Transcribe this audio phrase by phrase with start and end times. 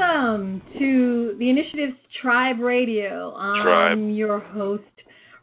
[0.00, 3.34] Welcome to the Initiative's Tribe Radio.
[3.34, 4.16] I'm Tribe.
[4.16, 4.82] your host,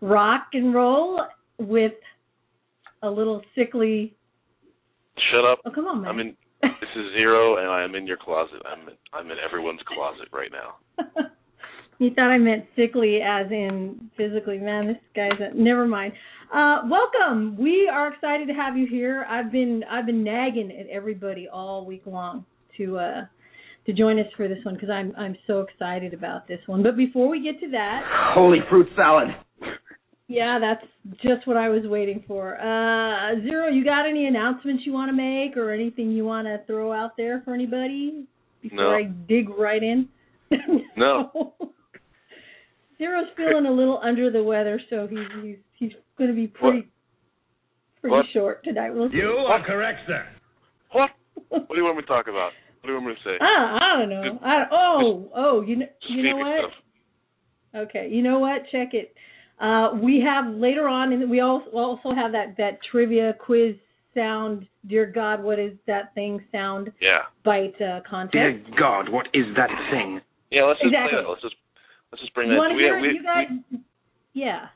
[0.02, 1.22] Rock and Roll,
[1.60, 1.92] with
[3.04, 4.16] a little sickly.
[5.32, 5.60] Shut up.
[5.66, 6.10] Oh, come on, man.
[6.10, 6.36] I'm in.
[6.64, 8.62] This is zero, and I am in your closet.
[8.66, 11.06] I'm in, I'm in everyone's closet right now.
[12.00, 14.58] you thought I meant sickly as in physically.
[14.58, 16.14] Man, this guy's a, never mind.
[16.52, 17.58] Uh, welcome.
[17.60, 19.26] We are excited to have you here.
[19.30, 22.46] I've been I've been nagging at everybody all week long
[22.78, 23.26] to uh
[23.88, 26.84] to join us for this one because I'm I'm so excited about this one.
[26.84, 28.04] But before we get to that,
[28.36, 29.30] Holy fruit salad.
[30.28, 30.86] yeah, that's
[31.22, 32.56] just what I was waiting for.
[32.60, 36.60] Uh, Zero, you got any announcements you want to make or anything you want to
[36.68, 38.26] throw out there for anybody
[38.62, 38.90] before No.
[38.92, 40.10] I dig right in?
[40.98, 41.54] No.
[42.98, 46.88] Zero's feeling a little under the weather, so he's he's he's going to be pretty
[48.02, 48.26] pretty What?
[48.34, 48.90] short tonight.
[48.92, 49.18] We'll see.
[49.18, 50.26] You are correct, sir.
[50.92, 51.12] What?
[51.50, 52.52] What do you want me to talk about?
[52.82, 53.38] What do you want me to say?
[53.42, 54.22] Ah, I don't know.
[54.24, 54.40] Good.
[54.44, 56.60] I oh oh you know you know what?
[56.72, 57.88] stuff.
[57.90, 58.62] Okay, you know what?
[58.72, 59.14] Check it.
[59.60, 63.76] Uh, we have later on, and we also also have that that trivia quiz
[64.14, 64.68] sound.
[64.88, 66.40] Dear God, what is that thing?
[66.52, 67.24] Sound Yeah.
[67.44, 68.34] bite uh, contest.
[68.34, 70.22] Dear God, what is that thing?
[70.50, 70.64] Yeah.
[70.66, 71.12] Let's just Exactly.
[71.12, 71.30] play that.
[71.30, 71.56] Let's just
[72.12, 72.60] let's just bring you that.
[72.60, 73.00] want to we, hear?
[73.02, 73.48] we, you guys,
[74.34, 74.68] yeah.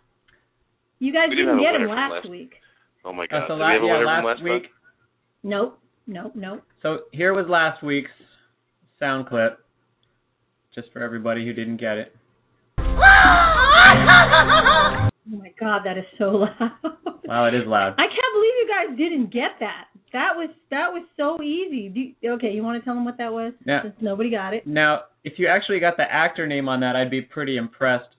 [1.00, 2.52] You guys We do didn't get him last, last- week.
[2.52, 3.44] we, oh my God.
[3.48, 4.64] so Did la- we have a yeah, last from last week.
[4.64, 4.72] time?
[5.44, 6.64] Nope, nope, nope.
[6.82, 8.12] So here was last week's
[9.00, 9.60] sound clip,
[10.76, 12.16] just for everybody who didn't get it.
[15.32, 16.72] Oh my God, that is so loud.
[17.26, 17.94] Wow, it is loud.
[17.94, 19.86] I can't believe you guys didn't get that.
[20.12, 22.16] That was that was so easy.
[22.22, 23.54] You, okay, you want to tell them what that was?
[23.66, 23.84] Yeah.
[23.84, 24.68] Since nobody got it.
[24.68, 28.10] Now, if you actually got the actor name on that, I'd be pretty impressed.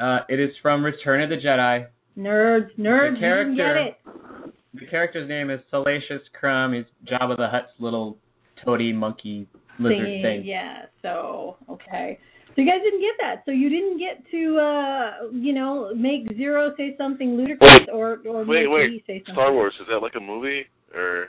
[0.00, 1.86] Uh, it is from Return of the Jedi.
[2.18, 3.96] Nerds, nerds, you didn't get character-
[4.46, 4.54] it.
[4.74, 6.72] The character's name is Salacious Crumb.
[6.72, 8.16] He's Jabba the Hutt's little
[8.64, 9.46] toady monkey
[9.78, 10.42] lizard Thingy, thing.
[10.44, 10.82] Yeah.
[11.02, 12.18] So okay.
[12.54, 13.42] So you guys didn't get that.
[13.44, 18.44] So you didn't get to uh you know make Zero say something ludicrous or or
[18.44, 19.04] Wait, make wait.
[19.06, 19.34] say something.
[19.34, 20.62] Star Wars is that like a movie
[20.94, 21.28] or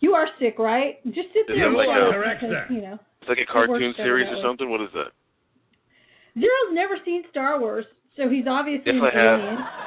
[0.00, 1.02] You are sick, right?
[1.06, 2.98] Just sit Is there it and like a- Correct, because, you know.
[3.20, 4.70] it's like a cartoon series or something?
[4.70, 5.10] What is that?
[6.34, 7.84] Zero's never seen Star Wars,
[8.16, 9.40] so he's obviously Yes, I have.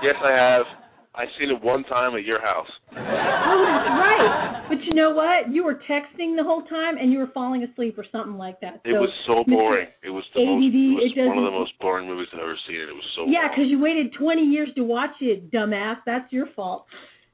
[0.03, 0.66] Yes, I have.
[1.14, 2.70] I've seen it one time at your house.
[2.92, 4.66] Oh, that's right.
[4.70, 5.52] But you know what?
[5.52, 8.80] You were texting the whole time and you were falling asleep or something like that.
[8.86, 9.52] So, It was so Mr.
[9.52, 9.88] boring.
[10.04, 10.64] It was the most.
[10.64, 12.80] It was it one of the most boring movies I've ever seen.
[12.80, 13.26] and It was so.
[13.28, 15.98] Yeah, because you waited 20 years to watch it, dumbass.
[16.06, 16.86] That's your fault.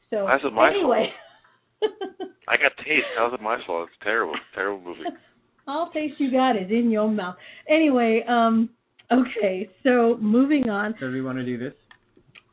[0.09, 1.09] So That's not my anyway.
[2.48, 3.06] I got taste.
[3.16, 3.90] How's it my fault?
[3.94, 4.34] It's terrible.
[4.56, 5.02] Terrible movie.
[5.68, 7.36] All taste you got is in your mouth.
[7.70, 8.70] Anyway, um,
[9.12, 9.70] okay.
[9.84, 10.96] So moving on.
[11.00, 11.74] So do we want to do this?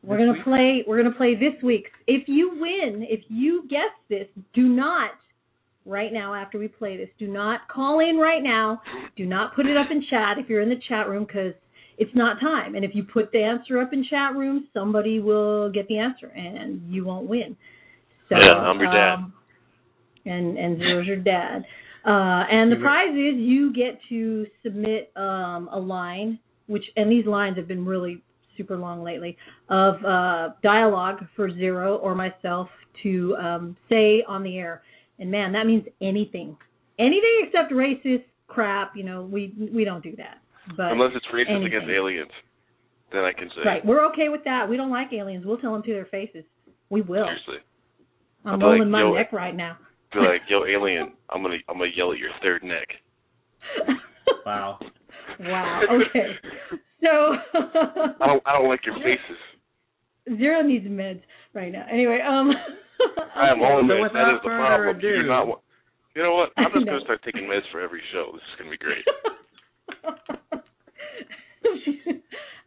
[0.07, 0.45] We're gonna week?
[0.45, 0.85] play.
[0.87, 1.91] We're gonna play this week's.
[2.07, 5.11] If you win, if you guess this, do not
[5.87, 7.09] right now after we play this.
[7.19, 8.81] Do not call in right now.
[9.17, 11.53] Do not put it up in chat if you're in the chat room because
[11.99, 12.75] it's not time.
[12.75, 16.29] And if you put the answer up in chat room, somebody will get the answer
[16.29, 17.57] and you won't win.
[18.29, 19.15] So, Yeah, I'm your dad.
[19.15, 19.33] um,
[20.27, 21.65] and and zero's your dad.
[22.07, 27.27] Uh, and the prize is you get to submit um, a line, which and these
[27.27, 28.23] lines have been really
[28.57, 29.37] super long lately
[29.69, 32.69] of uh, dialogue for Zero or myself
[33.03, 34.83] to um, say on the air.
[35.19, 36.57] And man, that means anything,
[36.99, 38.97] anything except racist crap.
[38.97, 40.39] You know, we we don't do that.
[40.77, 42.31] But Unless it's racist against aliens,
[43.13, 43.63] then I can say.
[43.65, 44.69] right, we're okay with that.
[44.69, 45.45] We don't like aliens.
[45.47, 46.45] We'll tell them to their faces.
[46.91, 47.27] We will.
[47.27, 47.65] Seriously.
[48.45, 49.79] I'm I'll like, rolling my yo, neck right now.
[50.13, 52.89] Be like, yo, alien, I'm gonna, I'm gonna yell at your third neck.
[54.47, 54.79] Wow.
[55.41, 55.83] Wow.
[55.91, 56.27] Okay.
[57.03, 57.09] So
[58.21, 60.39] I don't, I don't like your faces.
[60.39, 61.21] Zero needs meds
[61.53, 61.85] right now.
[61.93, 62.51] Anyway, um.
[63.37, 63.65] I am okay.
[63.73, 64.13] on So meds.
[64.13, 64.97] That without the problem.
[64.97, 65.61] ado- You're not.
[66.17, 66.51] You know what?
[66.57, 68.31] I'm just gonna start taking meds for every show.
[68.33, 69.05] This is gonna be great.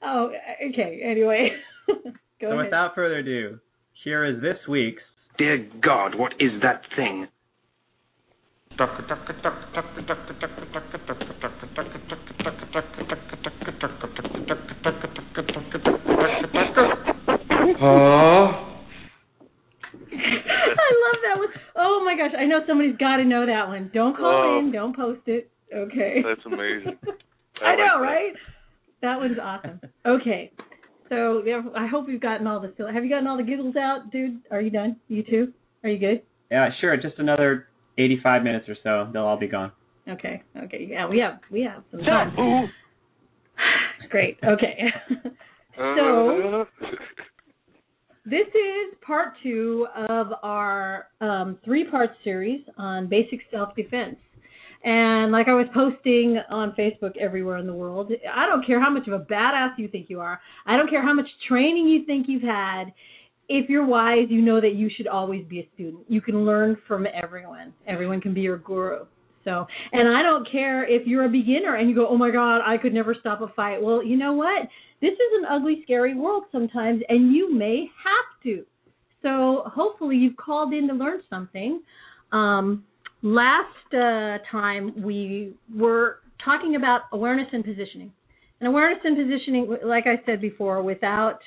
[0.04, 0.32] oh,
[0.70, 1.02] okay.
[1.04, 1.50] Anyway,
[1.88, 1.96] go
[2.42, 2.66] So ahead.
[2.66, 3.60] without further ado,
[4.04, 5.02] here is this week's
[5.38, 7.28] Dear God, what is that thing?
[20.12, 21.48] I love that one.
[21.76, 23.92] Oh my gosh, I know somebody's got to know that one.
[23.94, 24.26] Don't call
[24.56, 24.60] Oh.
[24.60, 24.72] in.
[24.72, 25.50] Don't post it.
[25.74, 26.24] Okay.
[26.26, 26.98] That's amazing.
[27.62, 28.02] I I like know, that.
[28.02, 28.34] right?
[29.02, 29.82] That one's awesome.
[30.06, 30.52] Okay.
[31.10, 32.74] So yeah, I hope you've gotten all the.
[32.92, 34.40] Have you gotten all the giggles out, dude?
[34.52, 34.98] Are you done?
[35.08, 35.54] You too?
[35.84, 36.22] Are you good?
[36.52, 36.96] Yeah, sure.
[36.98, 39.10] Just another 85 minutes or so.
[39.12, 39.72] They'll all be gone.
[40.08, 40.42] Okay.
[40.64, 40.88] Okay.
[40.90, 42.36] Yeah, we have we have some time.
[44.10, 44.38] Great.
[44.44, 44.78] Okay.
[45.76, 46.66] so Uh,
[48.26, 54.18] this is part two of our um, three-part series on basic self-defense,
[54.84, 58.90] And like I was posting on Facebook everywhere in the world, I don't care how
[58.90, 60.40] much of a badass you think you are.
[60.66, 62.94] I don't care how much training you think you've had.
[63.50, 66.04] If you're wise, you know that you should always be a student.
[66.10, 67.74] You can learn from everyone.
[67.88, 69.06] Everyone can be your guru.
[69.44, 72.60] So, and I don't care if you're a beginner and you go, "Oh my god,
[72.66, 74.68] I could never stop a fight." Well, you know what?
[75.00, 78.66] This is an ugly, scary world sometimes and you may have to.
[79.22, 81.82] So, hopefully you've called in to learn something.
[82.32, 82.84] Um
[83.22, 88.12] last uh, time we were talking about awareness and positioning.
[88.60, 91.40] And awareness and positioning, like I said before, without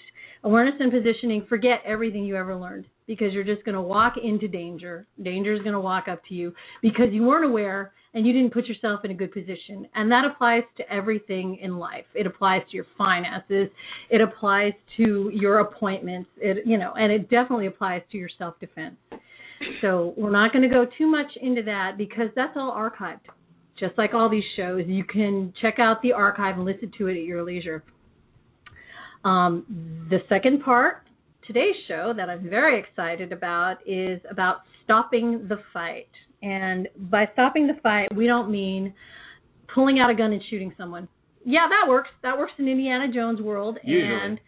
[0.45, 4.49] awareness and positioning, forget everything you ever learned because you're just going to walk into
[4.49, 5.07] danger.
[5.23, 6.53] Danger is going to walk up to you
[6.83, 9.87] because you weren't aware and you didn't put yourself in a good position.
[9.95, 12.05] And that applies to everything in life.
[12.15, 13.69] It applies to your finances.
[14.11, 16.29] It applies to your appointments.
[16.39, 18.97] It, you know, and it definitely applies to your self-defense.
[19.81, 23.21] So we're not going to go too much into that because that's all archived.
[23.79, 27.13] Just like all these shows, you can check out the archive and listen to it
[27.13, 27.83] at your leisure.
[29.25, 31.02] Um, the second part,
[31.46, 36.08] today's show, that I'm very excited about is about stopping the fight.
[36.43, 38.94] And by stopping the fight, we don't mean
[39.75, 41.08] pulling out a gun and shooting someone.
[41.44, 42.08] Yeah, that works.
[42.22, 43.78] That works in Indiana Jones world.
[43.84, 44.12] Usually.
[44.12, 44.40] And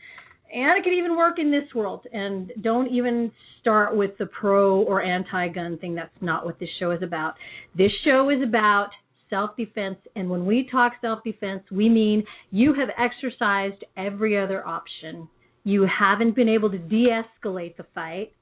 [0.52, 2.06] and it could even work in this world.
[2.12, 5.94] And don't even start with the pro or anti gun thing.
[5.94, 7.34] That's not what this show is about.
[7.76, 8.90] This show is about
[9.32, 9.96] self defense.
[10.14, 15.28] And when we talk self defense, we mean you have exercised every other option.
[15.64, 18.32] You haven't been able to de escalate the fight.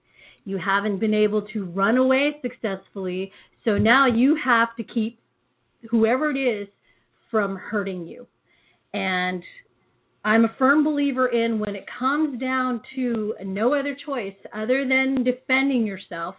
[0.44, 3.30] You haven't been able to run away successfully.
[3.64, 5.20] So now you have to keep
[5.90, 6.66] whoever it is
[7.30, 8.26] from hurting you.
[8.92, 9.42] And
[10.24, 15.24] I'm a firm believer in when it comes down to no other choice other than
[15.24, 16.34] defending yourself,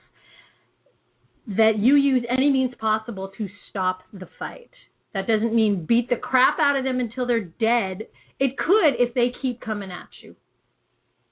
[1.58, 4.70] that you use any means possible to stop the fight.
[5.14, 8.08] That doesn't mean beat the crap out of them until they're dead.
[8.40, 10.36] It could if they keep coming at you.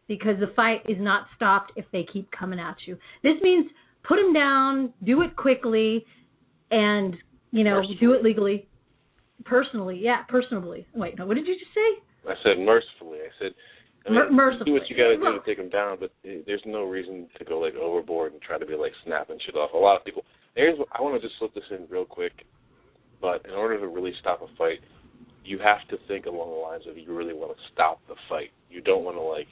[0.08, 2.98] Because the fight is not stopped if they keep coming at you.
[3.24, 3.68] This means
[4.08, 6.06] put them down, do it quickly,
[6.72, 7.16] and,
[7.52, 8.68] you know, do it legally.
[9.46, 10.86] Personally, yeah, personally.
[10.94, 12.30] Wait, no, what did you just say?
[12.30, 13.20] I said mercifully.
[13.20, 13.52] I said,
[14.10, 14.66] I mean, mercifully.
[14.66, 17.46] do what you got to do to take them down, but there's no reason to
[17.46, 19.72] go like overboard and try to be like snapping shit off.
[19.74, 20.24] A lot of people.
[20.56, 22.34] Here's what I want to just slip this in real quick.
[23.22, 24.80] But in order to really stop a fight,
[25.44, 28.50] you have to think along the lines of you really want to stop the fight.
[28.70, 29.48] You don't want to like.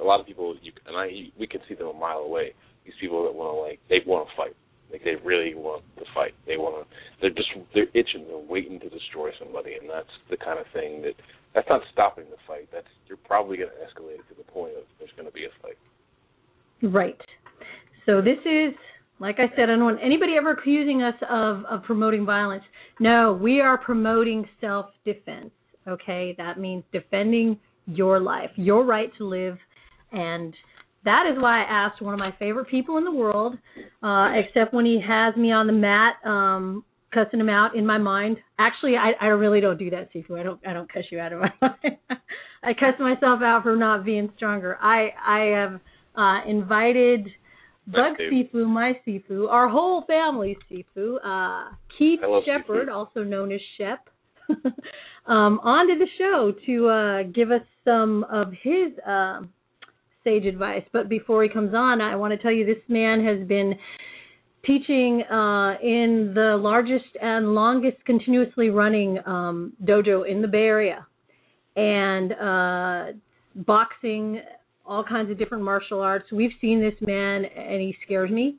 [0.00, 2.52] A lot of people, you and I, we can see them a mile away.
[2.84, 4.54] These people that want to like, they want to fight.
[4.92, 6.32] Like they really want the fight.
[6.46, 6.84] They want to.
[7.20, 8.24] They're just they're itching.
[8.28, 11.16] They're waiting to destroy somebody, and that's the kind of thing that
[11.58, 12.68] that's not stopping the fight.
[12.72, 15.44] That's you're probably going to escalate it to the point of there's going to be
[15.44, 15.76] a fight.
[16.94, 17.20] Right.
[18.06, 18.74] So this is,
[19.18, 22.62] like I said, I don't want anybody ever accusing us of, of promoting violence.
[23.00, 25.50] No, we are promoting self defense.
[25.88, 29.56] Okay, that means defending your life, your right to live,
[30.12, 30.54] and
[31.04, 33.56] that is why I asked one of my favorite people in the world,
[34.02, 37.98] uh, except when he has me on the mat, um, cussing him out in my
[37.98, 38.36] mind.
[38.58, 40.38] Actually, I, I really don't do that, Sifu.
[40.38, 41.98] I don't I don't cuss you out of my mind.
[42.62, 44.76] I cuss myself out for not being stronger.
[44.80, 45.80] I I have
[46.16, 47.28] uh, invited
[47.86, 54.08] Bug Sifu, my Sifu, our whole family Sifu, uh, Keith Sheppard, also known as Shep,
[55.26, 59.50] um, onto the show to uh, give us some of his um
[60.24, 60.82] sage advice.
[60.92, 63.74] But before he comes on, I want to tell you this man has been
[64.64, 71.06] teaching uh, in the largest and longest continuously running um, dojo in the Bay Area,
[71.76, 73.18] and uh,
[73.54, 74.40] boxing,
[74.84, 76.26] all kinds of different martial arts.
[76.32, 78.56] We've seen this man, and he scares me.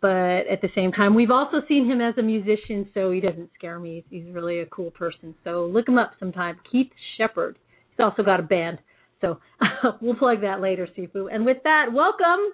[0.00, 3.50] But at the same time, we've also seen him as a musician, so he doesn't
[3.56, 4.04] scare me.
[4.10, 5.32] He's really a cool person.
[5.44, 6.58] So look him up sometime.
[6.70, 7.56] Keith Sheppard.
[7.90, 8.78] He's also got a band.
[9.20, 9.38] So
[10.00, 11.32] we'll plug that later, Sifu.
[11.32, 12.52] And with that, welcome,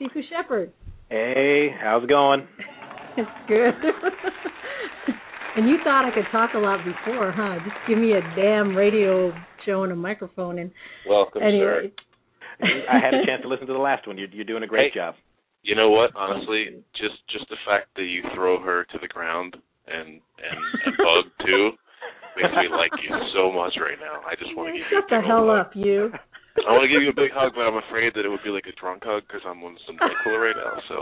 [0.00, 0.72] Sifu Sheppard.
[1.10, 2.46] Hey, how's it going?
[3.18, 3.74] It's good.
[5.56, 7.58] and you thought I could talk a lot before, huh?
[7.64, 9.32] Just give me a damn radio
[9.66, 10.70] show and a microphone and
[11.04, 11.90] Welcome, anyway.
[12.62, 14.18] I had a chance to listen to the last one.
[14.18, 15.00] You're, you're doing a great Hey.
[15.00, 15.16] job.
[15.64, 16.14] You know what?
[16.14, 19.56] Honestly, just just the fact that you throw her to the ground
[19.88, 21.70] and and, and bug too
[22.36, 24.22] makes me like you so much right now.
[24.30, 26.12] I just want to get you Shut the hell old up, you.
[26.62, 26.68] Hug.
[26.68, 28.50] I want to give you a big hug, but I'm afraid that it would be
[28.50, 30.76] like a drunk hug because I'm on some Nyquil right now.
[30.88, 30.96] So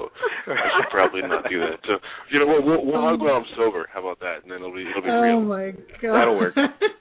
[0.53, 1.81] I should probably not do that.
[1.87, 1.97] So
[2.31, 2.65] you know what?
[2.65, 3.89] We'll, we'll hug when I'm sober.
[3.93, 4.43] How about that?
[4.43, 5.17] And then it'll be it'll be real.
[5.17, 5.41] Oh real.
[5.43, 5.71] my
[6.03, 6.15] god.
[6.19, 6.55] That'll work.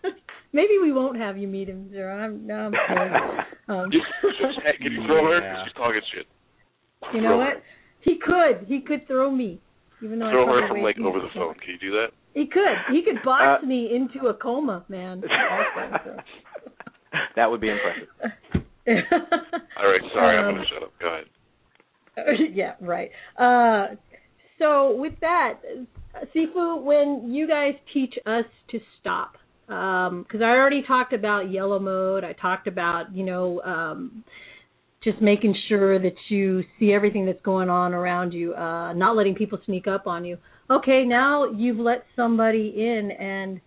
[0.54, 2.16] Maybe we won't have you meet him, Zero.
[2.16, 3.14] I'm no, I'm kidding.
[3.68, 4.06] Um, Just,
[4.40, 5.42] just, hey, can you throw her?
[5.42, 5.64] Yeah.
[5.66, 6.28] She's talking shit.
[7.16, 7.64] you know throw what?
[8.02, 8.68] He could.
[8.68, 9.60] He could throw me.
[10.04, 11.56] Even though Throw I her from like over the phone.
[11.56, 12.10] Can you do that?
[12.36, 12.78] He could.
[12.94, 15.24] He could box Uh, me into a coma, man.
[17.36, 18.08] that would be impressive.
[19.78, 20.94] All right, sorry, I'm Um, gonna shut up.
[21.00, 21.26] Go ahead.
[22.54, 23.10] yeah, right.
[23.38, 23.96] Uh,
[24.60, 25.56] so with that,
[26.36, 29.34] Sifu, when you guys teach us to stop,
[29.68, 34.24] because I already talked about yellow mode, I talked about you know um,
[35.04, 39.36] just making sure that you see everything that's going on around you, uh, not letting
[39.36, 40.38] people sneak up on you.
[40.70, 43.60] Okay, now you've let somebody in, and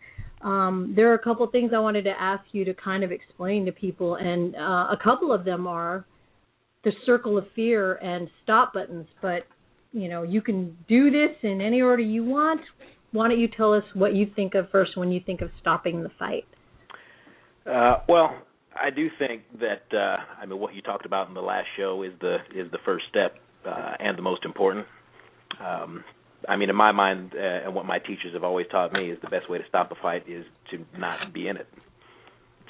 [0.42, 3.66] um, there are a couple things I wanted to ask you to kind of explain
[3.66, 4.58] to people, and uh,
[4.92, 6.04] a couple of them are
[6.84, 9.46] the circle of fear and stop buttons, but
[9.92, 12.60] you know, you can do this in any order you want.
[13.12, 16.02] Why don't you tell us what you think of first when you think of stopping
[16.02, 16.44] the fight?
[17.66, 18.42] Uh, well,
[18.74, 22.02] I do think that uh, I mean what you talked about in the last show
[22.02, 23.34] is the is the first step
[23.66, 24.86] uh, and the most important.
[25.64, 26.04] Um,
[26.48, 29.18] I mean, in my mind, uh, and what my teachers have always taught me is
[29.22, 31.66] the best way to stop a fight is to not be in it.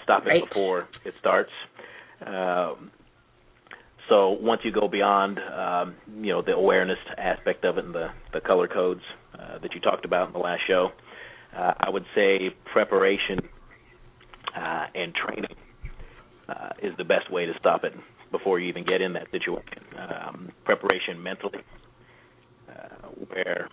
[0.04, 0.48] Stop it Right.
[0.48, 1.50] before it starts.
[2.24, 2.90] Um,
[4.08, 8.08] so once you go beyond, um, you know, the awareness aspect of it and the
[8.32, 9.02] the color codes
[9.38, 10.90] uh, that you talked about in the last show,
[11.56, 13.38] uh, I would say preparation
[14.56, 15.56] uh, and training
[16.48, 17.92] uh, is the best way to stop it
[18.32, 19.82] before you even get in that situation.
[19.98, 21.60] Um, preparation mentally,
[22.68, 23.68] uh, where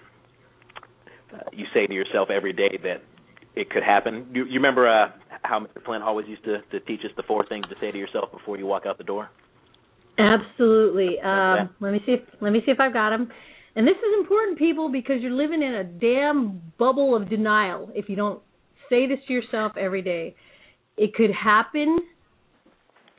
[1.33, 3.01] uh, you say to yourself every day that
[3.55, 4.27] it could happen.
[4.33, 5.11] You, you remember uh,
[5.43, 5.83] how Mr.
[5.85, 8.57] Flint always used to, to teach us the four things to say to yourself before
[8.57, 9.29] you walk out the door?
[10.17, 11.19] Absolutely.
[11.23, 12.13] Um, let me see.
[12.13, 13.29] If, let me see if I've got them.
[13.75, 18.07] And this is important, people, because you're living in a damn bubble of denial if
[18.07, 18.41] you don't
[18.89, 20.35] say this to yourself every day.
[20.97, 21.99] It could happen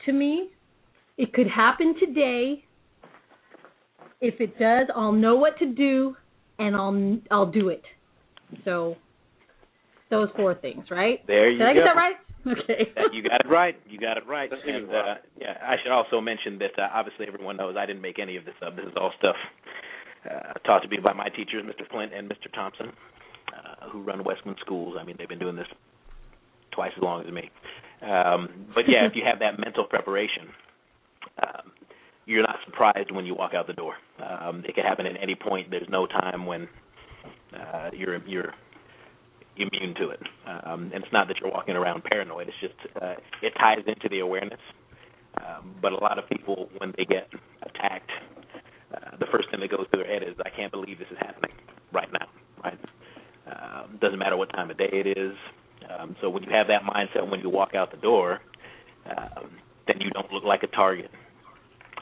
[0.06, 0.48] to me.
[1.18, 2.64] It could happen today.
[4.20, 6.16] If it does, I'll know what to do,
[6.58, 7.82] and I'll I'll do it.
[8.64, 8.96] So,
[10.10, 11.26] those four things, right?
[11.26, 11.80] There you Did I go.
[11.80, 12.16] get that right?
[12.46, 12.92] Okay.
[13.12, 13.74] You got it right.
[13.88, 14.48] You got it right.
[14.48, 17.74] That's a good And uh, yeah, I should also mention that uh, obviously everyone knows
[17.76, 18.76] I didn't make any of this up.
[18.76, 19.34] This is all stuff
[20.30, 21.88] uh, taught to me by my teachers, Mr.
[21.90, 22.52] Flint and Mr.
[22.54, 22.92] Thompson,
[23.52, 24.96] uh, who run Westwind Schools.
[24.98, 25.66] I mean, they've been doing this
[26.70, 27.50] twice as long as me.
[28.02, 30.48] Um, but yeah, if you have that mental preparation,
[31.42, 31.72] um,
[32.26, 33.94] you're not surprised when you walk out the door.
[34.18, 35.70] Um, it can happen at any point.
[35.70, 36.68] There's no time when
[37.54, 38.52] uh, you're you're
[39.56, 40.20] immune to it.
[40.46, 42.48] Um, and it's not that you're walking around paranoid.
[42.48, 44.60] It's just uh, it ties into the awareness.
[45.40, 47.28] Um, but a lot of people, when they get
[47.62, 48.10] attacked,
[48.94, 51.18] uh, the first thing that goes through their head is, "I can't believe this is
[51.18, 51.52] happening
[51.92, 52.26] right now."
[52.64, 52.78] Right?
[53.46, 55.36] Um, doesn't matter what time of day it is.
[55.88, 58.40] Um, so when you have that mindset when you walk out the door,
[59.06, 59.50] um,
[59.86, 61.10] then you don't look like a target.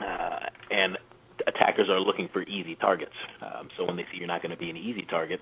[0.00, 0.98] Uh, and
[1.46, 3.14] attackers are looking for easy targets.
[3.42, 5.40] Um, so when they see you're not going to be an easy target,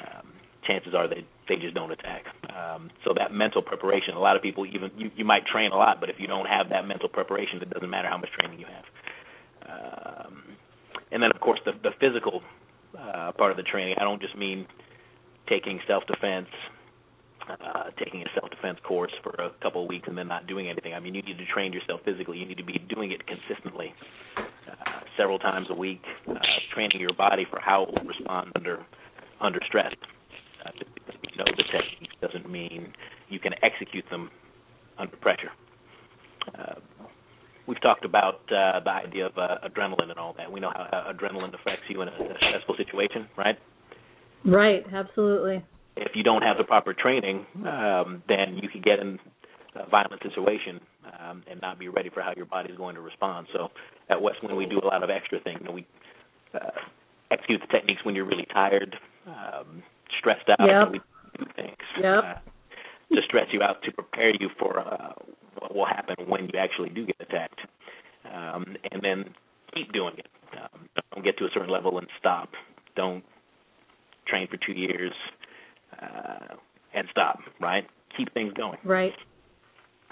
[0.00, 0.32] um,
[0.66, 2.24] chances are they they just don't attack.
[2.48, 5.76] Um, so that mental preparation, a lot of people even you, you might train a
[5.76, 8.60] lot, but if you don't have that mental preparation, it doesn't matter how much training
[8.60, 8.84] you have.
[9.64, 10.42] Um,
[11.10, 12.42] and then of course the the physical
[12.98, 13.96] uh, part of the training.
[13.98, 14.66] I don't just mean
[15.48, 16.48] taking self defense.
[17.48, 20.94] Uh, taking a self-defense course for a couple of weeks and then not doing anything.
[20.94, 22.38] I mean, you need to train yourself physically.
[22.38, 23.92] You need to be doing it consistently,
[24.36, 26.34] uh, several times a week, uh,
[26.72, 28.86] training your body for how it will respond under
[29.40, 29.92] under stress.
[30.64, 30.70] Uh,
[31.32, 32.92] you know the techniques doesn't mean
[33.28, 34.30] you can execute them
[34.98, 35.50] under pressure.
[36.56, 36.74] Uh,
[37.66, 40.50] we've talked about uh, the idea of uh, adrenaline and all that.
[40.50, 43.58] We know how uh, adrenaline affects you in a, a stressful situation, right?
[44.44, 44.84] Right.
[44.92, 45.64] Absolutely.
[45.96, 49.18] If you don't have the proper training, um, then you could get in
[49.74, 50.80] a violent situation
[51.20, 53.46] um, and not be ready for how your body is going to respond.
[53.52, 53.70] So
[54.08, 55.58] at Westwind, we do a lot of extra things.
[55.60, 55.86] You know, we
[56.54, 56.70] uh,
[57.30, 58.96] execute the techniques when you're really tired,
[59.26, 59.82] um,
[60.18, 60.66] stressed out.
[60.66, 60.92] Yep.
[60.92, 61.00] We
[61.38, 62.24] do things Yep.
[62.24, 62.34] uh,
[63.14, 65.12] to stress you out to prepare you for uh,
[65.58, 67.60] what will happen when you actually do get attacked,
[68.32, 69.34] um, and then
[69.74, 70.26] keep doing it.
[70.52, 72.50] Um, don't get to a certain level and stop.
[72.96, 73.24] Don't
[74.26, 75.51] train for two years uh,
[76.94, 77.38] and stop.
[77.60, 77.84] Right?
[78.16, 78.78] Keep things going.
[78.84, 79.12] Right.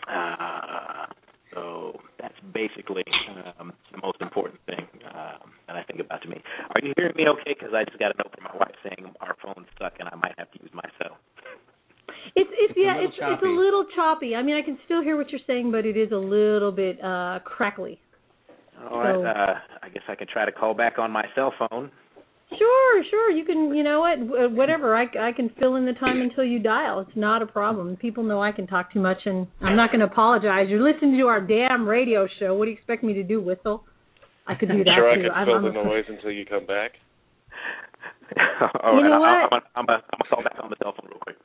[0.08, 1.06] Uh,
[1.54, 3.04] so that's basically
[3.58, 6.40] um, the most important thing um, that I think about to me.
[6.70, 7.54] Are you hearing me okay?
[7.58, 10.14] Because I just got a note from my wife saying our phone's stuck and I
[10.16, 11.18] might have to use my cell.
[12.34, 14.34] It's it's, It's yeah, little it's it's a little choppy.
[14.36, 17.02] I mean, I can still hear what you're saying, but it is a little bit
[17.02, 18.00] uh crackly.
[18.90, 19.14] All right.
[19.14, 21.90] So- Uh, I guess I can try to call back on my cell phone.
[22.58, 23.30] Sure, sure.
[23.30, 24.96] You can, you know what, whatever.
[24.96, 26.98] I I can fill in the time until you dial.
[27.00, 27.96] It's not a problem.
[27.96, 30.66] People know I can talk too much, and I'm not going to apologize.
[30.68, 32.54] You're listening to our damn radio show.
[32.54, 33.40] What do you expect me to do?
[33.40, 33.84] Whistle?
[34.48, 35.22] I could do that sure, I too.
[35.22, 36.92] can I'm, fill I'm the noise until you come back.
[38.82, 39.52] All You right, know I- what?
[39.54, 41.36] I'm, I'm, I'm, I'm gonna call back on the cell phone real quick.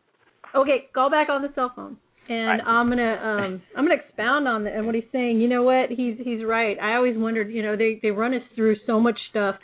[0.55, 1.97] Okay, call back on the cell phone.
[2.27, 2.61] And Right.
[2.65, 5.39] I'm gonna um I'm gonna expound on the, and what he's saying.
[5.39, 5.89] You know what?
[5.91, 6.75] He's he's right.
[6.81, 7.51] I always wondered.
[7.51, 9.55] You know, they they run us through so much stuff.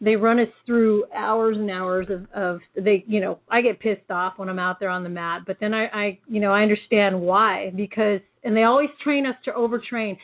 [0.00, 3.04] They run us through hours and hours of of they.
[3.06, 5.74] You know, I get pissed off when I'm out there on the mat, but then
[5.74, 10.16] I I you know I understand why because and they always train us to overtrain.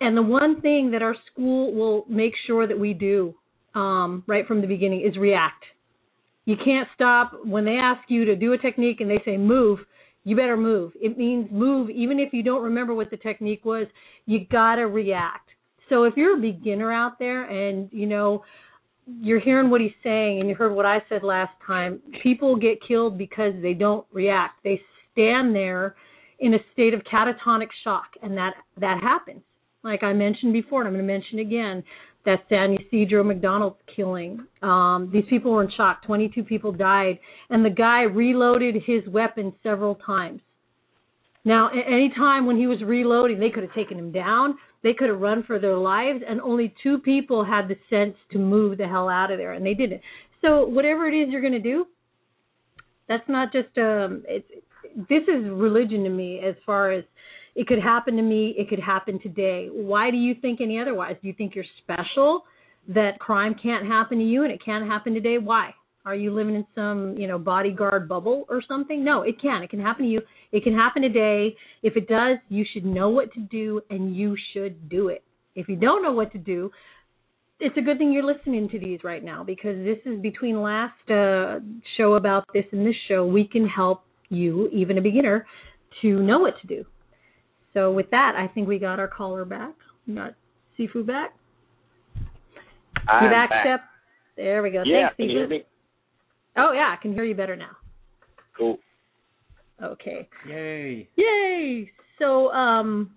[0.00, 3.34] And the one thing that our school will make sure that we do
[3.74, 5.64] um, right from the beginning is react.
[6.44, 9.78] You can't stop when they ask you to do a technique and they say move.
[10.24, 10.92] You better move.
[11.00, 13.86] It means move, even if you don't remember what the technique was.
[14.26, 15.50] You gotta react.
[15.88, 18.42] So if you're a beginner out there and you know
[19.06, 22.78] you're hearing what he's saying and you heard what I said last time, people get
[22.86, 24.54] killed because they don't react.
[24.64, 24.80] They
[25.12, 25.94] stand there
[26.38, 29.42] in a state of catatonic shock, and that that happens.
[29.82, 31.84] Like I mentioned before, and I'm going to mention again,
[32.24, 34.46] that San Ysidro McDonald's killing.
[34.62, 36.04] Um, these people were in shock.
[36.06, 37.18] 22 people died,
[37.50, 40.40] and the guy reloaded his weapon several times.
[41.44, 44.56] Now, any time when he was reloading, they could have taken him down.
[44.84, 48.38] They could have run for their lives, and only two people had the sense to
[48.38, 50.02] move the hell out of there, and they didn't.
[50.42, 51.86] So, whatever it is you're going to do,
[53.08, 54.22] that's not just um.
[54.28, 54.46] It's
[54.96, 57.04] this is religion to me as far as
[57.54, 59.68] it could happen to me, it could happen today.
[59.70, 61.16] Why do you think any otherwise?
[61.20, 62.42] Do you think you're special
[62.88, 65.38] that crime can't happen to you and it can't happen today?
[65.38, 65.74] Why?
[66.06, 69.02] Are you living in some, you know, bodyguard bubble or something?
[69.02, 69.62] No, it can.
[69.62, 70.20] It can happen to you.
[70.52, 71.56] It can happen today.
[71.82, 75.24] If it does, you should know what to do and you should do it.
[75.54, 76.70] If you don't know what to do,
[77.58, 81.10] it's a good thing you're listening to these right now because this is between last
[81.10, 81.60] uh,
[81.96, 83.24] show about this and this show.
[83.24, 85.46] We can help you, even a beginner,
[86.02, 86.84] to know what to do.
[87.72, 89.74] So with that, I think we got our caller back.
[90.06, 90.34] We got
[90.78, 91.34] Sifu back.
[93.08, 93.64] I'm you back, back.
[93.64, 93.80] Shep?
[94.36, 94.82] There we go.
[94.84, 95.64] Yeah, Thanks, can you hear Sifu.
[96.56, 96.62] Me?
[96.62, 97.70] Oh yeah, I can hear you better now.
[98.56, 98.78] Cool.
[99.82, 100.28] Okay.
[100.48, 101.08] Yay.
[101.16, 101.90] Yay.
[102.18, 103.10] So um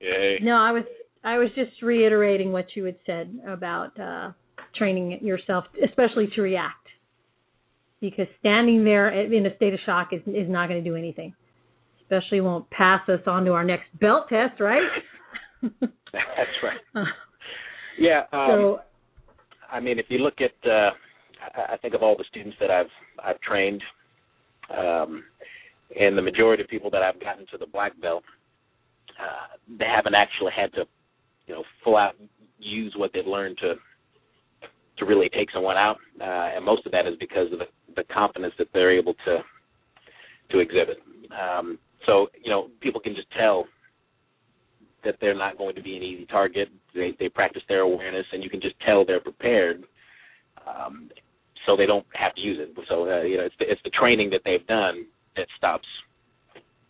[0.00, 0.38] Yay.
[0.42, 0.84] no, I was
[1.24, 4.32] I was just reiterating what you had said about uh
[4.76, 6.76] training yourself especially to react.
[8.00, 11.34] Because standing there in a state of shock is is not going to do anything.
[12.02, 14.82] Especially won't pass us on to our next belt test, right?
[15.80, 16.80] That's right.
[18.00, 18.22] Yeah.
[18.32, 18.80] Um, so
[19.70, 20.90] I mean, if you look at, uh,
[21.72, 22.90] I think of all the students that I've
[23.22, 23.82] I've trained,
[24.76, 25.24] um,
[25.98, 28.24] and the majority of people that I've gotten to the black belt,
[29.20, 30.84] uh, they haven't actually had to,
[31.46, 32.14] you know, full out
[32.58, 33.74] use what they've learned to
[34.98, 38.04] to really take someone out, uh, and most of that is because of the, the
[38.12, 39.38] confidence that they're able to
[40.50, 40.98] to exhibit.
[41.30, 43.66] Um, so you know, people can just tell
[45.04, 46.68] that they're not going to be an easy target.
[46.94, 49.84] They they practice their awareness, and you can just tell they're prepared,
[50.66, 51.10] um,
[51.66, 52.74] so they don't have to use it.
[52.88, 55.86] So uh, you know, it's the, it's the training that they've done that stops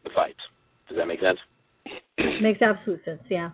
[0.05, 0.41] the fights.
[0.89, 1.39] Does that make sense?
[2.43, 3.51] makes absolute sense, yeah.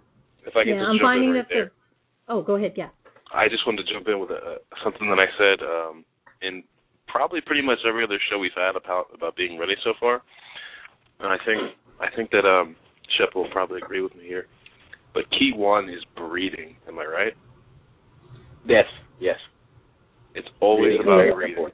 [0.46, 1.64] If I can yeah, just I'm jump finding in right that there.
[1.66, 2.90] the Oh, go ahead, yeah.
[3.34, 6.04] I just wanted to jump in with uh something that I said um,
[6.42, 6.62] in
[7.08, 10.22] probably pretty much every other show we've had about about being ready so far,
[11.20, 12.76] and I think I think that um,
[13.18, 14.46] Shep will probably agree with me here.
[15.14, 16.76] But key one is breathing.
[16.86, 17.32] Am I right?
[18.66, 18.84] Yes.
[19.18, 19.38] Yes.
[20.36, 21.68] It's always Breathing about breathing.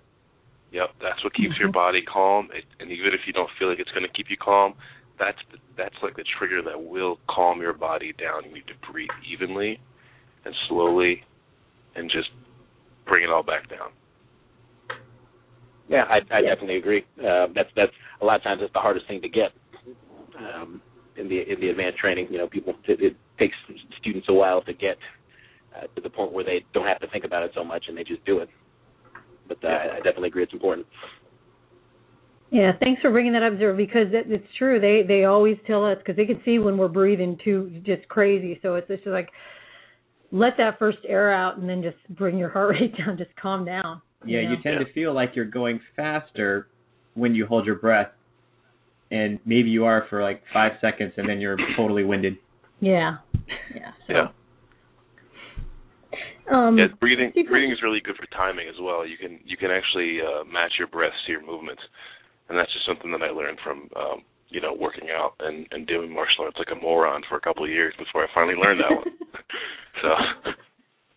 [0.72, 2.48] Yep, that's what keeps your body calm.
[2.54, 4.72] It, and even if you don't feel like it's going to keep you calm,
[5.18, 8.44] that's the, that's like the trigger that will calm your body down.
[8.48, 9.78] You need to breathe evenly
[10.46, 11.22] and slowly,
[11.94, 12.30] and just
[13.06, 13.90] bring it all back down.
[15.88, 16.54] Yeah, I, I Yeah.
[16.54, 17.04] definitely agree.
[17.18, 19.52] Uh, that's that's a lot of times it's the hardest thing to get
[20.38, 20.80] um,
[21.16, 22.28] in the in the advanced training.
[22.30, 23.54] You know, people it, it takes
[24.00, 24.96] students a while to get
[25.76, 27.96] uh, to the point where they don't have to think about it so much and
[27.96, 28.48] they just do it.
[29.48, 30.86] But uh, I definitely agree it's important.
[32.50, 34.78] Yeah, thanks for bringing that up, Zero, because it, it's true.
[34.78, 38.58] They they always tell us because they can see when we're breathing too just crazy.
[38.60, 39.30] So it's just like
[40.30, 43.16] let that first air out and then just bring your heart rate down.
[43.16, 44.02] Just calm down.
[44.26, 44.50] Yeah, know?
[44.50, 46.68] you tend to feel like you're going faster
[47.14, 48.10] when you hold your breath,
[49.10, 52.36] and maybe you are for like five seconds, and then you're totally winded.
[52.80, 53.16] Yeah,
[53.74, 53.92] yeah.
[54.06, 54.12] So.
[54.12, 54.26] Yeah.
[56.52, 59.06] Um, yeah, breathing Steve, breathing is really good for timing as well.
[59.06, 61.82] You can you can actually uh, match your breaths to your movements,
[62.48, 65.86] and that's just something that I learned from um, you know working out and and
[65.86, 68.80] doing martial arts like a moron for a couple of years before I finally learned
[68.80, 69.16] that one.
[70.02, 70.08] so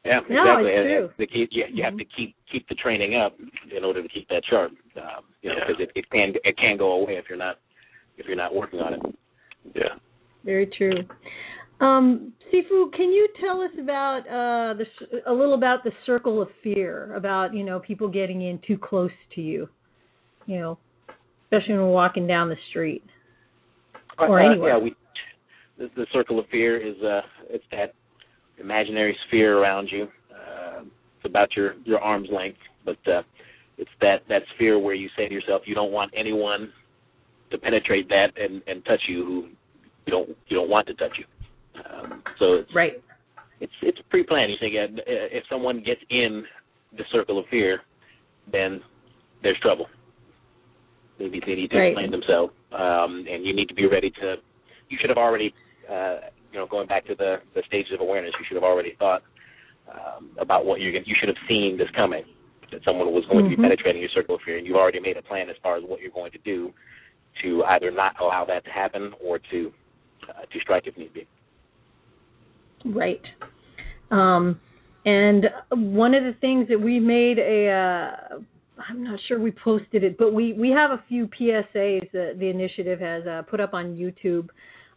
[0.05, 0.71] Yeah, No, exactly.
[0.71, 1.05] it's And- true.
[1.05, 3.35] and the key, you, you have to keep keep the training up
[3.75, 4.71] in order to keep that sharp.
[4.95, 5.65] Um, you know, Yeah.
[5.67, 7.57] because it, it can it can go away if you're not
[8.17, 9.01] if you're not working on it.
[9.75, 9.95] yeah,
[10.45, 11.03] Very true.
[11.81, 14.85] Um, Sifu, can you tell us about uh, the
[15.27, 17.13] a little about the circle of fear?
[17.15, 19.67] About you know people getting in too close to you,
[20.45, 20.77] you know,
[21.45, 23.03] especially when we're walking down the street
[24.17, 24.77] or uh, anywhere.
[24.77, 24.95] Yeah, we
[25.77, 27.93] the, the circle of fear is uh it's that
[28.57, 30.07] imaginary sphere around you.
[30.31, 30.81] Uh,
[31.17, 33.21] it's about your your arm's length, but uh,
[33.77, 36.71] it's that that sphere where you say to yourself, you don't want anyone
[37.51, 39.47] to penetrate that and and touch you who
[40.05, 41.25] you don't you don't want to touch you.
[41.83, 42.93] Um, so it's right.
[43.59, 44.51] it's it's pre-planned.
[44.51, 46.43] You think uh, if someone gets in
[46.97, 47.81] the circle of fear,
[48.51, 48.81] then
[49.43, 49.87] there's trouble.
[51.19, 51.91] Maybe they need to Right.
[51.91, 54.35] explain themselves, um, and you need to be ready to.
[54.89, 55.53] You should have already,
[55.89, 56.17] uh,
[56.51, 58.33] you know, going back to the the stages of awareness.
[58.39, 59.23] You should have already thought
[59.91, 61.05] um, about what you're going.
[61.05, 62.23] You should have seen this coming.
[62.71, 63.57] That someone was going to Mhm.
[63.57, 65.83] be penetrating your circle of fear, and you've already made a plan as far as
[65.83, 66.73] what you're going to do
[67.43, 69.71] to either not allow that to happen or to
[70.27, 71.27] uh, to strike if need be.
[72.85, 73.21] Right.
[74.11, 74.59] Um,
[75.05, 78.39] and one of the things that we made a, uh,
[78.89, 82.49] I'm not sure we posted it, but we, we have a few PSAs that the
[82.49, 84.49] initiative has uh, put up on YouTube.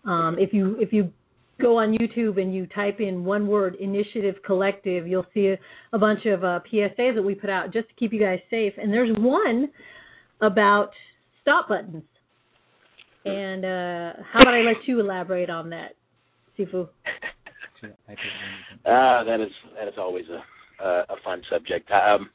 [0.04, 1.12] Um, if you if you
[1.60, 5.58] go on YouTube and you type in one word Initiative Collective, you'll see a,
[5.92, 8.72] a bunch of uh, PSAs that we put out just to keep you guys safe.
[8.78, 9.68] And there's one
[10.40, 10.90] about
[11.42, 12.04] stop buttons.
[13.24, 15.96] And uh, how about I let you elaborate on that,
[16.58, 16.88] Sifu?
[18.86, 21.90] Ah, that is that is always a a, a fun subject.
[21.90, 22.30] Um,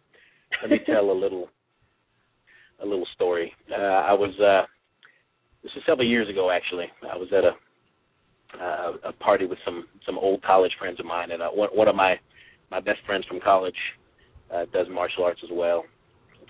[0.61, 1.49] let me tell a little
[2.81, 3.53] a little story.
[3.71, 4.65] Uh, I was uh,
[5.63, 6.87] this was several years ago actually.
[7.11, 7.53] I was at a
[8.61, 11.87] uh, a party with some some old college friends of mine, and uh, one one
[11.87, 12.15] of my
[12.71, 13.75] my best friends from college
[14.53, 15.85] uh, does martial arts as well.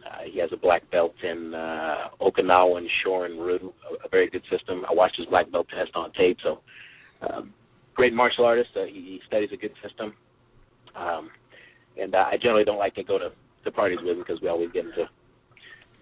[0.06, 4.44] Uh, he has a black belt in uh, Okinawan Shorin Ryu, a, a very good
[4.52, 4.84] system.
[4.90, 6.60] I watched his black belt test on tape, so
[7.22, 7.54] um,
[7.94, 8.70] great martial artist.
[8.76, 10.14] Uh, he, he studies a good system,
[10.96, 11.30] um,
[12.00, 13.30] and uh, I generally don't like to go to,
[13.64, 15.10] to parties with him because we always get into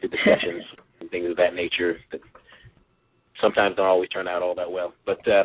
[0.01, 0.63] to discussions
[0.99, 2.21] and things of that nature that
[3.41, 4.93] sometimes don't always turn out all that well.
[5.05, 5.43] But uh,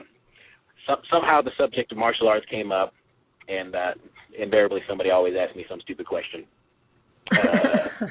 [0.87, 2.92] some, somehow the subject of martial arts came up,
[3.48, 3.92] and uh,
[4.38, 6.44] invariably somebody always asks me some stupid question.
[7.30, 8.06] Uh,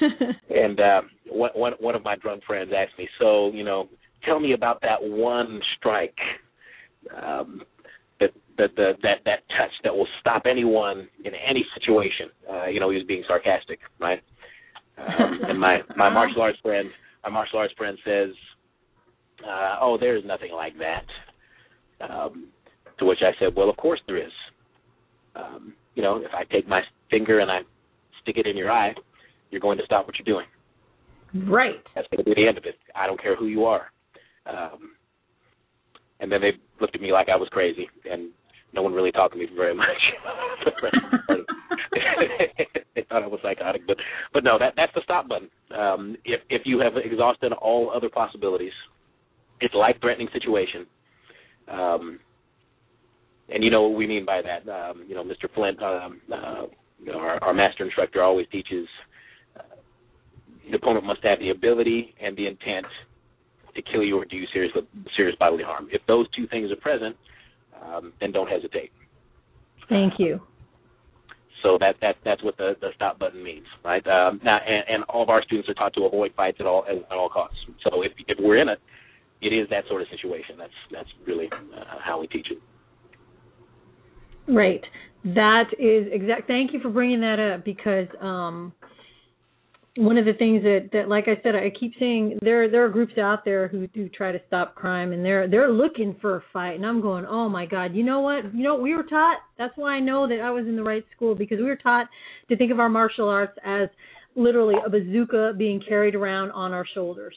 [0.54, 3.88] and uh, one, one one of my drunk friends asked me, "So, you know,
[4.24, 6.16] tell me about that one strike,
[7.24, 7.62] um,
[8.20, 12.80] that that that that that touch that will stop anyone in any situation." Uh, you
[12.80, 14.22] know, he was being sarcastic, right?
[14.98, 16.88] Um, and my my martial arts friend,
[17.22, 18.30] my martial arts friend says,
[19.44, 21.04] uh, "Oh, there's nothing like that."
[22.08, 22.48] Um,
[22.98, 24.32] to which I said, "Well, of course there is.
[25.36, 27.60] Um, you know, if I take my finger and I
[28.22, 28.94] stick it in your eye,
[29.50, 30.46] you're going to stop what you're doing.
[31.48, 31.76] right.
[31.94, 32.76] That's going to be the end of it.
[32.94, 33.92] I don't care who you are.
[34.46, 34.92] Um,
[36.20, 36.52] and then they
[36.84, 38.28] looked at me like I was crazy, and
[38.74, 39.86] no one really talked to me very much.
[42.94, 43.96] they thought I was psychotic, but
[44.34, 45.48] but no, that that's the stop button.
[45.74, 48.74] Um, if if you have exhausted all other possibilities,
[49.62, 50.84] it's life-threatening situation.
[51.72, 52.20] Um,
[53.48, 54.70] and you know what we mean by that.
[54.70, 55.48] Um, you know, Mr.
[55.54, 56.66] Flint, um, uh,
[57.16, 58.86] our, our master instructor always teaches
[59.58, 59.62] uh,
[60.70, 62.86] the opponent must have the ability and the intent
[63.74, 64.72] to kill you or do you serious
[65.16, 65.88] serious bodily harm.
[65.92, 67.16] If those two things are present,
[67.82, 68.90] um, then don't hesitate.
[69.88, 70.40] Thank you.
[71.62, 74.06] So that that that's what the, the stop button means, right?
[74.06, 76.84] Um, now, and, and all of our students are taught to avoid fights at all
[76.88, 77.56] at all costs.
[77.82, 78.78] So if if we're in it,
[79.40, 80.56] it is that sort of situation.
[80.58, 82.58] That's that's really uh, how we teach it.
[84.46, 84.84] Right.
[85.24, 86.46] That is exact.
[86.48, 88.74] Thank you for bringing that up because um,
[89.96, 92.88] one of the things that, that, like I said, I keep saying there there are
[92.88, 96.42] groups out there who do try to stop crime and they're they're looking for a
[96.52, 98.52] fight, and I'm going, oh my God, you know what?
[98.54, 99.38] You know what we were taught.
[99.56, 102.08] That's why I know that I was in the right school because we were taught
[102.48, 103.88] to think of our martial arts as
[104.34, 107.36] literally a bazooka being carried around on our shoulders.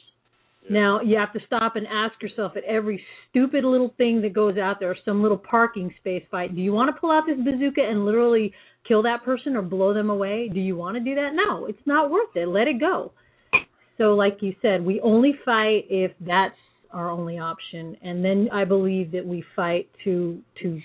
[0.68, 4.58] Now you have to stop and ask yourself at every stupid little thing that goes
[4.58, 6.54] out there, some little parking space fight.
[6.54, 8.52] Do you want to pull out this bazooka and literally
[8.86, 10.50] kill that person or blow them away?
[10.52, 11.30] Do you want to do that?
[11.34, 12.48] No, it's not worth it.
[12.48, 13.12] Let it go.
[13.98, 16.54] So, like you said, we only fight if that's
[16.92, 20.80] our only option, and then I believe that we fight to to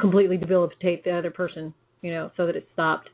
[0.00, 3.08] completely debilitate the other person, you know, so that it's stopped.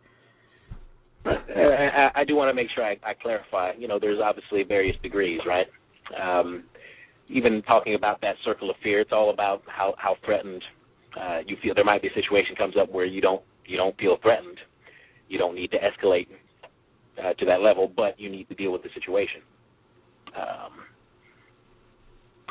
[1.24, 3.72] Uh, I, I do want to make sure I, I clarify.
[3.78, 5.66] You know, there's obviously various degrees, right?
[6.20, 6.64] Um,
[7.28, 10.62] even talking about that circle of fear, it's all about how how threatened
[11.18, 11.74] uh, you feel.
[11.74, 14.58] There might be a situation comes up where you don't you don't feel threatened.
[15.28, 16.26] You don't need to escalate
[17.18, 19.40] uh, to that level, but you need to deal with the situation.
[20.36, 20.72] Um,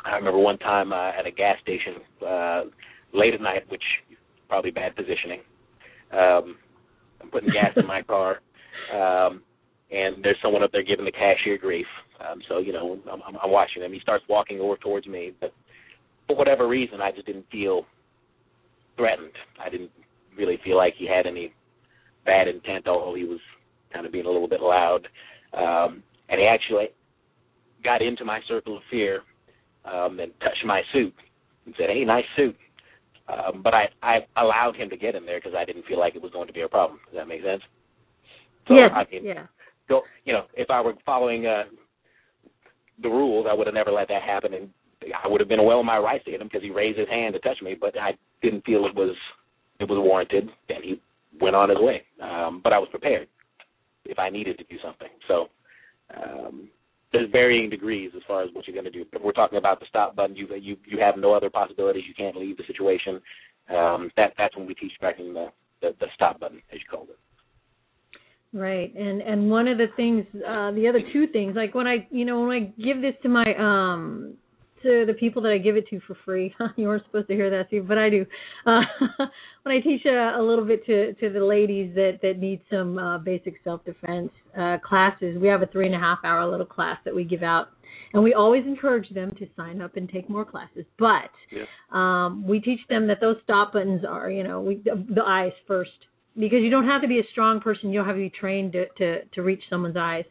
[0.04, 1.94] I remember one time uh, at a gas station
[2.26, 2.62] uh,
[3.12, 3.82] late at night, which
[4.48, 5.40] probably bad positioning.
[6.12, 6.56] Um,
[7.20, 8.40] I'm putting gas in my car,
[8.92, 9.42] um,
[9.90, 11.86] and there's someone up there giving the cashier grief.
[12.20, 13.92] Um, so you know, I'm, I'm, I'm watching him.
[13.92, 15.52] He starts walking over towards me, but
[16.26, 17.86] for whatever reason, I just didn't feel
[18.96, 19.32] threatened.
[19.64, 19.90] I didn't
[20.36, 21.52] really feel like he had any
[22.24, 23.40] bad intent, although he was
[23.92, 25.08] kind of being a little bit loud.
[25.52, 26.86] Um, and he actually
[27.84, 29.22] got into my circle of fear
[29.84, 31.14] um, and touched my suit
[31.66, 32.56] and said, "Hey, nice suit."
[33.28, 36.14] Um, but I I allowed him to get in there because I didn't feel like
[36.14, 37.00] it was going to be a problem.
[37.06, 37.62] Does that make sense?
[38.68, 38.90] So, yes.
[38.94, 39.46] I mean, yeah.
[39.88, 40.02] go.
[40.24, 41.64] You know, if I were following uh,
[43.02, 44.68] the rules, I would have never let that happen, and
[45.22, 47.08] I would have been well in my rights to hit him because he raised his
[47.08, 47.76] hand to touch me.
[47.78, 49.16] But I didn't feel it was
[49.82, 51.00] it was warranted, and he
[51.40, 52.02] went on his way.
[52.22, 53.28] Um, but I was prepared
[54.04, 55.08] if I needed to do something.
[55.28, 55.48] So
[56.16, 56.68] um,
[57.12, 59.04] there's varying degrees as far as what you're going to do.
[59.12, 62.04] If we're talking about the stop button, you you you have no other possibilities.
[62.06, 63.20] You can't leave the situation.
[63.70, 65.48] Um, that that's when we teach practicing the,
[65.80, 67.18] the the stop button, as you called it.
[68.54, 68.94] Right.
[68.94, 72.24] And and one of the things uh the other two things, like when I you
[72.24, 74.34] know, when I give this to my um
[74.82, 76.54] to the people that I give it to for free.
[76.76, 78.26] you weren't supposed to hear that, Steve, but I do.
[78.66, 78.80] Uh,
[79.62, 82.98] when I teach a, a little bit to to the ladies that that need some
[82.98, 86.66] uh, basic self defense uh, classes, we have a three and a half hour little
[86.66, 87.68] class that we give out,
[88.12, 90.84] and we always encourage them to sign up and take more classes.
[90.98, 91.64] But Yeah.
[91.90, 95.90] um, we teach them that those stop buttons are, you know, we the eyes first
[96.38, 97.90] because you don't have to be a strong person.
[97.90, 100.24] You don't have to be trained to to, to reach someone's eyes.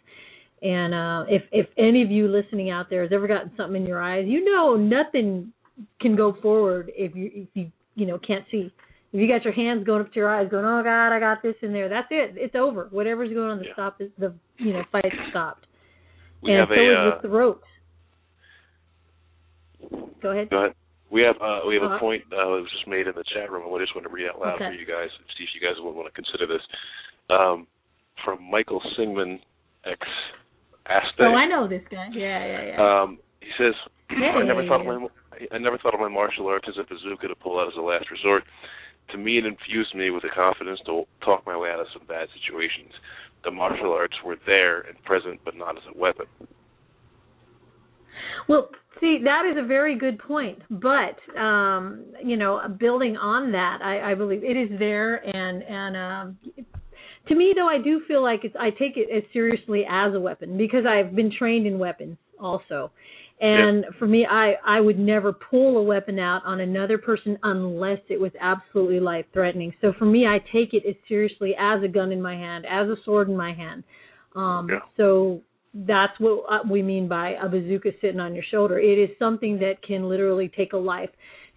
[0.62, 3.88] And uh, if if any of you listening out there has ever gotten something in
[3.88, 5.54] your eyes, you know nothing
[6.00, 8.72] can go forward if you if you you know can't see.
[9.14, 11.42] If you got your hands going up to your eyes, going, oh God, I got
[11.44, 11.90] this in there.
[11.90, 12.36] That's it.
[12.38, 12.88] It's over.
[12.92, 13.74] Whatever's going on the Yeah.
[13.74, 15.66] stop is the you know fight stopped.
[16.42, 17.68] We and have so a is uh, with the ropes.
[20.22, 20.50] Go ahead.
[20.50, 20.74] Go ahead.
[21.12, 23.24] We have uh, we have Uh, a point uh, that was just made in the
[23.34, 24.68] chat room, and I just want to read out loud Okay.
[24.68, 26.62] for you guys, see if you guys would want to consider this.
[27.30, 27.68] Um,
[28.24, 29.40] from Michael Singman,
[29.86, 30.00] ex
[31.20, 32.08] Oh, I know this guy.
[32.14, 33.02] Yeah, yeah, yeah.
[33.04, 33.74] Um, he says,
[34.10, 34.96] Yeah, I never yeah, thought yeah.
[34.96, 35.08] of my
[35.52, 37.82] I never thought of my martial arts as a bazooka to pull out as a
[37.82, 38.44] last resort.
[39.12, 42.06] To me, it infused me with the confidence to talk my way out of some
[42.08, 42.94] bad situations.
[43.44, 46.28] The martial arts were there and present, but not as a weapon.
[48.48, 50.60] Well, see, that is a very good point.
[50.70, 55.98] But um, you know, building on that, I, I believe it is there, and and
[55.98, 56.38] um,
[57.28, 58.56] to me, though, I do feel like it's.
[58.60, 62.92] I take it as seriously as a weapon because I've been trained in weapons also.
[63.40, 68.00] And for me, I I would never pull a weapon out on another person unless
[68.08, 69.74] it was absolutely life threatening.
[69.82, 72.88] So for me, I take it as seriously as a gun in my hand, as
[72.88, 73.84] a sword in my hand.
[74.36, 74.80] Um, Yeah.
[74.96, 75.42] So
[75.74, 78.78] that's what uh, we mean by a bazooka sitting on your shoulder.
[78.78, 81.10] It is something that can literally take a life.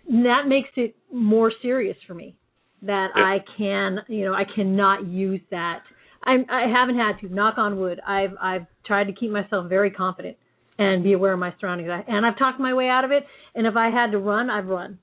[0.08, 2.36] And that makes it more serious for me.
[2.86, 3.22] That Yeah.
[3.22, 5.82] I can, you know, I cannot use that.
[6.22, 7.32] I'm, I haven't had to.
[7.34, 8.00] Knock on wood.
[8.06, 10.36] I've I've tried to keep myself very confident
[10.78, 11.90] and be aware of my surroundings.
[11.90, 13.24] I, and I've talked my way out of it.
[13.54, 14.98] And if I had to run, I've run.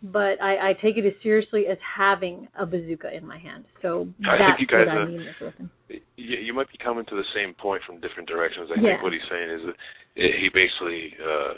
[0.00, 3.64] But I, I take it as seriously as having a bazooka in my hand.
[3.82, 5.70] So I think that's you guys, what I mean weapon.
[5.88, 8.70] you, you might be coming to the same point from different directions.
[8.70, 8.92] I Yeah.
[8.94, 9.76] think what he's saying is that
[10.14, 11.54] it, he basically uh,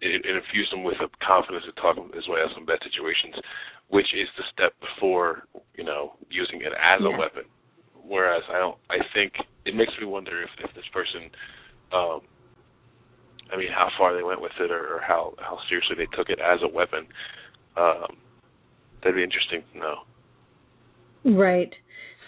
[0.00, 2.80] it, it infused him with a confidence to talk his way out of some bad
[2.82, 3.36] situations,
[3.88, 5.44] which is the step before
[5.76, 7.44] you know using it as a weapon.
[8.02, 9.32] Whereas I don't, I think
[9.64, 11.30] it makes me wonder if, if this person,
[11.92, 12.20] um,
[13.52, 16.28] I mean, how far they went with it, or, or how how seriously they took
[16.28, 17.06] it as a weapon.
[17.76, 18.16] Um,
[19.02, 19.96] that'd be interesting to know.
[21.24, 21.70] Right,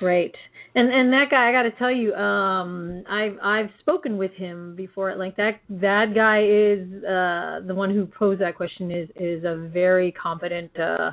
[0.00, 0.34] right.
[0.74, 4.74] And and that guy, I got to tell you, um, I've I've spoken with him
[4.74, 5.14] before.
[5.16, 9.68] Like that that guy is uh, the one who posed that question is is a
[9.72, 10.70] very competent.
[10.78, 11.10] Uh,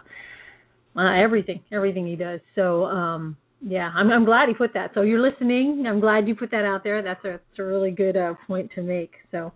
[0.95, 2.39] uh, everything everything he does.
[2.55, 4.91] So um, yeah, I'm I'm glad he put that.
[4.93, 5.85] So you're listening.
[5.87, 7.01] I'm glad you put that out there.
[7.01, 9.11] That's a that's a really good uh, point to make.
[9.31, 9.51] So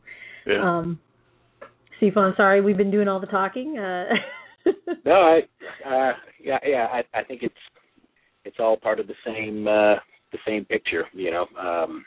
[0.46, 0.62] Yeah.
[0.80, 1.00] um,
[1.98, 3.78] Steve, sorry we've been doing all the talking.
[3.78, 4.06] Uh,
[5.06, 5.40] No, I,
[5.88, 7.56] uh, yeah, yeah, I, I think it's
[8.46, 9.96] it's all part of the same uh,
[10.32, 11.06] the same picture.
[11.14, 12.06] You know, um,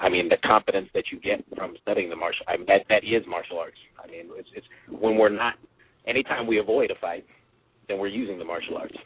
[0.00, 3.04] I mean, the confidence that you get from studying the martial, I mean, that that
[3.04, 3.76] is martial arts.
[4.02, 5.54] I mean, it's it's when we're not,
[6.06, 7.24] anytime we avoid a fight,
[7.88, 8.96] then we're using the martial arts.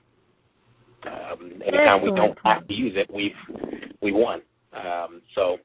[1.06, 3.30] Um, anytime we don't have to use it, we've
[4.02, 4.40] we won.
[4.72, 5.58] Um, so,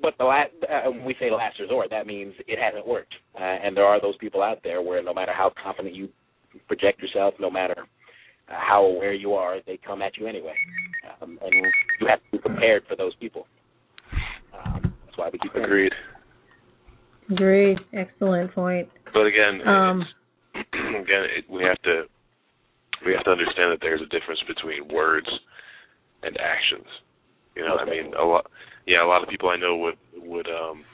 [0.00, 3.14] but the last, uh, when we say last resort, that means it hasn't worked.
[3.34, 6.08] Uh, and there are those people out there where no matter how confident you
[6.66, 7.86] project yourself, no matter
[8.50, 10.54] how aware you are, they come at you anyway.
[11.22, 11.52] Um, and
[12.00, 13.46] you have to be prepared for those people.
[14.52, 15.68] Um, that's why we keep doing it.
[15.68, 15.92] Agreed.
[17.30, 17.78] Agree.
[17.92, 18.88] Excellent point.
[19.12, 20.06] But again, Um,
[20.54, 22.04] again, it, we have to
[23.06, 25.28] we have to understand that there's a difference between words
[26.22, 26.86] and actions.
[27.56, 28.46] You know, I mean, a lot.
[28.86, 30.84] Yeah, a lot of people I know would would um,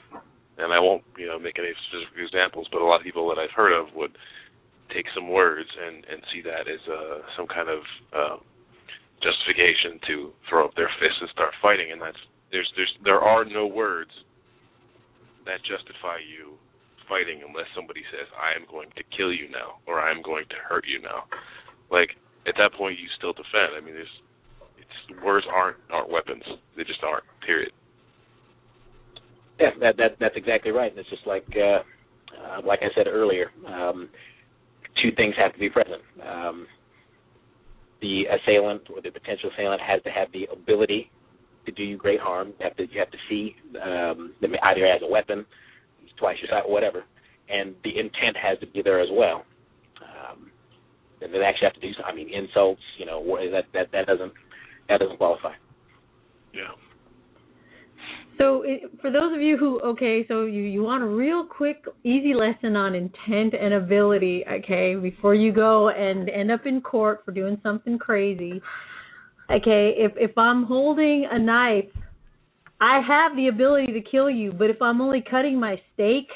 [0.57, 3.39] and I won't you know make any specific examples, but a lot of people that
[3.39, 4.11] I've heard of would
[4.93, 7.81] take some words and and see that as uh, some kind of
[8.13, 8.37] uh,
[9.23, 10.15] justification to
[10.49, 12.19] throw up their fists and start fighting, and that's
[12.51, 14.11] there's there's there are no words
[15.45, 16.59] that justify you
[17.07, 20.43] fighting unless somebody says I am going to kill you now or I am going
[20.51, 21.23] to hurt you now.
[21.89, 23.75] Like at that point you still defend.
[23.75, 24.15] I mean there's
[24.77, 26.43] it's words aren't aren't weapons.
[26.75, 27.23] They just aren't.
[27.45, 27.71] Period.
[29.59, 30.91] Yeah, that that that's exactly right.
[30.91, 31.81] And it's just like uh,
[32.35, 34.09] uh, like I said earlier, um,
[35.01, 36.01] two things have to be present.
[36.25, 36.67] Um,
[38.01, 41.09] the assailant or the potential assailant has to have the ability
[41.65, 42.49] to do you great harm.
[42.59, 45.45] You have to you have to see um, them either as a weapon,
[46.17, 47.03] twice your size, whatever,
[47.49, 49.43] and the intent has to be there as well.
[50.01, 50.51] Um,
[51.21, 51.93] and they actually have to do.
[51.93, 52.11] Something.
[52.11, 52.81] I mean, insults.
[52.97, 54.33] You know, that that that doesn't
[54.89, 55.53] that doesn't qualify.
[56.53, 56.73] Yeah.
[58.37, 61.83] So it, for those of you who okay, so you you want a real quick
[62.03, 67.21] easy lesson on intent and ability, okay, before you go and end up in court
[67.25, 68.61] for doing something crazy.
[69.49, 71.89] Okay, if if I'm holding a knife,
[72.79, 76.27] I have the ability to kill you, but if I'm only cutting my steak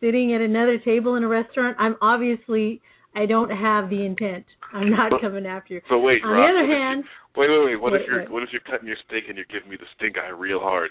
[0.00, 2.80] sitting at another table in a restaurant, I'm obviously
[3.16, 4.44] I don't have the intent.
[4.72, 5.80] I'm not But- coming after you.
[5.88, 7.04] But wait, On Rob, the other if you- hand,
[7.36, 7.76] wait, wait, wait.
[7.80, 8.30] What Wait, if you're wait.
[8.30, 10.90] what if you're cutting your steak and you're giving me the stink eye real hard?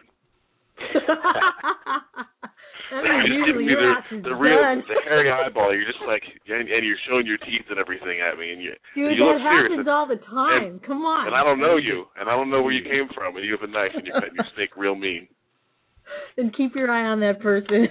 [2.91, 4.83] That means You're just usually me your the, the real done.
[4.87, 5.71] the hairy eyeball.
[5.75, 8.73] You're just like and, and you're showing your teeth and everything at me, and you
[8.95, 9.71] Dude, you that look serious.
[9.71, 10.79] happens all the time.
[10.85, 11.27] Come on.
[11.27, 13.51] and I don't know you, and I don't know where you came from, and you
[13.55, 15.27] have a knife and you're cutting your steak real mean.
[16.35, 17.87] Then keep your eye on that person.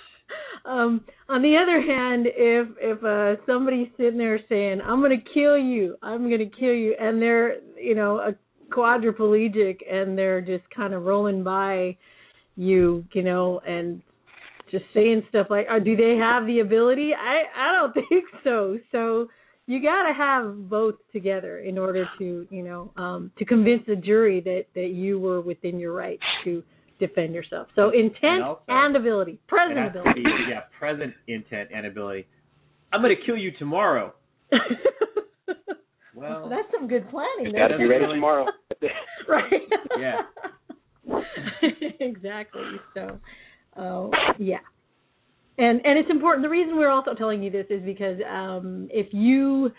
[0.66, 5.24] um, on the other hand, if if uh somebody's sitting there saying, "I'm going to
[5.32, 5.96] kill you.
[6.02, 8.34] I'm going to kill you," and they're, you know, a
[8.70, 11.96] quadriplegic and they're just kind of rolling by
[12.56, 14.02] you, you know, and
[14.70, 18.78] just saying stuff like, oh, "Do they have the ability?" I I don't think so.
[18.92, 19.28] So
[19.66, 23.96] you got to have both together in order to, you know, um to convince the
[23.96, 26.62] jury that that you were within your rights to
[26.98, 27.68] defend yourself.
[27.74, 30.22] So intent And also- and ability, present ability.
[30.22, 32.26] be yeah, present intent and ability.
[32.92, 34.14] I'm gonna kill you tomorrow.
[36.16, 37.46] Well, that's some good planning.
[37.46, 37.68] You there.
[37.68, 38.46] got to be ready tomorrow.
[39.28, 39.52] right.
[39.98, 40.22] Yeah.
[42.00, 42.62] exactly.
[42.94, 43.20] So,
[43.76, 44.64] uh, yeah.
[45.58, 46.42] And and it's important.
[46.42, 49.70] The reason we're also telling you this is because um, if you,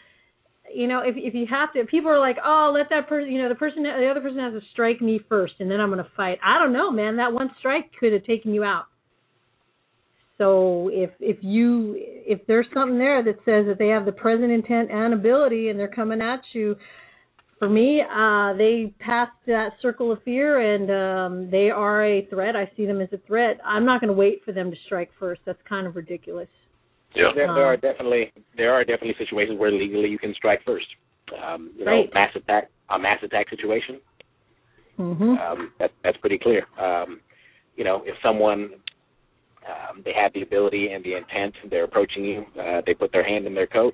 [0.73, 3.41] you know, if if you have to, people are like, oh, let that person, you
[3.41, 6.03] know, the person, the other person has to strike me first, and then I'm going
[6.03, 6.37] to fight.
[6.45, 7.17] I don't know, man.
[7.17, 8.85] That one strike could have taken you out.
[10.37, 14.51] So if if you if there's something there that says that they have the present
[14.51, 16.75] intent and ability and they're coming at you,
[17.57, 22.55] for me, uh, they pass that circle of fear and um, they are a threat.
[22.55, 23.59] I see them as a threat.
[23.65, 25.41] I'm not going to wait for them to strike first.
[25.45, 26.49] That's kind of ridiculous.
[27.15, 27.31] Yeah.
[27.33, 30.85] There, there are Um, definitely there are definitely situations where legally you can strike first.
[31.43, 32.13] Um, you know, Right.
[32.13, 33.99] mass attack a mass attack situation.
[34.97, 36.67] hmm Um, that that's pretty clear.
[36.77, 37.21] Um,
[37.75, 38.69] you know, if someone
[39.67, 43.23] um, they have the ability and the intent, they're approaching you, uh, they put their
[43.23, 43.93] hand in their coat.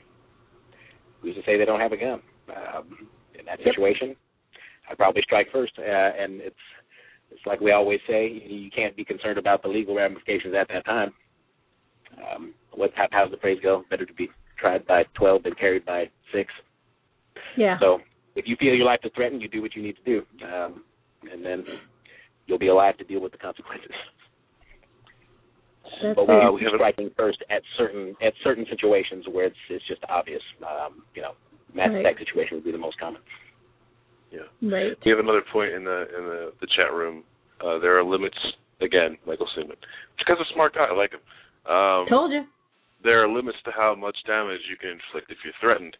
[1.22, 2.22] Who's to say they don't have a gun?
[2.50, 3.08] Um,
[3.40, 3.70] in that Yep.
[3.76, 4.16] situation,
[4.90, 5.74] I'd probably strike first.
[5.80, 6.56] Uh, and it's
[7.32, 10.86] it's like we always say, you can't be concerned about the legal ramifications at that
[10.86, 11.12] time.
[12.18, 13.84] Um, what how, how's the phrase go?
[13.90, 16.54] Better to be tried by twelve than carried by six.
[17.58, 17.80] Yeah.
[17.80, 18.00] So
[18.36, 20.84] if you feel your life is threatened, you do what you need to do, um,
[21.32, 21.66] and then
[22.46, 23.92] you'll be alive to deal with the consequences.
[26.02, 29.86] That's but we we have striking first at certain at certain situations where it's it's
[29.88, 30.42] just obvious.
[30.62, 31.34] Um, you know,
[31.74, 32.06] mass Right.
[32.06, 33.22] attack situation would be the most common.
[34.32, 34.50] Yeah.
[34.64, 34.98] right.
[35.06, 37.24] We have another point in the in the, the chat room.
[37.64, 38.38] Uh, there are limits
[38.82, 39.78] again, Michael Sigmund.
[40.18, 41.22] Because a smart guy, I like him.
[41.70, 42.44] Um, Told you.
[43.04, 45.96] there are limits to how much damage you can inflict if you're threatened.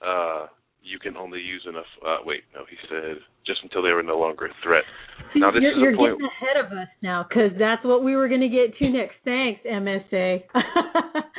[0.00, 0.46] Uh,
[0.86, 1.84] you can only use enough.
[2.06, 4.84] Uh, wait, no, he said just until they were no longer a threat.
[5.34, 8.02] See, Now, this you're, is you're point- getting ahead of us now because that's what
[8.04, 9.16] we were going to get to next.
[9.24, 10.42] Thanks, MSA.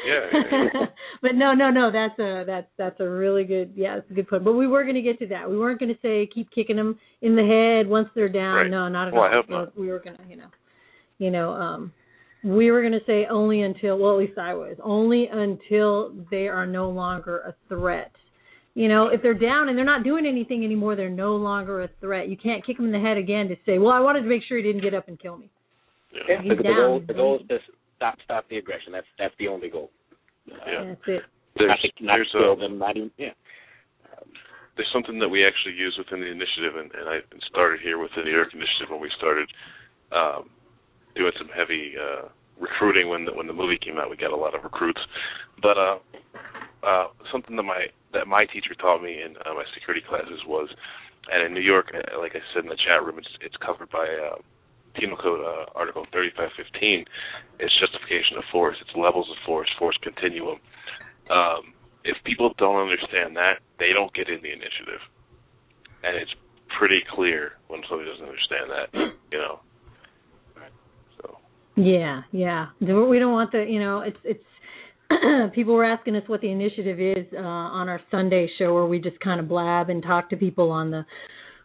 [0.05, 0.85] yeah.
[1.21, 1.91] but no, no, no.
[1.91, 3.73] That's a that's that's a really good.
[3.75, 4.43] Yeah, that's a good point.
[4.43, 5.49] But we were going to get to that.
[5.49, 8.55] We weren't going to say keep kicking them in the head once they're down.
[8.55, 8.69] Right.
[8.71, 9.29] No, not at Well, all.
[9.29, 9.77] I hope We- not.
[9.79, 10.49] We were going to, you know,
[11.19, 11.93] you know, um,
[12.43, 13.97] we were going to say only until.
[13.97, 18.11] Well, at least I was only until they are no longer a threat.
[18.77, 21.89] You know, if they're down and they're not doing anything anymore, they're no longer a
[21.99, 22.29] threat.
[22.29, 24.43] You can't kick them in the head again to say, "Well, I wanted to make
[24.45, 25.49] sure he didn't get up and kill me."
[26.13, 26.21] Yeah.
[26.29, 27.57] Yeah, the, the down, goal the goal is to
[27.97, 28.93] stop stop the aggression.
[28.93, 29.89] That's that's the only goal.
[30.45, 30.93] Yeah.
[30.93, 31.23] That's it.
[31.57, 33.33] There's not to, not there's kill a them, not even yeah.
[34.13, 34.29] Um,
[34.77, 38.29] there's something that we actually use within the initiative, and, and I started here within
[38.29, 39.49] the New York initiative when we started
[40.13, 40.53] um,
[41.17, 42.29] doing some heavy uh,
[42.61, 44.13] recruiting when the, when the movie came out.
[44.13, 45.01] We got a lot of recruits,
[45.65, 45.97] but uh,
[46.87, 50.69] uh, something that my that my teacher taught me in uh, my security classes was,
[51.27, 53.91] and in New York, uh, like I said in the chat room, it's it's covered
[53.91, 54.39] by uh,
[54.95, 57.03] Penal Code uh, Article 3515.
[57.59, 58.79] It's justification of force.
[58.79, 60.63] It's levels of force, force continuum.
[61.27, 61.75] Um,
[62.07, 65.03] if people don't understand that, they don't get in the initiative,
[66.07, 66.31] and it's
[66.79, 68.87] pretty clear when somebody doesn't understand that.
[69.27, 69.59] You know.
[71.19, 71.35] So.
[71.75, 72.67] Yeah, yeah.
[72.79, 74.39] We don't want the, you know, it's it's.
[75.55, 78.99] people were asking us what the initiative is uh, on our Sunday show, where we
[78.99, 81.05] just kind of blab and talk to people on the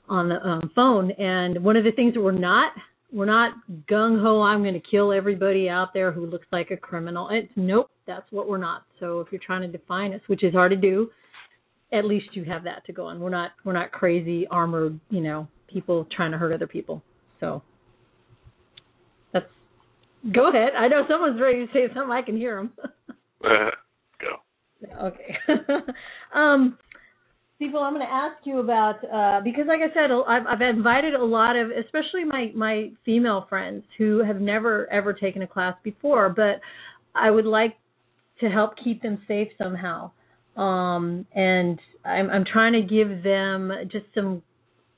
[0.08, 1.10] on the um, phone.
[1.12, 2.72] And one of the things that we're not
[3.12, 3.52] we're not
[3.90, 4.40] gung ho.
[4.42, 7.28] I'm going to kill everybody out there who looks like a criminal.
[7.30, 7.90] It's nope.
[8.06, 8.84] That's what we're not.
[9.00, 11.10] So if you're trying to define us, which is hard to do,
[11.92, 13.20] at least you have that to go on.
[13.20, 17.02] We're not we're not crazy armored, you know, people trying to hurt other people.
[17.38, 17.62] So
[19.32, 19.46] that's
[20.34, 20.70] go ahead.
[20.78, 22.10] I know someone's ready to say something.
[22.10, 22.72] I can hear them.
[24.20, 25.06] Go.
[25.06, 25.36] okay.
[26.34, 26.78] um,
[27.58, 31.14] people, I'm going to ask you about uh, because, like I said, I've, I've invited
[31.14, 35.74] a lot of, especially my my female friends who have never ever taken a class
[35.82, 36.60] before, but
[37.14, 37.76] I would like
[38.40, 40.10] to help keep them safe somehow.
[40.56, 44.42] Um, and I'm I'm trying to give them just some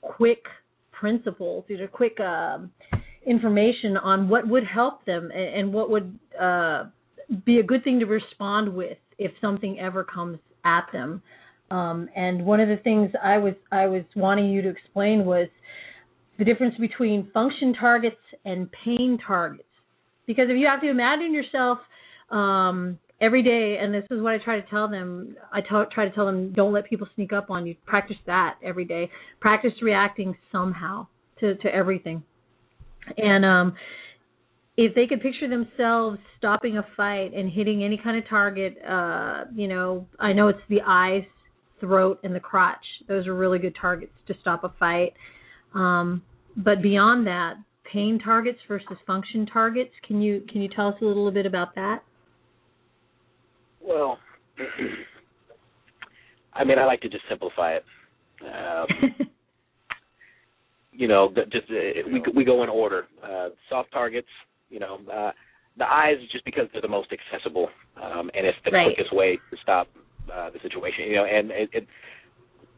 [0.01, 0.45] quick
[0.93, 2.71] principles, you know, quick um,
[3.27, 6.85] information on what would help them and, and what would uh,
[7.45, 11.23] be a good thing to respond with if something ever comes at them.
[11.71, 15.49] Um, and one of the things I was I was wanting you to explain was
[16.39, 19.69] the difference between function targets and pain targets.
[20.27, 21.79] Because if you have to imagine yourself
[22.31, 26.09] um, every day, and this is what I try to tell them, I t- try
[26.09, 27.77] to tell them, don't let people sneak up on you.
[27.87, 29.11] Practice that every day.
[29.41, 31.07] Practice reacting somehow
[31.41, 32.23] to to everything.
[33.17, 33.75] And um,
[34.77, 39.45] if they could picture themselves stopping a fight and hitting any kind of target, uh,
[39.55, 41.23] you know, I know it's the eyes,
[41.81, 42.85] throat, and the crotch.
[43.07, 45.13] Those are really good targets to stop a fight.
[45.75, 46.23] Um,
[46.57, 47.55] but beyond that,
[47.93, 49.93] pain targets versus function targets.
[50.07, 52.03] Can you can you tell us a little bit about that?
[53.81, 54.19] Well,
[56.53, 57.85] I mean, I like to just simplify it.
[58.43, 58.87] Um,
[60.93, 63.07] you know, just uh, we we go in order.
[63.23, 64.29] Uh, soft targets,
[64.71, 65.33] you know, uh,
[65.77, 67.69] the eyes just because they're the most accessible,
[68.01, 68.95] um, and it's the Right.
[68.95, 69.89] quickest way to stop
[70.33, 71.07] uh, the situation.
[71.07, 71.87] You know, and it, it,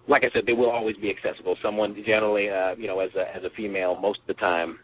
[0.08, 1.56] like I said, they will always be accessible.
[1.62, 4.78] Someone generally, uh, you know, as a as a female, most of the time,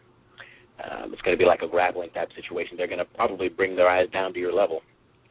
[0.83, 2.77] um, it's going to be like a grappling type situation.
[2.77, 4.81] They're going to probably bring their eyes down to your level.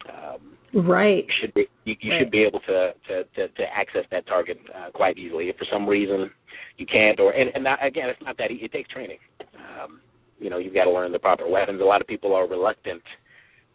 [0.09, 0.57] Um,
[0.89, 1.25] right.
[1.27, 2.19] you should be you, you Right.
[2.21, 5.49] should be able to to to, to access that target uh, quite easily.
[5.51, 6.31] If for some reason
[6.79, 8.65] you can't, or and, and that, again, it's not that easy.
[8.65, 9.19] It takes training.
[9.55, 10.01] Um,
[10.43, 11.81] you know, you've got to learn the proper weapons.
[11.81, 13.03] A lot of people are reluctant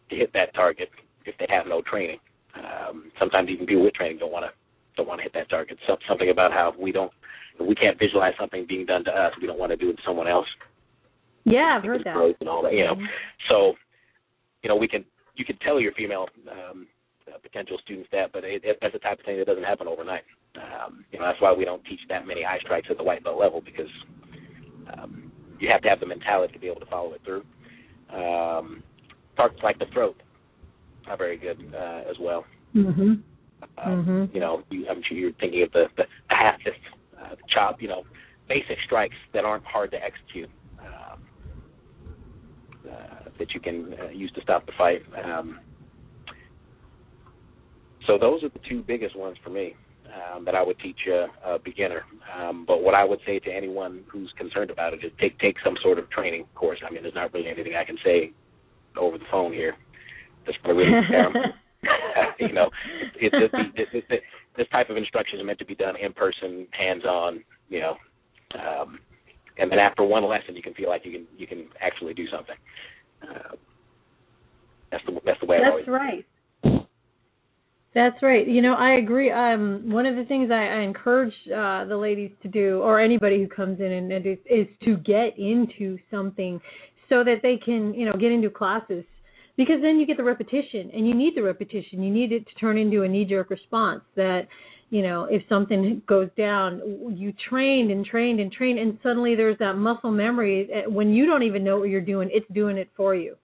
[0.09, 0.89] to hit that target
[1.25, 2.19] if they have no training.
[2.55, 4.51] Um, sometimes even people with training don't want to
[4.95, 5.77] don't want to hit that target.
[5.87, 7.11] Some, something about how we don't
[7.59, 9.33] if we can't visualize something being done to us.
[9.39, 10.47] We don't want to do it to someone else.
[11.45, 12.17] Yeah, I've heard that.
[12.39, 12.95] And all that, you know.
[13.49, 13.73] So,
[14.63, 15.05] you know, we can
[15.35, 16.87] you can tell your female um,
[17.27, 19.87] uh, potential students that, but it, it, that's the type of thing that doesn't happen
[19.87, 20.23] overnight.
[20.55, 23.23] Um, you know, that's why we don't teach that many eye strikes at the white
[23.23, 23.91] belt level because
[24.93, 27.43] um, you have to have the mentality to be able to follow it through.
[28.13, 28.83] Um,
[29.35, 30.15] targets like the throat
[31.07, 32.45] are very good uh, as well.
[32.75, 33.23] Mhm.
[33.77, 34.33] Um, Mhm.
[34.33, 36.79] You know, you, I'm sure you're thinking of the the, the half fist,
[37.19, 37.81] uh, the chop.
[37.81, 38.03] You know,
[38.47, 40.49] basic strikes that aren't hard to execute.
[40.79, 41.19] Um,
[42.89, 45.01] uh, that you can uh, use to stop the fight.
[45.23, 45.59] Um,
[48.05, 49.75] so those are the two biggest ones for me
[50.15, 52.03] um, that I would teach a, a beginner.
[52.37, 55.55] Um, but what I would say to anyone who's concerned about it is take take
[55.63, 56.79] some sort of training course.
[56.85, 58.31] I mean, there's not really anything I can say
[58.97, 59.75] over the phone here.
[60.45, 61.33] That's to really 'em.
[62.39, 62.69] you know,
[63.19, 64.21] it, it, it, it, it,
[64.57, 67.43] this type of instruction is meant to be done in person, hands on.
[67.69, 67.95] You know,
[68.55, 68.99] um,
[69.57, 72.25] and then after one lesson, you can feel like you can you can actually do
[72.31, 72.55] something.
[73.21, 73.55] Uh,
[74.91, 75.85] that's the that's the way I always.
[75.85, 76.25] That's right.
[77.97, 78.47] That's right.
[78.47, 79.31] You know, I agree.
[79.31, 83.39] Um, one of the things I, I encourage uh, the ladies to do, or anybody
[83.39, 86.61] who comes in and, and is, is to get into something
[87.09, 89.03] so that they can, you know, get into classes.
[89.55, 92.03] Because then you get the repetition, and you need the repetition.
[92.03, 94.03] You need it to turn into a knee-jerk response.
[94.15, 94.41] That,
[94.91, 99.57] you know, if something goes down, you trained and trained and trained, and suddenly there's
[99.57, 100.69] that muscle memory.
[100.71, 103.37] uh, When you don't even know what you're doing, it's doing it for you.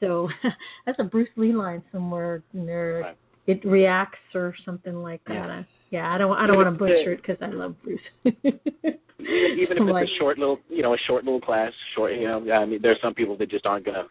[0.00, 0.30] So
[0.86, 3.00] that's a Bruce Lee line somewhere in there.
[3.04, 3.16] Right.
[3.46, 5.34] It reacts or something like that.
[5.34, 5.62] Yeah.
[5.90, 8.00] Yeah, I don't I don't want to butcher it because I love Bruce.
[8.24, 8.58] even
[9.20, 12.44] if it's like, a short little, you know, a short little class, short, you know,
[12.52, 14.04] I mean, there's some people that just aren't gonna,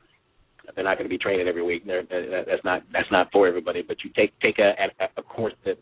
[0.73, 1.86] they're not gonna be training every week.
[1.86, 3.81] They're, that's not that's not for everybody.
[3.81, 4.71] But you take take a
[5.03, 5.77] a, a course that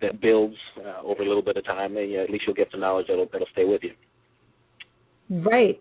[0.00, 2.68] that builds uh, over a little bit of time, and you, at least you'll get
[2.70, 3.92] some knowledge that'll that'll stay with you.
[5.30, 5.78] Right,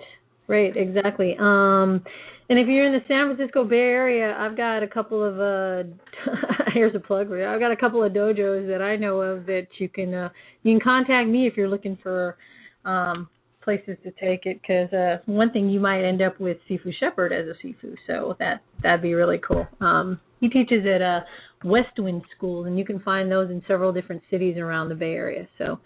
[0.47, 1.35] right, exactly.
[1.39, 2.03] Um,
[2.49, 5.89] and if you're in the San Francisco Bay Area, I've got a couple of uh,
[6.73, 7.47] here's a plug for you.
[7.47, 10.29] I've got a couple of dojos that I know of that you can uh,
[10.63, 12.37] you can contact me if you're looking for
[12.85, 13.29] um,
[13.63, 14.61] places to take it.
[14.61, 18.35] Because uh, one thing you might end up with Sifu Sheppard as a Sifu, so
[18.39, 19.67] that that'd be really cool.
[19.81, 21.21] Um, he teaches at uh,
[21.65, 25.47] Westwind School, and you can find those in several different cities around the Bay Area.
[25.57, 25.79] So,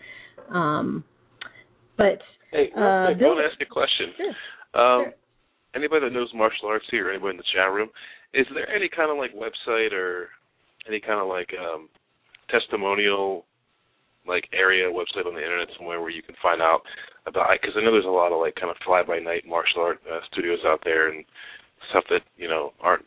[0.53, 1.03] um,
[1.97, 2.19] but
[2.51, 4.13] Hey, Uh, I want to ask you a question.
[4.17, 4.29] Sure.
[4.75, 5.13] Um, Sure.
[5.75, 7.89] Anybody that knows martial arts here, or anybody in the chat room,
[8.33, 10.29] is there any kind of like website or
[10.87, 11.89] any kind of like um,
[12.49, 13.45] testimonial
[14.27, 16.81] like area website on the internet somewhere where you can find out
[17.25, 17.47] about?
[17.61, 19.99] Because I know there's a lot of like kind of fly by night martial art
[20.11, 21.25] uh, studios out there and
[21.89, 23.05] stuff that you know aren't.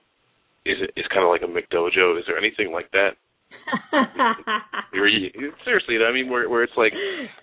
[0.65, 2.19] Is it is kind of like a McDojo?
[2.19, 3.21] Is there anything like that?
[5.65, 6.93] Seriously, I mean, where where it's like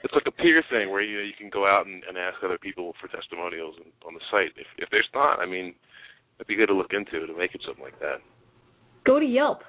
[0.04, 2.38] it's like a peer thing where you know, you can go out and, and ask
[2.44, 4.52] other people for testimonials and, on the site.
[4.58, 5.74] If if there's not, I mean,
[6.38, 8.18] it'd be good to look into to make it something like that.
[9.06, 9.62] go to Yelp.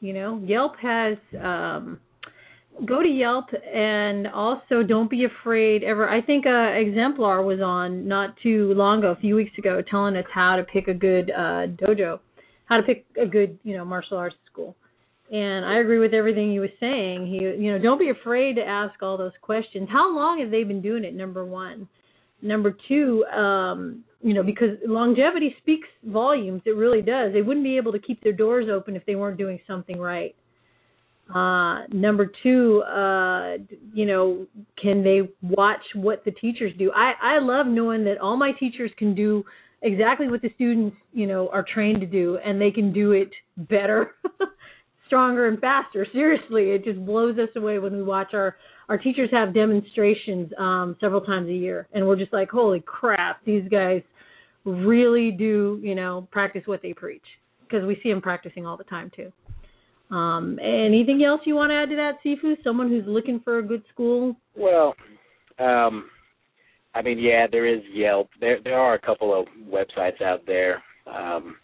[0.00, 2.00] You know, Yelp has um
[2.86, 6.08] go to Yelp and also don't be afraid ever.
[6.08, 10.16] I think uh Exemplar was on not too long ago, a few weeks ago, telling
[10.16, 12.18] us how to pick a good uh dojo,
[12.66, 14.76] how to pick a good, you know, martial arts school.
[15.32, 17.26] And I agree with everything he was saying.
[17.26, 19.88] He you know, don't be afraid to ask all those questions.
[19.90, 21.88] How long have they been doing it, number one?
[22.42, 27.32] Number two, um, you know, because longevity speaks volumes, it really does.
[27.32, 30.34] They wouldn't be able to keep their doors open if they weren't doing something right.
[31.34, 33.56] Uh, number two, uh,
[33.94, 34.46] you know,
[34.80, 36.92] can they watch what the teachers do?
[36.94, 39.44] I, I love knowing that all my teachers can do
[39.82, 43.30] exactly what the students, you know, are trained to do, and they can do it
[43.56, 44.14] better,
[45.06, 46.06] stronger, and faster.
[46.12, 48.56] Seriously, it just blows us away when we watch our
[48.88, 53.42] our teachers have demonstrations um, several times a year, and we're just like, holy crap,
[53.44, 54.02] these guys
[54.64, 57.24] really do, you know, practice what they preach
[57.62, 59.32] because we see them practicing all the time too.
[60.14, 62.62] Um, anything else you want to add to that, Sifu?
[62.62, 64.36] Someone who's looking for a good school?
[64.54, 64.94] Well,
[65.58, 66.10] um,
[66.94, 68.28] I mean, yeah, there is Yelp.
[68.40, 70.82] There there are a couple of websites out there.
[71.06, 71.56] Um,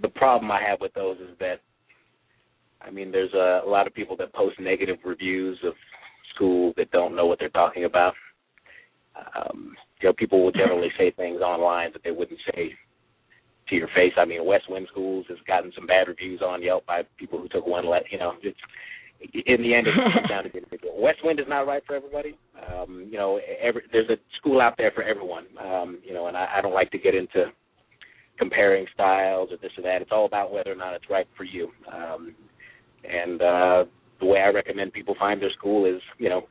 [0.00, 1.60] the problem I have with those is that,
[2.80, 5.74] I mean, there's a, a lot of people that post negative reviews of
[6.34, 8.14] schools that don't know what they're talking about.
[9.36, 12.72] Um, you know, people will generally say things online that they wouldn't say
[13.68, 14.12] to your face.
[14.16, 17.66] I mean, Westwind Schools has gotten some bad reviews on Yelp by people who took
[17.66, 18.34] one let you know.
[18.42, 18.56] It's
[19.20, 20.94] in the end it comes down to the individual.
[21.02, 22.38] Westwind is not right for everybody.
[22.72, 25.46] Um, you know, every there's a school out there for everyone.
[25.60, 27.46] Um, you know, and I, I don't like to get into
[28.38, 30.02] comparing styles or this or that.
[30.02, 31.70] It's all about whether or not it's right for you.
[31.92, 32.34] Um,
[33.04, 33.84] and uh,
[34.20, 36.42] the way I recommend people find their school is, you know,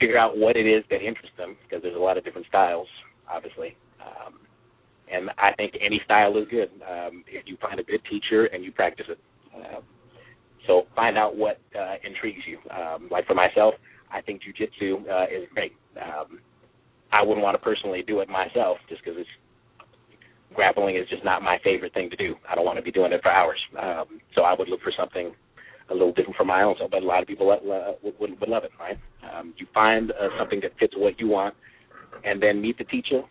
[0.00, 2.88] figure out what it is that interests them because there's a lot of different styles,
[3.30, 3.76] obviously.
[4.00, 4.34] Um,
[5.12, 8.64] and I think any style is good um, if you find a good teacher and
[8.64, 9.18] you practice it.
[9.54, 9.80] Uh,
[10.66, 12.58] so find out what uh, intrigues you.
[12.70, 13.74] Um, like for myself,
[14.12, 15.72] I think jujitsu uh, is great.
[15.96, 16.40] Um,
[17.12, 19.28] I wouldn't want to personally do it myself just because it's
[20.54, 22.34] grappling is just not my favorite thing to do.
[22.48, 23.58] I don't want to be doing it for hours.
[23.80, 25.32] Um, so I would look for something
[25.90, 27.60] a little different for my own self, but a lot of people would,
[28.18, 28.98] would, would love it, right?
[29.32, 31.54] Um, you find uh, something that fits what you want,
[32.24, 33.22] and then meet the teacher,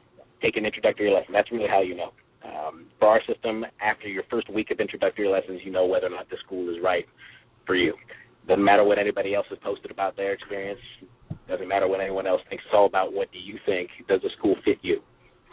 [0.41, 1.33] take an introductory lesson.
[1.33, 2.11] That's really how you know.
[2.45, 6.11] Um, for our system, after your first week of introductory lessons, you know whether or
[6.11, 7.05] not the school is right
[7.65, 7.93] for you.
[8.47, 10.79] Doesn't matter what anybody else has posted about their experience.
[11.49, 12.63] Doesn't matter what anyone else thinks.
[12.65, 13.89] It's all about what do you think.
[14.07, 15.01] Does the school fit you?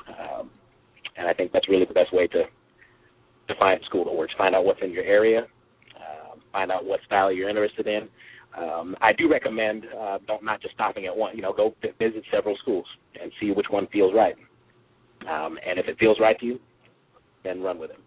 [0.09, 0.51] Um,
[1.17, 2.45] and I think that's really the best way to
[3.49, 4.33] to find a school that works.
[4.39, 5.47] Find out what's in your area.
[6.53, 8.09] Find out what style you're interested in.
[8.57, 11.35] Um, I do recommend uh, don't not just stopping at one.
[11.35, 12.87] You know, go visit several schools
[13.21, 14.35] and see which one feels right.
[15.23, 16.61] Um, and if it feels right to you,
[17.45, 17.99] then run with it.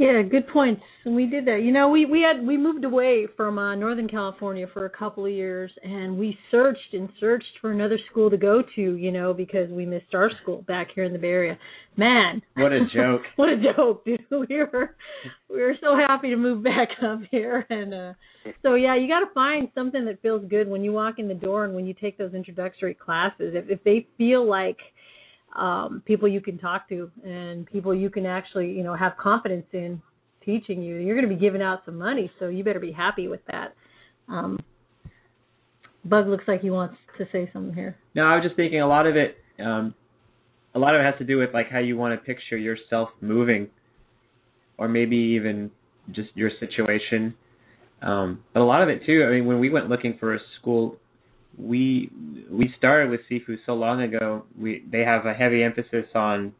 [0.00, 0.80] Yeah, good points.
[1.04, 1.60] And we did that.
[1.62, 5.26] You know, we we had we moved away from uh, Northern California for a couple
[5.26, 8.94] of years, and we searched and searched for another school to go to.
[8.96, 11.58] You know, because we missed our school back here in the Bay Area.
[11.98, 13.22] Man, What a joke.
[13.36, 14.24] what a joke, dude.
[14.30, 14.96] We were
[15.50, 18.12] we were so happy to move back up here, and uh
[18.62, 21.34] so yeah, you got to find something that feels good when you walk in the
[21.34, 23.52] door and when you take those introductory classes.
[23.54, 24.78] If if they feel like
[25.56, 29.66] um, people you can talk to, and people you can actually you know have confidence
[29.72, 30.00] in
[30.44, 30.96] teaching you.
[30.96, 33.74] You're going to be giving out some money, so you better be happy with that.
[34.28, 34.58] Um,
[36.04, 37.96] Bug looks like he wants to say something here.
[38.14, 39.36] No, I was just thinking a lot of it.
[39.62, 39.94] Um,
[40.74, 43.10] a lot of it has to do with like how you want to picture yourself
[43.20, 43.68] moving,
[44.78, 45.70] or maybe even
[46.12, 47.34] just your situation.
[48.02, 49.26] Um, but a lot of it too.
[49.28, 50.96] I mean, when we went looking for a school,
[51.58, 52.10] we
[52.50, 54.44] we started with Sifu so long ago.
[54.58, 56.52] We they have a heavy emphasis on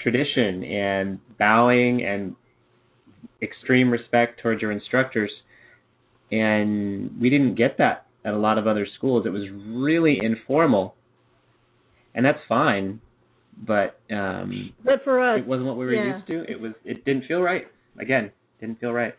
[0.00, 2.36] tradition and bowing and
[3.42, 5.30] extreme respect towards your instructors,
[6.30, 9.26] and we didn't get that at a lot of other schools.
[9.26, 10.94] It was really informal,
[12.14, 13.00] and that's fine.
[13.66, 16.16] But um, But for us, it wasn't what we were yeah.
[16.16, 16.50] used to.
[16.50, 16.72] It was.
[16.84, 17.66] It didn't feel right.
[17.98, 19.14] Again, didn't feel right.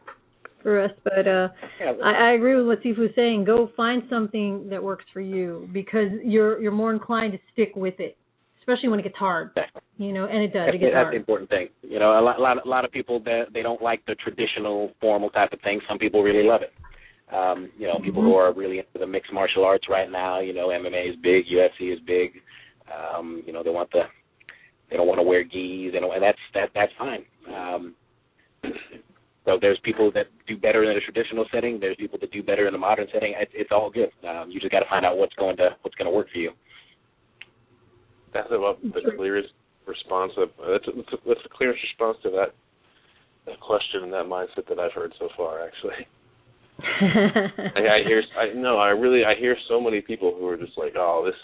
[0.62, 1.48] For us, but uh,
[1.80, 3.46] Yeah, I, I agree with what Sifu's saying.
[3.46, 8.00] Go find something that works for you because you're you're more inclined to stick with
[8.00, 8.18] it,
[8.60, 9.52] especially when it gets hard.
[9.98, 10.68] You know, and it does.
[10.68, 11.14] That's, It gets that's hard.
[11.14, 11.68] the important thing.
[11.84, 14.16] You know, a lot, a lot, a lot of people that they don't like the
[14.16, 15.80] traditional formal type of thing.
[15.88, 16.74] Some people really love it.
[17.34, 20.42] Um, you know, people who are really into the mixed martial arts right now.
[20.42, 22.42] You know, MMA is big, UFC is big.
[22.92, 24.02] Um, you know, they want the,
[24.90, 27.24] they don't want to wear gis, and, and that's that that's fine.
[27.48, 27.96] Um,
[29.46, 31.80] so there's people that do better in a traditional setting.
[31.80, 33.34] There's people that do better in a modern setting.
[33.38, 34.12] It's, it's all good.
[34.28, 36.38] Um, you just got to find out what's going to what's going to work for
[36.38, 36.52] you.
[38.34, 39.50] That's about the clearest
[39.88, 40.32] response.
[40.38, 42.54] Of, that's, that's that's the clearest response to that,
[43.48, 45.66] that question and that mindset that I've heard so far.
[45.66, 46.06] Actually,
[47.76, 50.78] I, I hear I no, I really I hear so many people who are just
[50.78, 51.36] like, oh, this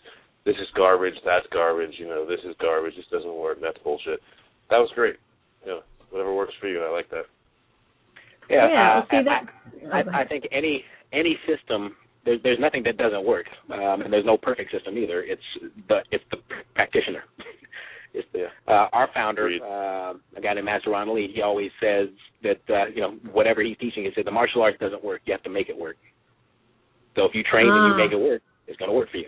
[0.46, 4.22] this is garbage, that's garbage, you know, this is garbage, this doesn't work, that's bullshit.
[4.70, 5.16] That was great.
[5.66, 5.80] You know,
[6.12, 7.26] whatever works for you, I like that.
[8.50, 9.00] Yeah, yeah.
[9.00, 9.44] uh, see I- that.
[9.94, 10.84] I, I think any
[11.14, 11.96] any system
[12.26, 15.22] there's there's nothing that doesn't work, um, and there's no perfect system either.
[15.24, 15.42] It's
[15.88, 16.38] the it's the
[16.76, 17.24] practitioner.
[18.14, 21.32] it's the, uh, our founder, uh, a guy named Master Ron Lee.
[21.34, 22.10] He always says
[22.44, 25.22] that uh, you know whatever he's teaching, he said the martial arts doesn't work.
[25.26, 25.96] You have to make it work.
[27.16, 27.88] So if you train and Ah.
[27.88, 29.28] you make it work, it's going to work for you.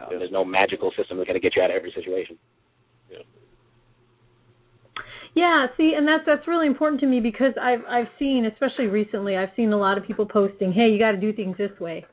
[0.00, 2.38] Uh, There's no magical system that's going to get you out of every situation.
[3.10, 3.18] Yeah,
[5.76, 9.50] see, and that's that's really important to me because I've I've seen, especially recently, I've
[9.56, 12.04] seen a lot of people posting, "Hey, you got to do things this way."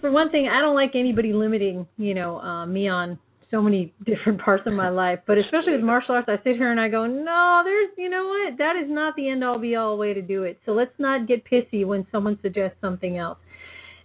[0.00, 3.18] For one thing, I don't like anybody limiting, you know, uh, me on
[3.50, 5.20] so many different parts of my life.
[5.26, 8.26] But especially with martial arts, I sit here and I go, "No, there's, you know
[8.26, 8.58] what?
[8.58, 11.28] That is not the end all be all way to do it." So let's not
[11.28, 13.38] get pissy when someone suggests something else.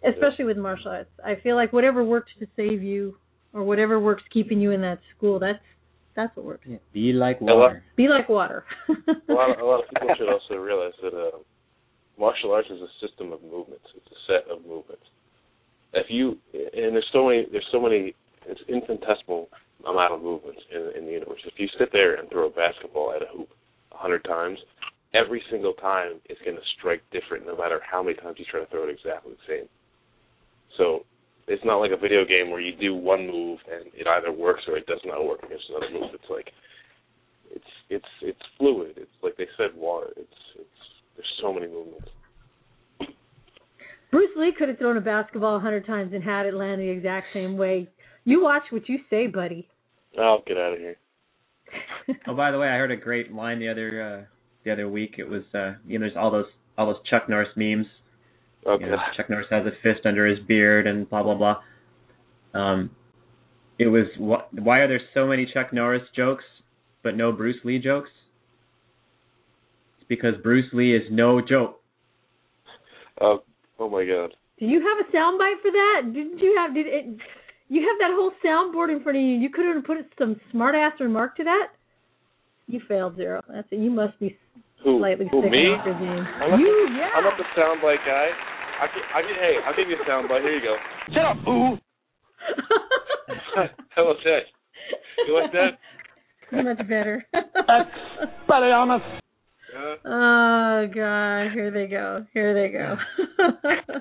[0.07, 3.17] Especially with martial arts, I feel like whatever works to save you,
[3.51, 5.59] or whatever works keeping you in that school, that's
[6.15, 6.67] that's what works.
[6.93, 7.57] Be like Hello?
[7.59, 7.83] water.
[7.95, 8.65] Be like water.
[8.89, 11.37] a lot, of, a lot of people should also realize that uh,
[12.19, 13.85] martial arts is a system of movements.
[13.95, 15.03] It's a set of movements.
[15.93, 18.13] If you and there's so many, there's so many,
[18.45, 19.49] it's infinitesimal
[19.87, 21.39] amount of movements in, in the universe.
[21.45, 23.49] If you sit there and throw a basketball at a hoop
[23.91, 24.59] a hundred times,
[25.13, 28.59] every single time it's going to strike different, no matter how many times you try
[28.59, 29.67] to throw it exactly the same.
[30.77, 31.05] So
[31.49, 34.61] it's not like a video game where you do one move and it either works
[34.67, 36.11] or it does not work against another move.
[36.13, 36.51] It's like
[37.49, 38.93] it's it's it's fluid.
[38.97, 40.11] It's like they said, water.
[40.15, 40.69] It's it's
[41.15, 42.09] there's so many movements.
[44.11, 46.89] Bruce Lee could have thrown a basketball a hundred times and had it land the
[46.89, 47.87] exact same way.
[48.25, 49.67] You watch what you say, buddy.
[50.19, 50.97] I'll get out of here.
[52.25, 54.25] Oh, by the way, I heard a great line the other uh,
[54.65, 55.15] the other week.
[55.19, 57.85] It was uh, you know there's all those all those Chuck Norris memes.
[58.65, 58.85] Okay.
[58.85, 61.57] You know, Chuck Norris has a fist under his beard and blah blah blah.
[62.53, 62.89] Um,
[63.77, 66.43] it was wh- why are there so many Chuck Norris jokes
[67.03, 68.09] but no Bruce Lee jokes?
[69.99, 71.79] It's because Bruce Lee is no joke.
[73.21, 73.43] Oh,
[73.79, 74.33] oh my God.
[74.59, 76.01] Do you have a soundbite for that?
[76.13, 76.73] Didn't you have?
[76.73, 77.05] Did it?
[77.69, 79.35] You have that whole soundboard in front of you.
[79.37, 81.67] You could have put some smart ass remark to that.
[82.67, 83.41] You failed zero.
[83.47, 83.79] That's it.
[83.79, 84.37] You must be
[84.83, 84.99] Who?
[84.99, 85.41] slightly Who?
[85.43, 85.67] sick Me?
[85.69, 86.25] off your game.
[86.41, 87.09] I'm not, You, the, yeah.
[87.15, 88.27] I'm not the soundbite guy.
[88.79, 90.41] I can, I can, hey, I'll give you a soundbite.
[90.41, 90.75] Here you go.
[91.13, 91.79] Shut up, fool.
[93.95, 94.43] Hello, Ted.
[95.27, 95.79] You like that?
[96.51, 97.25] Much better.
[98.47, 99.05] Better honest.
[99.75, 102.25] Uh, Oh God, here they go.
[102.33, 102.95] Here they go.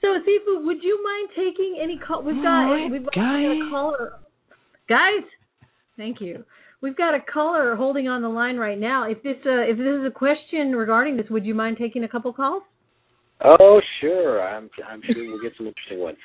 [0.00, 2.22] so Sifu, would you mind taking any call?
[2.22, 4.12] We've got we've got a caller.
[4.88, 5.24] Guys,
[5.96, 6.44] thank you.
[6.82, 9.10] We've got a caller holding on the line right now.
[9.10, 12.08] If this uh, if this is a question regarding this, would you mind taking a
[12.08, 12.62] couple calls?
[13.44, 14.42] Oh, sure.
[14.42, 16.18] I'm I'm sure we'll get some interesting ones.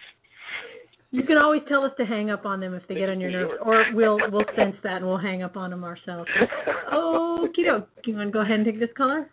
[1.11, 3.31] You can always tell us to hang up on them if they get on your
[3.31, 6.29] nerves, or we'll we'll sense that and we'll hang up on them ourselves.
[6.93, 7.87] Okie doke.
[8.05, 9.29] You want to go ahead and take this caller?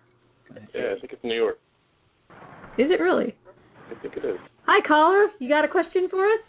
[0.75, 1.59] yeah, I think it's New York.
[2.79, 3.35] Is it really?
[3.91, 4.39] I think it is.
[4.67, 5.27] Hi, caller.
[5.41, 6.41] You got a question for us?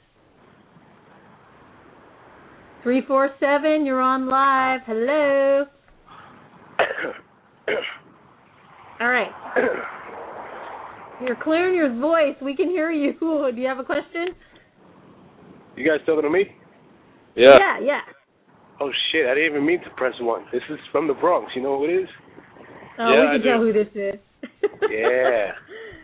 [2.83, 4.81] 347, you're on live.
[4.85, 5.65] Hello.
[8.99, 9.31] All right.
[11.25, 12.35] You're clearing your voice.
[12.41, 13.13] We can hear you.
[13.19, 14.27] Do you have a question?
[15.75, 16.45] You guys talking to me?
[17.35, 17.57] Yeah.
[17.57, 17.99] Yeah, yeah.
[18.79, 19.25] Oh shit!
[19.27, 20.45] I didn't even mean to press one.
[20.51, 21.51] This is from the Bronx.
[21.55, 22.09] You know who it is?
[22.99, 23.49] Oh, Yeah, we I can do.
[23.49, 24.19] tell who this is.
[24.91, 25.51] Yeah.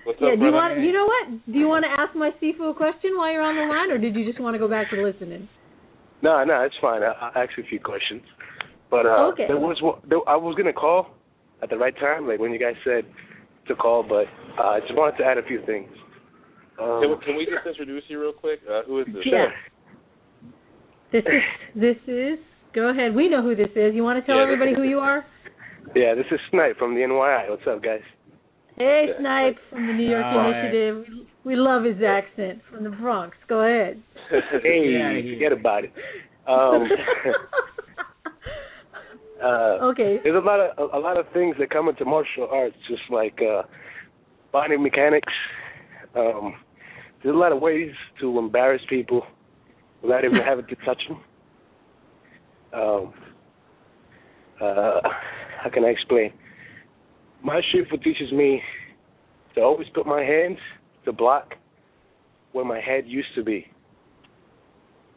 [0.05, 0.73] What's yeah, up, do you brother?
[0.73, 1.45] want you know what?
[1.51, 3.97] Do you want to ask my Sifu a question while you're on the line or
[3.99, 5.47] did you just want to go back to listening?
[6.23, 7.03] No, no, it's fine.
[7.03, 8.21] I, I'll ask you a few questions.
[8.89, 9.45] But uh, Okay.
[9.47, 11.07] there was one, there, I was gonna call
[11.61, 13.03] at the right time, like when you guys said
[13.69, 14.25] to call, but
[14.59, 15.89] uh, I just wanted to add a few things.
[16.81, 18.59] Um, Can, we- can we just introduce you real quick?
[18.69, 19.23] Uh, who is this?
[19.25, 19.47] Yeah.
[21.11, 21.41] This is
[21.75, 22.37] this is
[22.75, 23.15] go ahead.
[23.15, 23.95] We know who this is.
[23.95, 24.43] You want to tell Yeah.
[24.43, 25.25] everybody who you are?
[25.95, 27.49] Yeah, this is Snipe from the NYI.
[27.49, 28.01] What's up, guys?
[28.77, 29.19] Hey, Yeah.
[29.19, 30.65] Snipe from the New York All right.
[30.65, 31.05] Initiative.
[31.43, 33.35] We, we love his accent from the Bronx.
[33.47, 34.01] Go ahead.
[34.61, 35.93] Hey, Get forget about it.
[36.47, 36.87] Um,
[39.43, 40.17] uh, okay.
[40.23, 43.39] there's a lot of a, lot of things that come into martial arts, just like
[43.41, 43.63] uh,
[44.51, 45.31] body mechanics.
[46.15, 46.55] Um,
[47.23, 49.23] there's a lot of ways to embarrass people
[50.01, 51.21] without even having to touch them.
[52.73, 53.13] Um,
[54.61, 55.01] uh,
[55.63, 56.33] how can I explain?
[57.43, 58.61] My shifu teaches me
[59.55, 60.57] to always put my hands
[61.05, 61.53] to block
[62.51, 63.65] where my head used to be.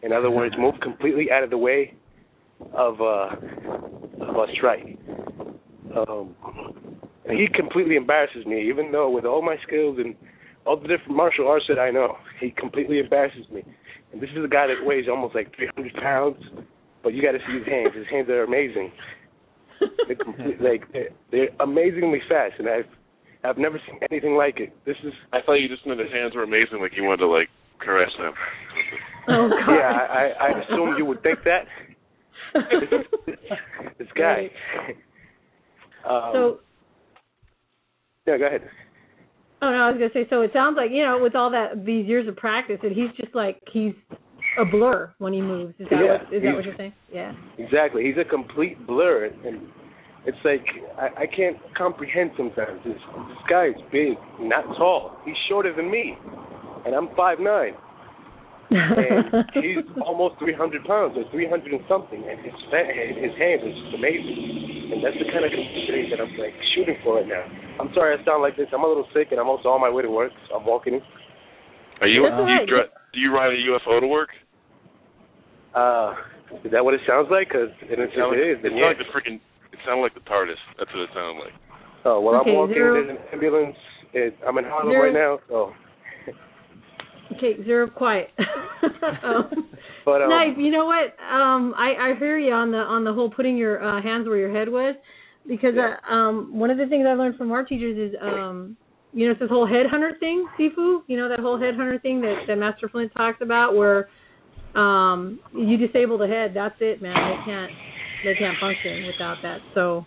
[0.02, 1.94] In other words, move completely out of the way
[2.72, 3.36] of uh,
[4.22, 4.98] of a strike.
[5.96, 6.34] Um,
[7.24, 10.14] and he completely embarrasses me, even though with all my skills and
[10.66, 13.62] all the different martial arts that I know, he completely embarrasses me.
[14.12, 16.36] And this is a guy that weighs almost like 300 pounds,
[17.02, 17.94] but you got to see his hands.
[17.94, 18.92] His hands are amazing.
[20.06, 22.86] They're complete, like they're, they're amazingly fast, and I've
[23.42, 24.72] I've never seen anything like it.
[24.86, 27.26] This is I thought you just meant his hands were amazing, like you wanted to
[27.26, 27.48] like
[27.80, 28.32] caress them.
[29.28, 29.74] Oh God.
[29.74, 29.90] yeah.
[29.90, 31.66] I I, I assume you would think that.
[33.98, 34.50] This, guy.
[36.08, 36.60] Um, so
[38.26, 38.62] yeah, go ahead.
[39.60, 40.28] Oh no, I was gonna say.
[40.28, 43.10] So it sounds like you know, with all that these years of practice, that he's
[43.16, 43.94] just like he's
[44.58, 45.74] a blur when he moves.
[45.78, 46.92] Is that Yeah, what, is that what you're saying?
[47.12, 47.32] Yeah.
[47.58, 48.04] Exactly.
[48.04, 49.68] He's a complete blur, and
[50.26, 50.64] it's like
[50.98, 52.80] I, I can't comprehend sometimes.
[52.84, 52.94] This
[53.28, 55.16] this guy is big, not tall.
[55.24, 56.16] He's shorter than me,
[56.86, 57.74] and I'm five nine,
[58.70, 63.74] and he's almost 300 pounds or 300 and something, and his fa- his hands are
[63.74, 64.92] just amazing.
[64.92, 67.42] And that's the kind of thing that I'm like shooting for right now.
[67.80, 68.68] I'm sorry I sound like this.
[68.72, 70.32] I'm a little sick, and I'm also on my way to work.
[70.48, 71.00] So I'm walking.
[72.04, 72.22] Are you?
[72.28, 72.68] That's do, you right.
[72.68, 74.28] dri- do you ride a UFO to work?
[75.74, 76.12] Uh,
[76.64, 77.48] is that what it sounds like?
[77.48, 78.92] Because if it sounded is, it then sounded yeah.
[78.92, 79.40] like the freaking.
[79.72, 80.60] It sounded like the TARDIS.
[80.78, 81.56] That's what it sounded like.
[82.04, 82.74] Oh well, Okay, I'm walking.
[82.76, 83.76] zero- There's an ambulance.
[84.12, 85.72] It, I'm in Harlem Zero- right now, so.
[87.36, 88.28] Okay, zero quiet.
[89.24, 89.70] um,
[90.04, 91.14] But um, Snipe, you know what?
[91.22, 94.36] Um, I I hear you on the on the whole putting your uh, hands where
[94.38, 94.94] your head was,
[95.46, 95.94] because Yeah.
[96.10, 98.76] uh, um one of the things I learned from our teachers is um
[99.12, 101.02] you know it's this whole headhunter thing, Sifu.
[101.06, 104.08] You know that whole headhunter thing that that Master Flint talks about, where
[104.74, 106.52] um you disable the head.
[106.54, 107.14] That's it, man.
[107.14, 107.72] They can't
[108.24, 109.60] they can't function without that.
[109.74, 110.06] So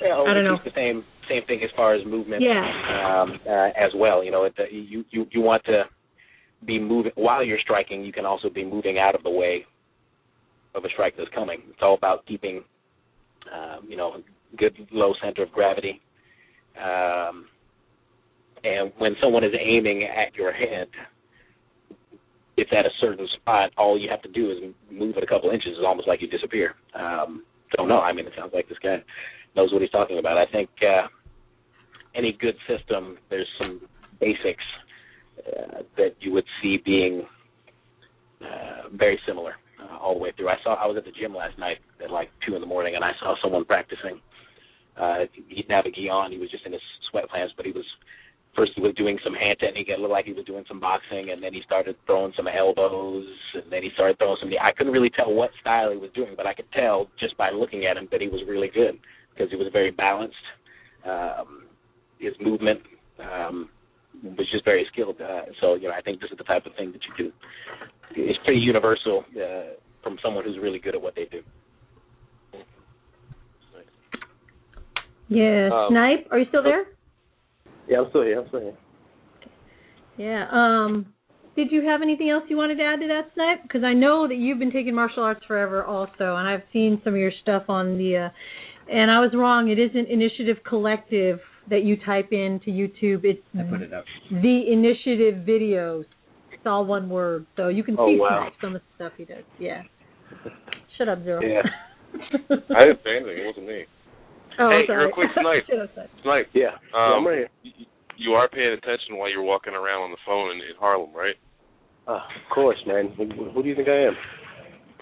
[0.00, 0.54] Yeah, I don't know.
[0.54, 2.42] It's the same same thing as far as movement.
[2.42, 4.22] yeah, um, uh, as well.
[4.22, 5.84] You know, it, you you you want to
[6.64, 8.04] be moving while you're striking.
[8.04, 9.64] You can also be moving out of the way
[10.74, 11.62] of a strike that's coming.
[11.70, 12.62] It's all about keeping,
[13.52, 14.16] um, you know,
[14.58, 16.00] good low center of gravity.
[16.82, 17.46] Um,
[18.64, 20.88] and when someone is aiming at your head,
[22.56, 23.70] it's at a certain spot.
[23.76, 24.58] All you have to do is
[24.90, 25.72] move it a couple inches.
[25.76, 26.74] It's almost like you disappear.
[26.94, 27.44] Um,
[27.76, 29.02] so no, I mean, it sounds like this guy
[29.56, 30.36] knows what he's talking about.
[30.36, 31.08] I think uh,
[32.14, 33.80] any good system, there's some
[34.20, 34.64] basics
[35.38, 37.24] uh, that you would see being
[38.40, 40.48] uh, very similar uh, all the way through.
[40.48, 42.94] I saw I was at the gym last night at like two in the morning,
[42.94, 44.20] and I saw someone practicing.
[44.96, 46.82] Uh, he didn't have a gi on; he was just in his
[47.12, 47.84] sweatpants, but he was
[48.54, 49.88] first he was doing some hand technique.
[49.88, 53.26] It looked like he was doing some boxing, and then he started throwing some elbows,
[53.54, 54.50] and then he started throwing some.
[54.60, 57.50] I couldn't really tell what style he was doing, but I could tell just by
[57.50, 58.98] looking at him that he was really good
[59.36, 60.36] because he was very balanced.
[61.04, 61.64] Um,
[62.18, 62.80] his movement
[63.20, 63.68] um,
[64.22, 65.20] was just very skilled.
[65.20, 67.32] Uh, so you know, I think this is the type of thing that you can.
[68.16, 71.42] It's pretty universal uh, from someone who's really good at what they do.
[75.28, 75.68] yeah.
[75.72, 76.84] Um, Snipe, are you still there?
[77.88, 78.40] yeah, I'm still here.
[78.40, 78.76] I'm still here.
[80.16, 80.46] Yeah.
[80.50, 81.06] Um,
[81.56, 83.62] did you have anything else you wanted to add to that, Snipe?
[83.62, 87.14] Because I know that you've been taking martial arts forever, also, and I've seen some
[87.14, 88.16] of your stuff on the.
[88.16, 88.28] Uh,
[88.92, 89.68] and I was wrong.
[89.70, 93.24] It isn't Initiative Collective that you type into YouTube.
[93.24, 94.04] It's I put it up.
[94.30, 96.04] the Initiative videos.
[96.52, 98.48] It's all one word, so you can Oh, see wow.
[98.60, 99.44] some of the stuff he does.
[99.58, 99.82] Yeah.
[100.98, 101.40] Shut up, Zero.
[101.42, 101.62] Yeah.
[102.76, 103.38] I didn't say anything.
[103.38, 103.84] It wasn't me.
[104.58, 105.04] oh, Hey, sorry.
[105.06, 105.64] real quick, Snipe.
[105.70, 106.10] Shut up, Snipe.
[106.22, 106.70] Snipe, Yeah.
[106.94, 107.72] yeah, um, right here.
[108.16, 111.34] you are paying attention while you're walking around on the phone in, in Harlem, right?
[112.08, 113.12] Uh, of course, man.
[113.16, 114.14] Who, who do you think I am?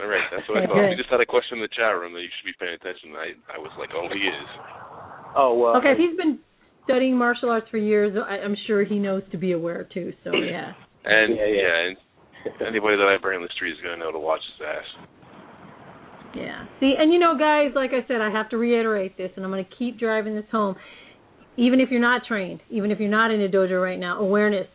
[0.00, 0.74] All right, that's what I thought.
[0.74, 0.90] good.
[0.90, 3.14] We just had a question in the chat room that you should be paying attention.
[3.14, 4.48] I I was like, oh, he is.
[5.36, 5.76] Oh, well.
[5.78, 6.38] Okay, if he's been
[6.84, 10.12] studying martial arts for years, I, I'm sure he knows to be aware too.
[10.24, 10.72] So yeah.
[11.04, 11.86] And Yeah, yeah.
[11.86, 11.96] and
[12.68, 15.06] anybody that I bring on the street is gonna know to watch his ass.
[16.36, 16.66] Yeah.
[16.80, 19.50] See, and you know, guys, like I said, I have to reiterate this, and I'm
[19.50, 20.74] going to keep driving this home.
[21.56, 24.66] Even if you're not trained, even if you're not in a dojo right now, awareness.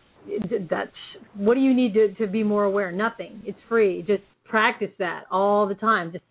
[0.69, 0.91] That's
[1.35, 2.91] what do you need to to be more aware?
[2.91, 3.41] Nothing.
[3.45, 4.03] It's free.
[4.07, 6.11] Just practice that all the time.
[6.11, 6.23] Just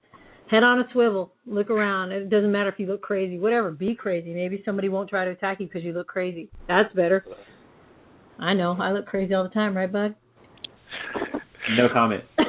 [0.51, 2.12] head on a swivel, look around.
[2.12, 3.71] It doesn't matter if you look crazy, whatever.
[3.71, 4.33] Be crazy.
[4.35, 6.51] Maybe somebody won't try to attack you because you look crazy.
[6.66, 7.25] That's better.
[8.39, 8.77] I know.
[8.79, 10.14] I look crazy all the time, right, bud?
[11.77, 12.25] No comment.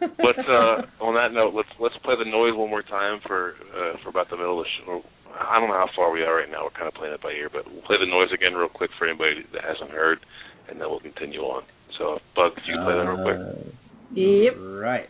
[0.00, 4.00] But uh on that note, let's let's play the noise one more time for uh
[4.02, 5.04] for about the middle of the show.
[5.28, 6.64] I don't know how far we are right now.
[6.64, 8.88] We're kind of playing it by ear, but we'll play the noise again real quick
[8.96, 10.24] for anybody that hasn't heard,
[10.68, 11.68] and then we'll continue on.
[11.98, 13.76] So, Bug, if you can play that real quick.
[14.14, 14.54] Yep.
[14.56, 15.08] Uh, Right.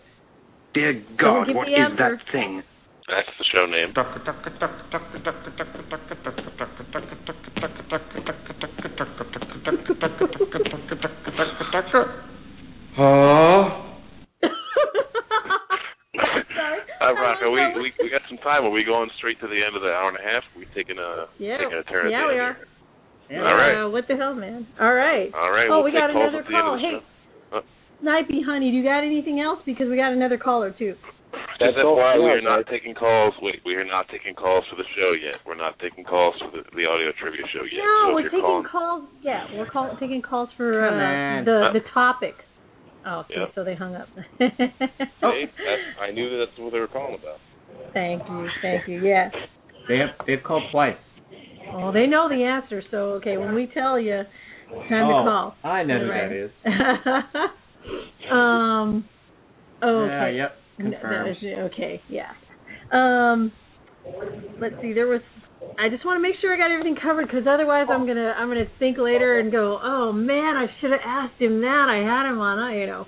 [0.75, 2.17] Dear God, give what the is answer.
[2.19, 2.63] that thing?
[3.09, 3.93] That's the show name.
[11.91, 12.07] Sorry.
[17.01, 18.65] Uh, Rocco, we, we we got some time.
[18.65, 20.43] Are we going straight to the end of the hour and a half?
[20.55, 21.57] Are we taking a Yeah.
[21.59, 22.57] taking a turn at Yeah, the we end are.
[23.29, 23.47] here?
[23.47, 23.85] All right.
[23.85, 24.67] Uh, what the hell, man?
[24.79, 25.33] All right.
[25.33, 25.69] All right.
[25.71, 26.79] Oh, we'll we got another at the end call.
[26.79, 26.99] Hey,
[27.51, 27.61] show.
[28.03, 29.61] Snipey, honey, do you got anything else?
[29.67, 30.95] Because we got another caller too.
[31.61, 33.35] That's Just why we are not taking calls.
[33.43, 35.41] Wait, we are not taking calls for the show yet.
[35.47, 37.85] We're not taking calls for the, the audio trivia show yet.
[37.85, 39.05] no, so we're taking calling, calls.
[39.23, 42.35] Yeah, we're call, taking calls for uh, the Uh, the topic.
[43.07, 43.49] Oh, okay, Yep.
[43.55, 44.09] so they hung up.
[45.21, 45.45] Hey,
[46.01, 47.39] I knew that's what they were calling about.
[47.93, 49.05] thank you, thank you.
[49.07, 49.29] Yeah.
[49.89, 50.97] They have they've called twice.
[51.75, 52.83] Oh, they know the answer.
[52.91, 55.55] So okay, when we tell you, it's time oh, to call.
[55.63, 56.29] I know who Right.
[56.29, 56.51] that is.
[58.31, 59.05] um.
[59.83, 60.15] Okay.
[60.15, 60.57] Yeah, yep.
[60.79, 61.73] N- that Confirmed.
[61.73, 62.33] okay, yeah.
[62.93, 63.53] Um,
[64.61, 64.93] let's see.
[64.93, 65.21] There was.
[65.79, 68.49] I just want to make sure I got everything covered because otherwise I'm gonna I'm
[68.49, 71.87] gonna think later and go, oh man, I should have asked him that.
[71.89, 73.07] I had him on, uh, you know.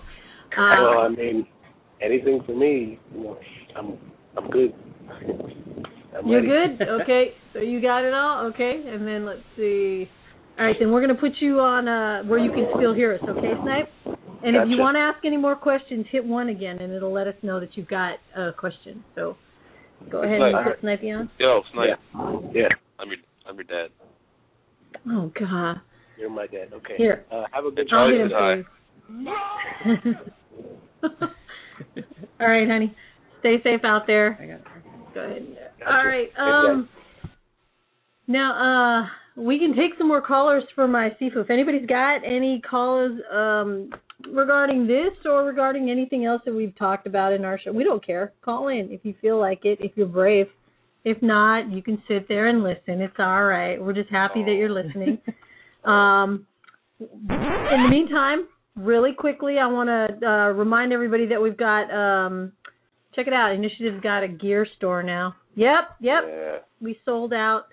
[0.56, 1.46] well, I mean,
[2.00, 3.38] anything for me, you know,
[3.76, 3.98] I'm
[4.36, 4.72] I'm good.
[6.16, 6.76] I'm you're ready.
[6.78, 6.88] good.
[7.02, 8.46] Okay, so you got it all.
[8.54, 10.08] Okay, and then let's see.
[10.58, 13.20] All right, then we're gonna put you on uh where you can still hear us.
[13.28, 13.88] Okay, Snipe.
[14.44, 17.26] And if you want to ask any more questions, hit one again, and it'll let
[17.28, 19.04] us know that you've got a question.
[19.14, 19.36] So
[20.10, 21.30] go ahead and put Snipey on.
[21.38, 21.98] Yo, Snipe,
[22.54, 22.68] Yeah,
[22.98, 23.18] I'm your
[23.48, 23.88] I'm your dad.
[25.08, 25.80] Oh God.
[26.18, 26.72] you're my dad.
[26.72, 26.96] Okay.
[26.96, 27.24] Here.
[27.30, 30.24] Uh, have a good I'll Charlie hit him says
[31.10, 31.28] hi.
[32.40, 32.94] All right, honey.
[33.40, 34.38] Stay safe out there.
[34.40, 35.14] I got it.
[35.14, 35.56] Go ahead.
[35.78, 35.90] Gotcha.
[35.90, 36.28] All right.
[36.38, 36.88] Um.
[38.28, 39.06] Now, uh,
[39.36, 41.36] we can take some more callers for my Sifu.
[41.36, 43.90] If anybody's got any callers um
[44.30, 48.04] regarding this or regarding anything else that we've talked about in our show, we don't
[48.04, 48.32] care.
[48.42, 49.78] Call in if you feel like it.
[49.80, 50.46] If you're brave.
[51.04, 53.00] If not, you can sit there and listen.
[53.00, 53.82] It's all right.
[53.82, 55.18] We're just happy that you're listening.
[55.84, 56.46] Um,
[57.00, 61.90] in the meantime, really quickly, I want to uh, remind everybody that we've got.
[61.90, 62.52] Um,
[63.14, 63.52] check it out.
[63.52, 65.34] Initiative's got a gear store now.
[65.54, 66.22] Yep, yep.
[66.28, 66.56] Yeah.
[66.80, 67.64] We sold out.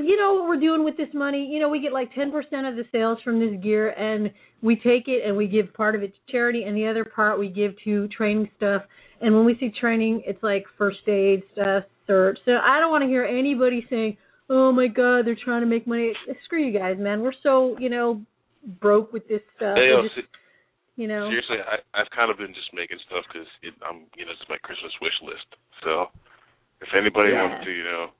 [0.00, 1.48] You know what we're doing with this money?
[1.50, 2.28] You know, we get like 10%
[2.68, 4.30] of the sales from this gear, and
[4.62, 7.38] we take it and we give part of it to charity, and the other part
[7.38, 8.82] we give to training stuff.
[9.20, 12.38] And when we say training, it's like first aid stuff, search.
[12.44, 14.16] So I don't want to hear anybody saying,
[14.50, 16.12] "Oh my God, they're trying to make money."
[16.44, 17.22] Screw you guys, man.
[17.22, 18.20] We're so you know
[18.80, 19.76] broke with this stuff.
[19.76, 20.28] Hey, just,
[20.96, 21.28] you know.
[21.30, 23.48] seriously, I I've kind of been just making stuff because
[23.88, 25.48] I'm you know it's my Christmas wish list.
[25.82, 26.10] So
[26.82, 27.48] if anybody Yeah.
[27.48, 28.10] wants to you know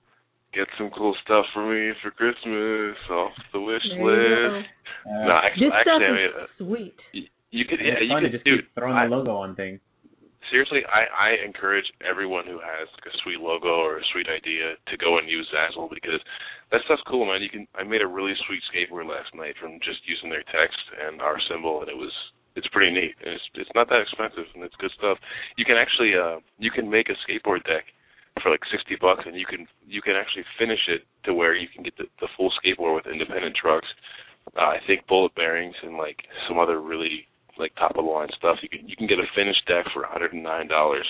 [0.55, 4.67] get some cool stuff for me for Christmas off the wish There you list.
[5.07, 6.95] Uh, No, actually, This stuff actually, I mean, uh, is sweet.
[7.15, 8.61] y- you could yeah it's you could just dude.
[8.67, 9.81] keep throwing I, the logo on things.
[10.51, 14.75] seriously, I I encourage everyone who has like a sweet logo or a sweet idea
[14.91, 16.21] to go and use Zazzle because
[16.73, 17.43] that stuff's cool, man.
[17.43, 20.81] You can I made a really sweet skateboard last night from just using their text
[21.07, 22.13] and our symbol, and it was
[22.57, 23.15] it's pretty neat.
[23.25, 25.19] And it's it's not that expensive, and it's good stuff.
[25.57, 27.87] You can actually uh you can make a skateboard deck
[28.43, 31.69] for like sixty bucks, and you can you can actually finish it to where you
[31.73, 33.89] can get the, the full skateboard with independent trucks.
[34.57, 37.27] Uh, I think bullet bearings and like some other really
[37.59, 38.59] like top of the line stuff.
[38.63, 41.07] You can you can get a finished deck for one hundred and nine dollars,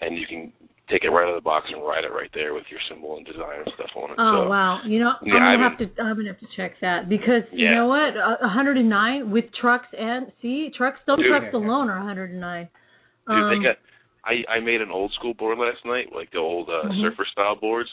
[0.00, 0.52] and you can
[0.90, 3.16] take it right out of the box and write it right there with your symbol
[3.16, 4.16] and design and stuff on it.
[4.18, 4.80] Oh so, wow!
[4.86, 7.70] You know, Yeah, I'm gonna have to I'm gonna have to check that because you
[7.70, 8.14] know what?
[8.16, 10.98] A 109 with trucks and see trucks.
[11.06, 11.28] Some Dude.
[11.28, 12.38] trucks alone are 109.
[12.38, 13.76] Dude, Um, they got.
[14.24, 17.00] I I made an old school board last night, like the old uh, Mhm.
[17.00, 17.90] surfer style boards,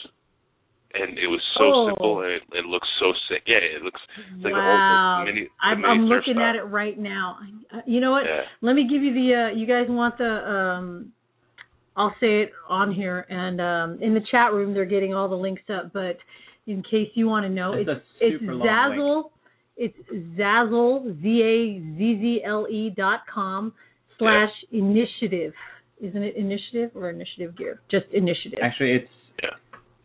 [0.94, 1.86] and it was so Oh.
[1.88, 3.42] simple and it, it looks so sick.
[3.46, 4.58] Yeah, it looks it's like wow!
[4.58, 5.42] a old mini.
[5.44, 6.44] the I'm, mini I'm looking style.
[6.50, 7.38] at it right now.
[7.72, 8.24] Uh, You know what?
[8.24, 8.42] Yeah.
[8.60, 9.34] Let me give you the.
[9.34, 10.32] uh You guys want the?
[10.56, 11.12] um
[11.96, 15.36] I'll say it on here, and um in the chat room they're getting all the
[15.36, 15.92] links up.
[15.92, 16.18] But
[16.66, 19.30] in case you want to know, It's it's a it's super long Zazzle.
[19.76, 19.98] It's
[20.38, 23.72] Zazzle Z A Z Z L E dot com
[24.18, 25.52] slash initiative.
[26.00, 27.80] Isn't it initiative or initiative gear?
[27.90, 28.58] Just initiative.
[28.62, 29.10] Actually, it's
[29.42, 29.50] Yeah.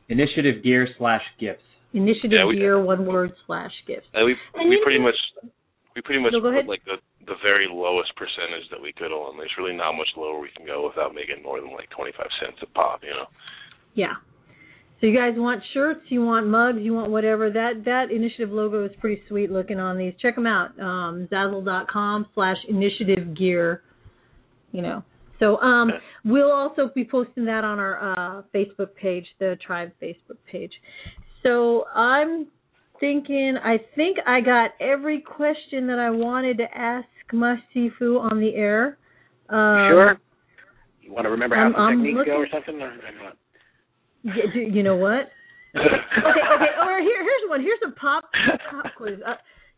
[0.09, 1.63] initiative gear slash gifts.
[1.93, 4.07] Initiative Yeah, we- gear, one word slash gifts.
[4.13, 5.15] And we And we pretty know- much
[5.95, 9.35] we pretty much No, put like the the very lowest percentage that we could on.
[9.37, 12.61] There's really not much lower we can go without making more than like 25 cents
[12.61, 13.27] a pop, you know.
[13.95, 14.15] Yeah.
[15.01, 17.49] So you guys want shirts, you want mugs, you want whatever.
[17.49, 20.13] That that initiative logo is pretty sweet looking on these.
[20.17, 20.77] Check them out.
[20.79, 23.81] Um, Zazzle.com slash initiative gear.
[24.71, 25.03] You know.
[25.39, 25.91] So um,
[26.23, 30.71] we'll also be posting that on our uh, Facebook page, the Tribe Facebook page.
[31.43, 32.47] So I'm
[32.99, 38.53] thinking, I think I got every question that I wanted to ask Masifu on the
[38.55, 38.97] air.
[39.49, 40.19] Um, sure.
[41.01, 42.81] You want to remember how I'm- the I'm techniques go or something?
[42.81, 43.37] Or, or what?
[44.23, 45.29] y- You know what?
[45.75, 46.71] okay, okay.
[46.81, 47.61] Or here, here's one.
[47.61, 48.23] Here's a pop
[48.71, 49.19] pop quiz.
[49.27, 49.33] Uh,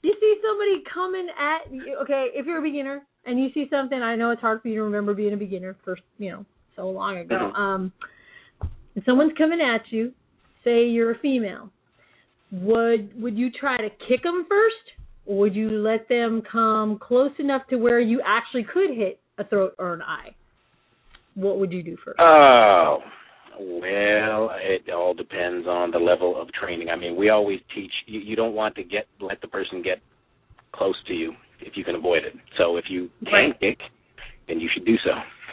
[0.08, 1.98] you see somebody coming at you.
[2.04, 4.76] Okay, if you're a beginner and you see something, I know it's hard for you
[4.76, 6.46] to remember being a beginner for you know
[6.76, 7.36] so long ago.
[7.36, 7.58] Mhm.
[7.58, 7.92] Um,
[8.96, 10.14] and someone's coming at you.
[10.64, 11.70] Say you're a female.
[12.52, 14.94] Would would you try to kick them first,
[15.26, 19.44] or would you let them come close enough to where you actually could hit a
[19.44, 20.34] throat or an eye?
[21.36, 22.20] What would you do first?
[22.20, 23.04] Oh,
[23.60, 26.90] well, it all depends on the level of training.
[26.90, 30.00] I mean, we always teach you, you don't want to get let the person get
[30.74, 32.34] close to you if you can avoid it.
[32.58, 33.60] So if you can Right.
[33.60, 33.80] kick,
[34.48, 35.12] then you should do so.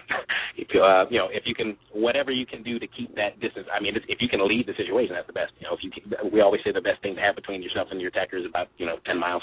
[0.57, 3.41] if you, uh, you know, if you can, whatever you can do to keep that
[3.41, 3.67] distance.
[3.73, 5.53] I mean, if if you can lead the situation, that's the best.
[5.59, 7.89] You know, if you, can, we always say the best thing to have between yourself
[7.91, 9.43] and your attacker is about you know ten miles.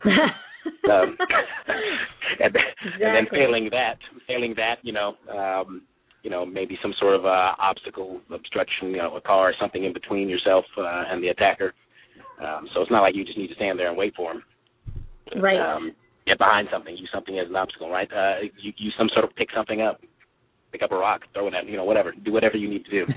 [0.90, 1.16] um,
[2.40, 2.62] and, then,
[3.02, 5.82] and then failing that, failing that, you know, um,
[6.22, 9.84] you know, maybe some sort of uh, obstacle, obstruction, you know, a car or something
[9.84, 11.72] in between yourself uh, and the attacker.
[12.44, 14.42] Um, so it's not like you just need to stand there and wait for him.
[15.36, 15.58] right.
[15.58, 15.92] Um,
[16.26, 18.10] get behind something, use something as an obstacle, right?
[18.12, 20.00] Uh, you use some sort of pick something up,
[20.72, 22.12] pick up a rock, throw it at, you know, whatever.
[22.24, 23.06] Do whatever you need to do.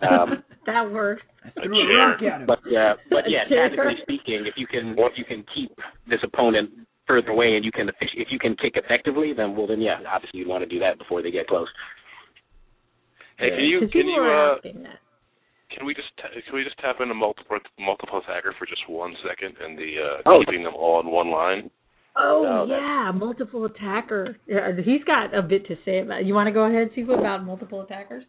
[0.00, 1.22] Um, that works.
[1.44, 2.44] A chair.
[2.46, 5.70] But uh, but yeah, tactically speaking, if you can if you can keep
[6.08, 6.70] this opponent
[7.06, 10.40] further away and you can if you can kick effectively, then well then yeah, obviously
[10.40, 11.68] you'd want to do that before they get close.
[13.40, 14.58] Hey, can you 'Cause can people you uh
[15.70, 19.16] can we just ta- can we just tap into multiple multiple attacker for just one
[19.26, 20.40] second and the uh Oh.
[20.44, 21.70] keeping them all in one line?
[22.16, 24.36] Oh No, that- yeah, multiple attacker.
[24.46, 26.20] Yeah, he's got a bit to say about.
[26.20, 26.26] It.
[26.26, 28.24] You want to go ahead, Sifu, about multiple attackers?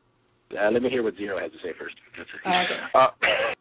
[0.57, 1.95] Uh, let me hear what Zero has to say first.
[2.19, 2.79] Okay.
[2.93, 3.07] Uh,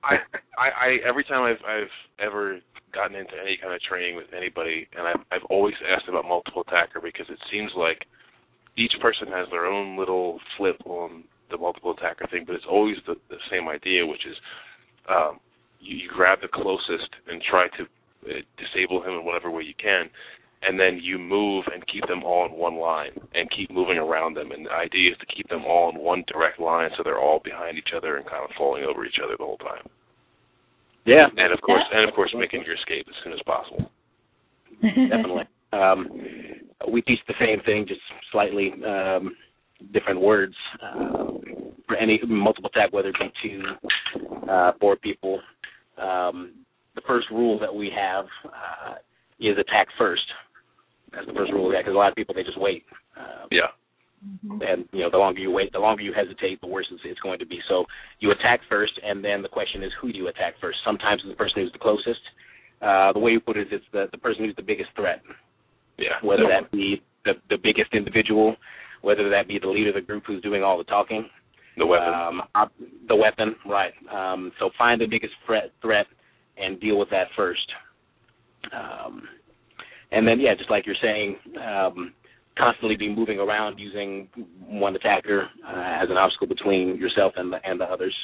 [0.03, 0.18] I,
[0.59, 2.59] I, I, every time I've, I've ever
[2.92, 6.62] gotten into any kind of training with anybody, and I've, I've always asked about multiple
[6.66, 8.07] attacker because it seems like
[8.76, 12.96] each person has their own little flip on the multiple attacker thing, but it's always
[13.07, 14.36] the, the same idea, which is
[15.09, 15.40] um,
[15.80, 17.82] you, you grab the closest and try to
[18.28, 20.11] uh, disable him in whatever way you can,
[20.62, 24.34] and then you move and keep them all in one line and keep moving around
[24.34, 24.53] them.
[24.53, 27.40] And the idea is to keep them all in one direct line so they're all
[27.42, 29.88] behind each other and kind of falling over each other the whole time.
[31.07, 33.90] Yeah, And of course, and of course, making your escape as soon as possible.
[34.82, 35.44] definitely.
[35.72, 36.09] Um,
[36.92, 38.01] we teach the same thing, just
[38.32, 39.34] slightly um,
[39.93, 41.33] different words uh,
[41.87, 43.62] for any multiple attack, whether it be two,
[44.51, 45.41] uh, four people.
[45.99, 46.53] Um,
[46.95, 48.95] the first rule that we have uh,
[49.39, 50.22] is attack first.
[51.12, 52.85] That's the first rule, because a lot of people they just wait.
[53.16, 53.70] Uh, Yeah.
[54.61, 57.20] and you know the longer you wait, the longer you hesitate, the worse it's, it's
[57.20, 57.59] going to be.
[57.68, 57.87] So
[58.20, 60.78] you attack first, and then the question is who do you attack first?
[60.85, 62.20] Sometimes it's the person who's the closest.
[62.83, 65.22] Uh, the way you put it is it's the the person who's the biggest threat,
[65.99, 66.20] Yeah.
[66.22, 66.61] whether Yeah.
[66.61, 68.57] that be the the biggest individual,
[69.03, 71.28] whether that be the leader of the group who's doing all the talking,
[71.76, 72.12] The weapon.
[72.14, 72.72] um, op-
[73.09, 73.92] the weapon, right?
[74.12, 76.07] Um, so find the biggest threat threat
[76.57, 77.66] and deal with that first.
[78.72, 79.22] Um,
[80.12, 82.12] and then yeah, just like you're saying, um,
[82.59, 84.28] constantly be moving around using
[84.66, 88.14] one attacker uh, as an obstacle between yourself and the and the others.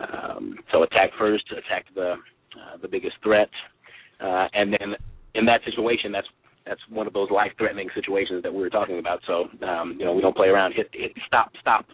[0.00, 3.50] Um, so attack first, attack the uh, the biggest threat,
[4.20, 4.94] uh, and then
[5.34, 6.28] in that situation, that's
[6.68, 9.20] that's one of those life-threatening situations that we were talking about.
[9.26, 10.74] So um, you know we don't play around.
[10.74, 11.86] Hit, hit stop, stop.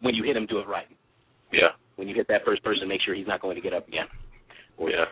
[0.00, 0.86] when you hit him, do it right.
[1.52, 1.68] Yeah.
[1.96, 4.06] When you hit that first person, make sure he's not going to get up again.
[4.78, 5.04] Or, Yeah.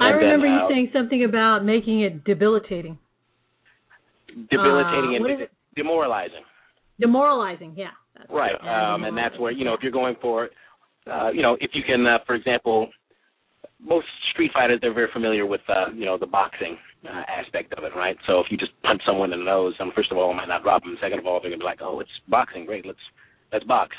[0.00, 2.98] I And then, remember uh, you saying something about making it debilitating,
[4.50, 5.50] debilitating Uh, and is it?
[5.76, 6.44] demoralizing.
[7.00, 7.74] demoralizing.
[7.76, 7.90] Yeah.
[8.16, 8.52] That's Right.
[8.62, 10.50] Yeah, Um, and that's where, you know, if you're going for,
[11.10, 12.88] uh, you know, if you can, uh, for example,
[13.80, 16.76] most street fighters, they're very familiar with, uh, you know, the boxing
[17.06, 18.16] uh, aspect of it, right?
[18.26, 20.48] So if you just punch someone in the nose, um, first of all, it might
[20.48, 20.96] not drop them.
[21.00, 22.66] Second of all, they're to be like, oh, it's boxing.
[22.66, 22.86] Great.
[22.86, 22.98] Let's,
[23.52, 23.94] let's box.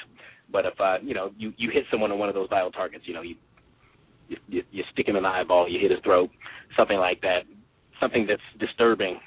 [0.52, 3.06] But if, uh, you know, you, you hit someone on one of those vital targets,
[3.08, 3.36] you know, you,
[4.48, 6.30] you, you, stick him the eyeball, you hit his throat,
[6.78, 7.42] something like that,
[8.00, 9.20] something that's disturbing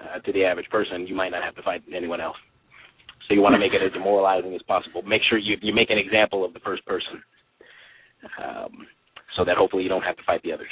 [0.00, 2.36] uh, to the average person, you might not have to fight anyone else.
[3.28, 5.02] So you want to make it as demoralizing as possible.
[5.02, 7.22] Make sure you you make an example of the first person,
[8.42, 8.86] um,
[9.36, 10.68] so that hopefully you don't have to fight the others.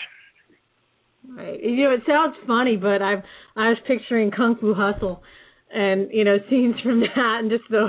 [1.28, 1.62] Right.
[1.62, 3.22] You know, it sounds funny, but I'm
[3.56, 5.22] I was picturing Kung Fu Hustle,
[5.72, 7.88] and you know scenes from that, and just the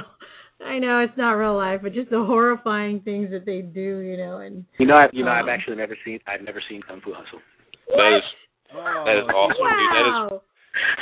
[0.63, 4.15] I know it's not real life, but just the horrifying things that they do, you
[4.17, 6.81] know, and You know, I've, you know, I've Um, actually never seen I've never seen
[6.83, 7.41] Kung Fu Hustle.
[7.89, 8.23] That is
[8.71, 9.91] that is awesome, dude.
[9.91, 10.39] That is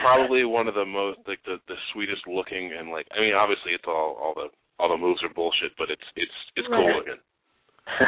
[0.02, 3.74] probably one of the most like the the sweetest looking and like I mean obviously
[3.74, 6.96] it's all all the all the moves are bullshit, but it's it's it's cool Right.
[6.96, 7.22] looking.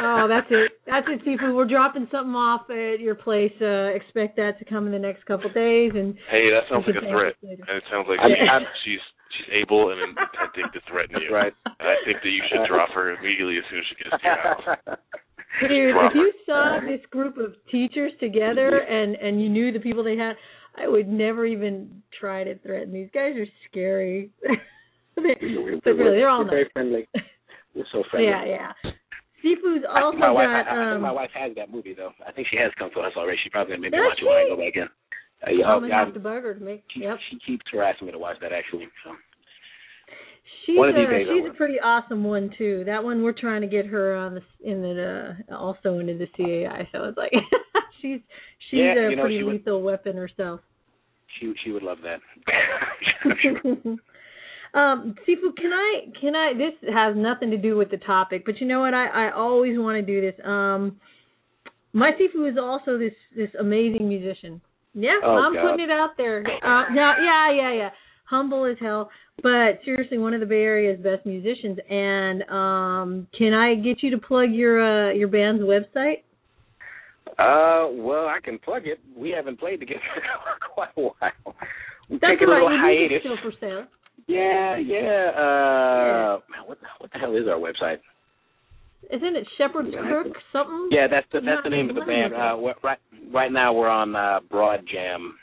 [0.00, 0.72] Oh, that's it.
[0.86, 1.54] That's it, Sifu.
[1.54, 3.52] We're dropping something off at your place.
[3.60, 6.96] Uh, expect that to come in the next couple days, and Hey, that sounds like
[6.96, 7.34] a threat.
[7.42, 9.04] And it sounds like I'm- she's, she's
[9.36, 11.34] she's able and intending to threaten you.
[11.34, 11.52] Right.
[11.66, 14.26] And I think that you should drop her immediately as soon as she gets to
[14.26, 14.98] your house.
[15.68, 19.78] Dude, Drop if you saw this group of teachers together and and you knew the
[19.80, 20.34] people they had,
[20.76, 23.36] I would never even try to threaten these guys.
[23.36, 24.30] Are scary.
[25.16, 27.06] they, We're, really, they're all we're very friendly.
[27.74, 28.30] We're so friendly.
[28.30, 28.44] Yeah,
[28.84, 28.90] yeah.
[29.44, 31.02] Sifu's I also think my wife, got I, I think um.
[31.02, 32.12] my wife has that movie though.
[32.26, 33.38] I think she has come Fu us already.
[33.44, 34.88] She probably make me watch it when I go back in.
[35.46, 36.84] Uh, yeah, I'm oh, gonna God, have to bug her to make.
[36.94, 37.18] she, Yep.
[37.30, 38.88] she keeps harassing me to watch that actually.
[39.04, 39.12] So
[40.66, 42.84] She's One of these a, days I she's a pretty awesome one too.
[42.86, 46.26] That one we're trying to get her on the in the uh, also into the
[46.36, 46.88] CAI.
[46.92, 47.32] So it's like
[48.00, 48.20] she's
[48.70, 50.60] she's Yeah, a you know, pretty she would- lethal weapon herself.
[51.38, 52.20] she she would love that.
[54.74, 56.52] um, Sifu, can I can I?
[56.54, 58.94] This has nothing to do with the topic, but you know what?
[58.94, 60.34] I I always want to do this.
[60.44, 61.00] Um,
[61.92, 64.60] my Sifu is also this this amazing musician.
[64.94, 65.62] Yeah, Oh, I'm God.
[65.70, 66.40] putting it out there.
[66.46, 67.90] Uh, now, yeah, yeah, yeah.
[68.26, 69.10] Humble as hell,
[69.42, 71.78] but seriously, one of the Bay Area's best musicians.
[71.90, 76.22] And um, can I get you to plug your uh, your band's website?
[77.38, 79.00] uh, well, I can plug it.
[79.16, 80.00] We haven't played together
[80.44, 81.54] for quite a while.
[82.08, 82.62] We That's take a right.
[82.62, 83.20] little Your hiatus.
[83.20, 83.84] still for sale.
[84.26, 85.30] Yeah, yeah.
[85.36, 87.98] Uh, what the, what the hell is our website?
[89.10, 89.94] Isn't it Shepherd's.
[89.94, 90.88] Crook something?
[90.90, 92.32] Yeah, that's the that's the name of the band.
[92.32, 92.98] Uh, right
[93.32, 95.34] right now we're on uh, Broad Jam.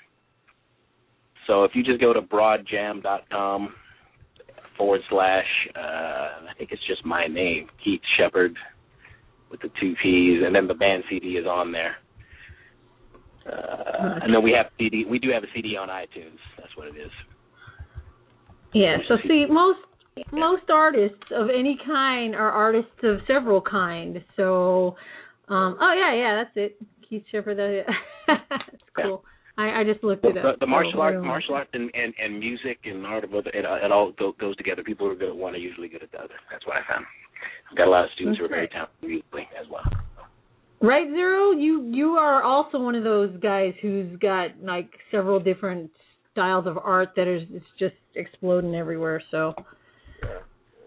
[1.47, 3.73] So if you just go to broadjam.com
[4.77, 8.55] forward slash, uh, I think it's just my name, Keith Sheppard,
[9.49, 11.95] with the two P's, and then the band CD is on there.
[13.45, 15.03] Uh, and then we have CD.
[15.03, 16.37] We do have a CD on iTunes.
[16.57, 17.11] That's what it is.
[18.73, 18.97] Yeah.
[19.07, 19.79] So see, most
[20.31, 24.23] most artists of any kind are artists of several kind.
[24.35, 24.95] So,
[25.47, 26.77] um, oh yeah, yeah, that's it.
[27.07, 27.23] Keith.
[27.33, 27.83] That,
[28.27, 29.23] that's cool.
[29.57, 30.59] I, I just looked The, it up.
[30.59, 33.91] the martial So, art, martial art, and, and and music and art of it, it
[33.91, 34.83] all go, goes together.
[34.83, 36.35] People who are good at one are usually good at the other.
[36.49, 37.05] That's what I found.
[37.69, 39.83] I've got a lot of students who are very talented musically as well.
[40.81, 41.51] Right, Zero.
[41.51, 45.91] You you are also one of those guys who's got like several different
[46.31, 49.21] styles of art that is it's just exploding everywhere.
[49.31, 49.53] So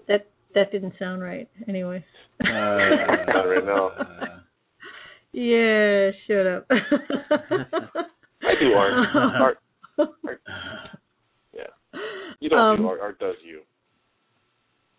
[0.09, 1.49] that that didn't sound right.
[1.69, 2.05] Anyway.
[2.43, 2.47] Uh,
[3.27, 3.91] Not right now.
[5.33, 6.67] Yeah, shut up.
[6.71, 8.93] I do art.
[9.41, 9.59] art.
[9.99, 10.41] art.
[11.53, 11.63] Yeah.
[12.41, 13.01] You don't do Um, art.
[13.03, 13.63] Art does you.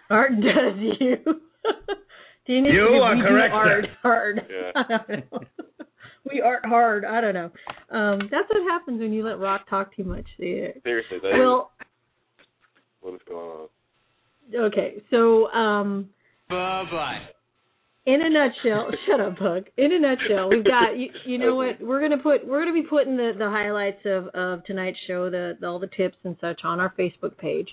[0.10, 1.18] Art does you.
[2.48, 3.90] The initiative, You are correct, art sir.
[4.04, 4.42] hard.
[4.52, 5.18] Yeah.
[6.26, 7.06] I don't we art hard.
[7.06, 7.52] I don't know.
[7.92, 10.26] Um, that's what happens when you let Rock talk too much.
[10.38, 10.68] Yeah.
[10.84, 11.72] Seriously, that is Well,
[13.02, 13.68] what is going
[14.56, 14.66] on.
[14.72, 15.04] okay.
[15.12, 16.10] So, um,
[16.50, 17.20] Bye bye.
[18.06, 19.66] in a nutshell, shut up, Bug.
[19.78, 21.10] In a nutshell, we've got you.
[21.26, 21.80] You know what?
[21.82, 22.46] We're gonna put.
[22.48, 25.90] We're gonna be putting the the highlights of of tonight's show, the, the all the
[25.96, 27.68] tips and such on our Facebook page.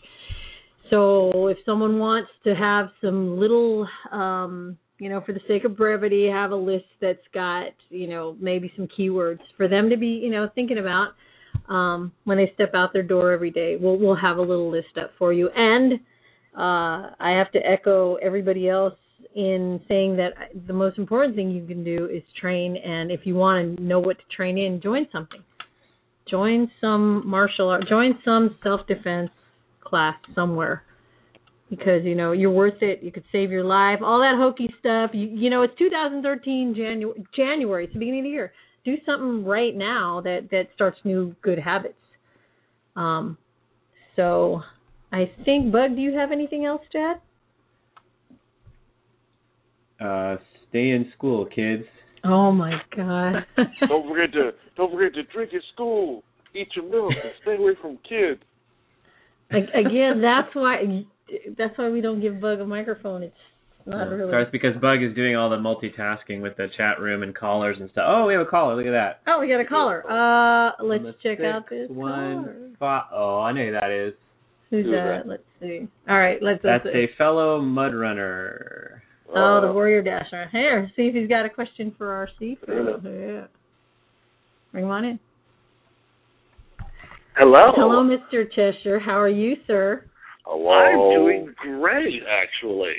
[0.91, 5.77] So if someone wants to have some little, um, you know, for the sake of
[5.77, 10.21] brevity, have a list that's got, you know, maybe some keywords for them to be,
[10.23, 11.09] you know, thinking about
[11.69, 13.77] um, when they step out their door every day.
[13.81, 15.51] We'll we'll have a little list up for you.
[15.57, 15.95] And
[16.57, 18.95] uh, I have to echo everybody else
[19.35, 20.35] in saying that
[20.69, 22.77] the most important thing you can do is train.
[22.77, 25.43] And if you want to know what to train in, join something.
[26.31, 27.89] Join some martial art.
[27.89, 29.31] Join some self defense
[29.85, 30.85] class somewhere.
[31.73, 33.03] Because you know you're worth it.
[33.03, 34.01] You could save your life.
[34.05, 35.13] All that hokey stuff.
[35.15, 37.25] You, you know, it's 2013 January.
[37.35, 37.85] January.
[37.85, 38.53] It's the beginning of the year.
[38.85, 41.95] Do something right now that that starts new good habits.
[42.95, 43.39] Um,
[44.17, 44.61] so
[45.13, 45.97] I think Bug.
[45.97, 47.17] Do you have anything else, Chad?
[49.99, 50.37] Uh,
[50.69, 51.85] stay in school, kids.
[52.23, 53.47] Oh my God.
[53.89, 56.23] don't forget to don't forget to drink at school,
[56.55, 58.43] eat your milk, and stay away from kids.
[59.51, 61.05] Again, that's why
[61.59, 63.23] that's why we don't give Bug a microphone.
[63.23, 63.35] It's
[63.87, 64.15] not Yeah.
[64.15, 64.33] really.
[64.33, 67.79] So it's because Bug is doing all the multitasking with the chat room and callers
[67.81, 68.05] and stuff.
[68.07, 68.75] Oh, we have a caller.
[68.77, 69.21] Look at that.
[69.27, 70.05] Oh, we got a caller.
[70.09, 72.01] Uh, let's Number check six, out this caller.
[72.01, 72.77] one.
[72.79, 74.15] Fi- oh, I know who that is.
[74.71, 75.05] Who's Who's that?
[75.25, 75.29] that?
[75.29, 75.87] Let's see.
[76.09, 76.63] All right, let's.
[76.63, 77.05] That's let's see.
[77.05, 79.03] a fellow mud runner.
[79.35, 80.47] Oh, the Warrior Dasher.
[80.53, 82.59] Here, see if he's got a question for our Sifu.
[83.05, 83.47] Yeah.
[84.73, 85.19] Bring him on in.
[87.37, 87.73] Hello.
[87.75, 88.45] Hello, Mr.
[88.51, 88.99] Cheshire.
[88.99, 90.05] How are you, sir?
[90.45, 90.71] Hello.
[90.73, 92.97] I'm doing great, actually.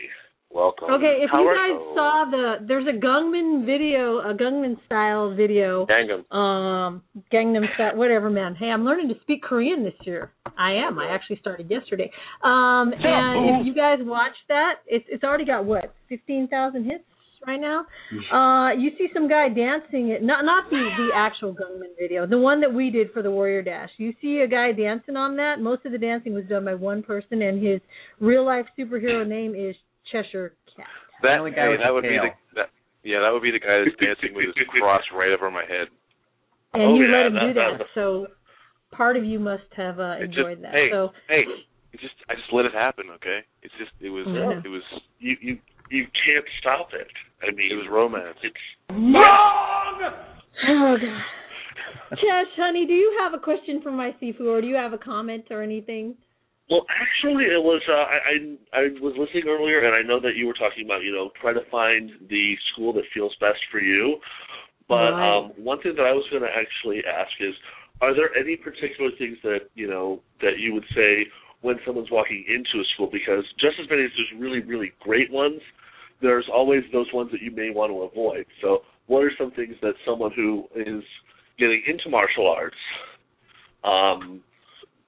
[0.50, 0.92] Welcome.
[0.92, 5.34] Okay, if How you are- guys saw the, there's a Gungman video, a Gungman style
[5.34, 6.32] video, Gangnam.
[6.32, 7.02] um,
[7.32, 8.54] Gangnam style, whatever, man.
[8.54, 10.32] Hey, I'm learning to speak Korean this year.
[10.56, 11.00] I am.
[11.00, 12.12] I actually started yesterday.
[12.44, 17.04] Um, and if you guys watch that, it's it's already got what, fifteen thousand hits
[17.48, 17.86] right now.
[18.32, 22.38] Uh, you see some guy dancing it, not not the the actual Gunman video, the
[22.38, 23.90] one that we did for the Warrior Dash.
[23.98, 25.60] You see a guy dancing on that.
[25.60, 27.80] Most of the dancing was done by one person, and his
[28.20, 29.76] real life superhero name is
[30.12, 30.86] Cheshire Cat.
[31.22, 32.70] That, only guy hey, that the would be the that,
[33.04, 35.88] yeah, that would be the guy that's dancing with his cross right over my head.
[36.74, 38.28] And Oh, you yeah, let him that- do that, that- so
[38.92, 40.74] part of you must have uh, It just- enjoyed that.
[40.74, 41.44] hey, so Hey,
[41.94, 43.40] it just I just let it happen, okay?
[43.62, 44.62] It's just it was Yeah.
[44.66, 44.82] it was
[45.20, 45.58] You you
[45.90, 47.08] you can't stop it.
[47.42, 48.38] I mean, it was romance.
[48.44, 48.56] It's
[48.90, 50.14] wrong.
[50.70, 52.18] Oh god.
[52.20, 54.98] Chesh, honey, do you have a question for my Sifu, or do you have a
[54.98, 56.16] comment or anything?
[56.70, 57.82] well, actually, it was.
[57.90, 61.04] Uh, I, I I was listening earlier, and I know that you were talking about
[61.04, 64.18] you know try to find the school that feels best for you.
[64.88, 65.38] But Right.
[65.38, 67.54] um, one thing that I was going to actually ask is,
[68.02, 71.26] are there any particular things that you know that you would say
[71.64, 73.10] when someone's walking into a school?
[73.12, 75.60] Because just as many as there's really really great ones,
[76.22, 78.46] there's always those ones that you may want to avoid.
[78.62, 81.04] So, what are some things that someone who is
[81.60, 82.78] getting into martial arts,
[83.84, 84.42] um,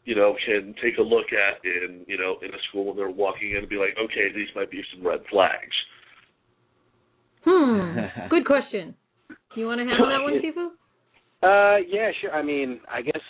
[0.04, 3.10] you know, can take a look at in you know in a school when they're
[3.10, 5.76] walking in and be like, okay, these might be some red flags.
[7.46, 8.00] Hmm.
[8.30, 8.96] Good question.
[9.30, 10.68] Do you want to handle that one, Sifu?
[11.44, 12.32] Uh, yeah, sure.
[12.32, 13.22] I mean, I guess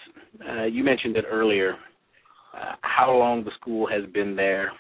[0.50, 1.76] uh, you mentioned it earlier.
[2.56, 4.72] Uh, how long the school has been there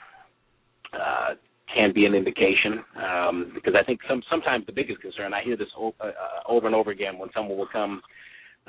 [0.93, 1.34] uh,
[1.73, 5.57] can be an indication, um, because I think some sometimes the biggest concern I hear
[5.57, 6.11] this o- uh, uh,
[6.47, 8.02] over and over again when someone will come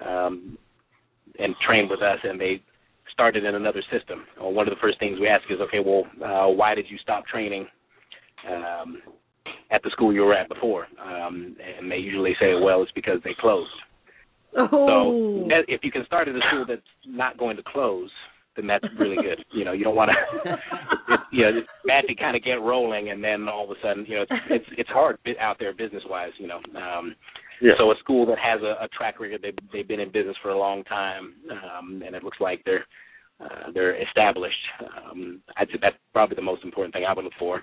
[0.04, 0.58] um,
[1.38, 2.62] and train with us, and they
[3.12, 4.24] started in another system.
[4.40, 6.98] Well, one of the first things we ask is, okay, well, uh, why did you
[6.98, 7.66] stop training?
[8.50, 9.02] Um,
[9.70, 13.20] at the school you were at before, um, and they usually say, "Well, it's because
[13.24, 13.70] they closed."
[14.56, 15.48] Oh.
[15.48, 18.10] So if you can start at a school that's not going to close,
[18.56, 19.44] then that's really good.
[19.52, 20.10] You know, you don't want
[20.44, 20.58] to,
[21.32, 24.04] you know, it's bad to kind of get rolling and then all of a sudden,
[24.06, 26.32] you know, it's it's, it's hard out there business wise.
[26.38, 27.14] You know, um,
[27.60, 27.72] Yeah.
[27.78, 30.50] so a school that has a, a track record, they've they've been in business for
[30.50, 32.86] a long time, um, and it looks like they're
[33.40, 34.64] uh, they're established.
[34.80, 37.62] Um, I'd say that's probably the most important thing I would look for.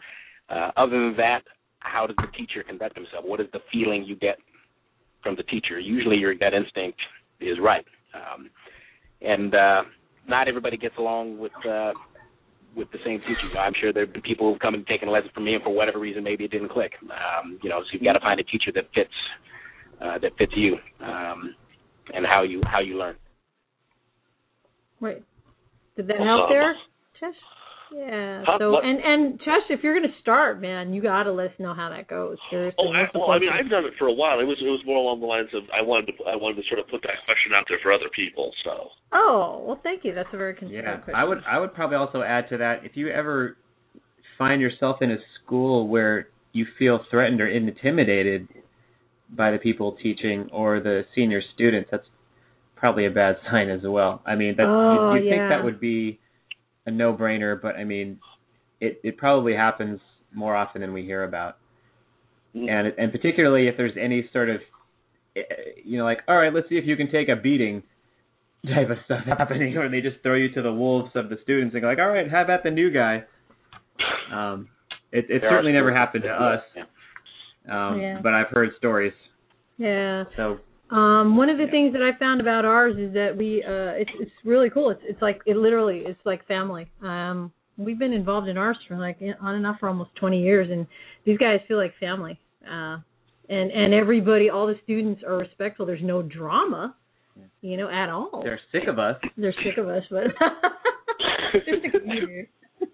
[0.49, 1.41] Uh, other than that,
[1.79, 3.25] how does the teacher conduct himself?
[3.25, 4.37] What is the feeling you get
[5.23, 5.79] from the teacher?
[5.79, 6.99] Usually, your gut instinct
[7.39, 8.49] is right, um,
[9.21, 9.81] and uh,
[10.27, 11.91] not everybody gets along with uh,
[12.75, 13.57] with the same teacher.
[13.57, 15.63] I'm sure there have been people who've come and taken a lesson from me, and
[15.63, 16.93] for whatever reason, maybe it didn't click.
[17.03, 19.13] Um, you know, so you've got to find a teacher that fits
[20.01, 21.55] uh, that fits you um,
[22.13, 23.15] and how you how you learn.
[24.99, 25.23] Wait.
[25.95, 26.75] Did that help there,
[27.21, 27.33] Chesh?
[27.93, 28.43] Yeah.
[28.45, 28.57] Huh?
[28.59, 28.85] So What?
[28.85, 32.07] and and Chesh, if you're gonna start, man, you gotta let us know how that
[32.07, 32.37] goes.
[32.49, 32.75] Seriously.
[32.79, 33.49] Oh, I, well, I mean.
[33.49, 34.39] I've done it for a while.
[34.39, 36.67] It was it was more along the lines of I wanted to I wanted to
[36.67, 38.51] sort of put that question out there for other people.
[38.63, 40.13] So Oh well, thank you.
[40.15, 41.15] That's a very considerate Yeah, question.
[41.15, 43.57] I would I would probably also add to that if you ever
[44.37, 48.47] find yourself in a school where you feel threatened or intimidated
[49.29, 52.05] by the people teaching or the senior students, that's
[52.75, 54.21] probably a bad sign as well.
[54.25, 55.31] I mean, that Oh, you, you yeah.
[55.31, 56.19] think that would be
[56.85, 58.19] a no-brainer, but I mean,
[58.81, 59.99] it it probably happens
[60.33, 61.57] more often than we hear about.
[62.55, 62.69] Mm.
[62.69, 64.61] And and particularly if there's any sort of
[65.35, 65.41] eh,
[65.83, 67.83] you know like all right, let's see if you can take a beating
[68.67, 71.73] type of stuff happening, or they just throw you to the wolves of the students
[71.73, 73.23] and go like, all right, how about the new guy.
[74.33, 74.69] Um,
[75.11, 78.19] it it There certainly never happened to us, that, um, Yeah.
[78.23, 79.13] but I've heard stories.
[79.77, 80.23] yeah.
[80.35, 80.59] So
[80.93, 84.11] Um, one of the things that I found about ours is that we uh it's
[84.19, 84.91] it's really cool.
[84.91, 86.87] It's it's like it literally it's like family.
[87.01, 90.69] Um we've been involved in ours for like on and off for almost 20 years,
[90.71, 90.85] and
[91.25, 92.39] these guys feel like family.
[92.63, 92.97] Uh,
[93.49, 95.85] and and everybody, all the students are respectful.
[95.85, 96.95] There's no drama,
[97.61, 98.41] you know, at all.
[98.43, 99.17] They're sick of us.
[99.37, 100.23] They're sick of us, but
[101.53, 102.45] they're sick of you,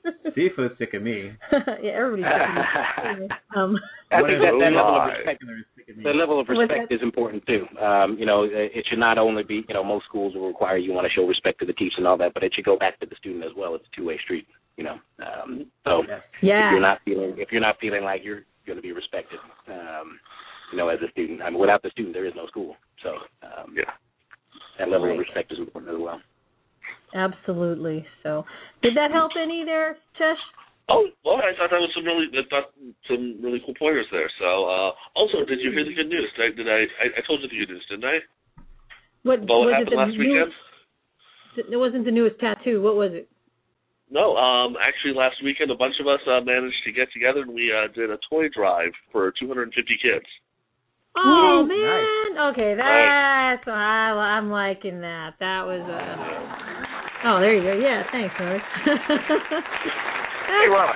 [0.03, 0.35] dude.
[0.35, 1.31] Sifu's sick of me.
[1.83, 3.27] yeah, everybody's sick of me.
[3.55, 3.79] Um,
[4.11, 5.43] I think that, that level of respect,
[5.77, 6.03] sick of me.
[6.03, 6.95] the level of respect that?
[6.95, 7.65] is important too.
[7.79, 10.77] Um, you know, it it should not only be, you know, most schools will require
[10.77, 12.77] you want to show respect to the teacher and all that, but it should go
[12.77, 13.75] back to the student as well.
[13.75, 14.47] It's a two-way street,
[14.77, 14.97] you know.
[15.19, 16.21] Um, so Yes.
[16.41, 20.19] if you're not feeling, if you're not feeling like you're going to be respected, um,
[20.71, 22.75] you know, as a student, I mean, without the student, there is no school.
[23.03, 23.09] So
[23.43, 23.89] um, Yeah.
[24.77, 26.21] that level of respect is important as well.
[27.13, 28.05] Absolutely.
[28.23, 28.45] So,
[28.83, 30.37] did that help any there, Chesh?
[30.89, 32.73] Oh, well, I thought that was some really, I thought
[33.05, 34.29] some really cool pointers there.
[34.41, 36.25] So, uh, also, did you hear the good news?
[36.35, 38.17] Did I, did I, I, I told you the good news, didn't I?
[39.21, 39.85] What About what was it?
[39.85, 40.51] happened The last weekend?
[41.73, 42.81] it wasn't the newest tattoo.
[42.81, 43.29] What was it?
[44.09, 47.53] No, um, actually, last weekend, a bunch of us uh, managed to get together and
[47.53, 49.69] we uh, did a toy drive for 250
[50.01, 50.25] kids.
[51.17, 51.69] Oh Woo!
[51.69, 52.53] man.
[52.53, 55.33] Okay, that's I, I'm liking that.
[55.39, 56.88] That was uh.
[57.25, 57.73] Oh, there you go.
[57.79, 58.61] Yeah, thanks, Norris.
[60.49, 60.89] Hey, Ron,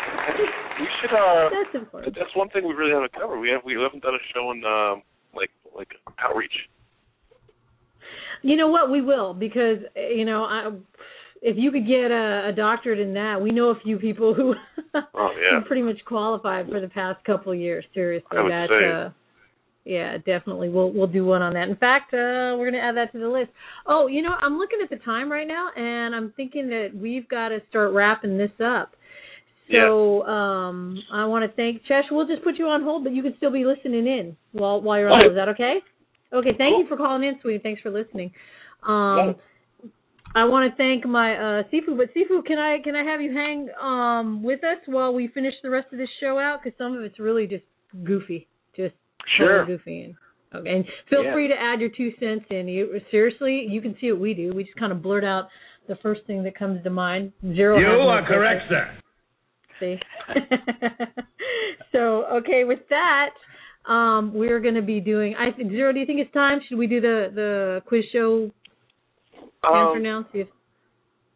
[0.80, 1.14] we should.
[1.14, 2.16] uh That's important.
[2.16, 3.40] That's one thing we really haven't covered.
[3.40, 5.04] We have we haven't done a show on um
[5.36, 5.90] like like
[6.20, 6.52] outreach.
[8.42, 8.90] You know what?
[8.90, 10.72] We will because you know I.
[11.46, 14.56] If you could get a, a doctorate in that, we know a few people who
[14.96, 15.60] Oh, yeah.
[15.60, 17.86] who pretty much qualified for the past couple of years.
[17.94, 18.92] Seriously, I would that say.
[18.92, 19.10] uh,
[19.86, 20.70] yeah, definitely.
[20.70, 21.68] We'll we'll do one on that.
[21.68, 23.50] In fact, uh, we're gonna add that to the list.
[23.86, 27.28] Oh, you know, I'm looking at the time right now, and I'm thinking that we've
[27.28, 28.94] got to start wrapping this up.
[29.72, 32.04] So um, I want to thank Chesh.
[32.12, 35.00] We'll just put you on hold, but you can still be listening in while while
[35.00, 35.20] you're on.
[35.20, 35.32] hold.
[35.32, 35.78] Is that okay?
[36.32, 36.52] Okay.
[36.58, 37.60] Thank you for calling in, sweetie.
[37.62, 38.32] Thanks for listening.
[38.88, 39.36] Um,
[40.36, 43.34] I want to thank my uh, Sifu, but Sifu, can I can I have you
[43.34, 46.60] hang um, with us while we finish the rest of this show out?
[46.64, 47.64] Because some of it's really just
[48.04, 48.96] goofy, just
[49.38, 49.66] Sure.
[49.66, 50.16] goofy.
[50.54, 51.34] Okay, and feel Yeah.
[51.34, 52.68] free to add your two cents in.
[52.68, 54.54] You, seriously, you can see what we do.
[54.54, 55.48] We just kind of blurt out
[55.88, 57.32] the first thing that comes to mind.
[57.56, 57.80] Zero.
[57.80, 58.92] You are correct, sir.
[59.80, 60.00] See.
[61.92, 63.30] so okay, with that,
[63.92, 65.36] um, we're going to be doing.
[65.36, 65.92] I think Zero.
[65.92, 66.60] Do you think it's time?
[66.68, 68.52] Should we do the the quiz show
[69.64, 70.26] answer Um, now?
[70.32, 70.48] See if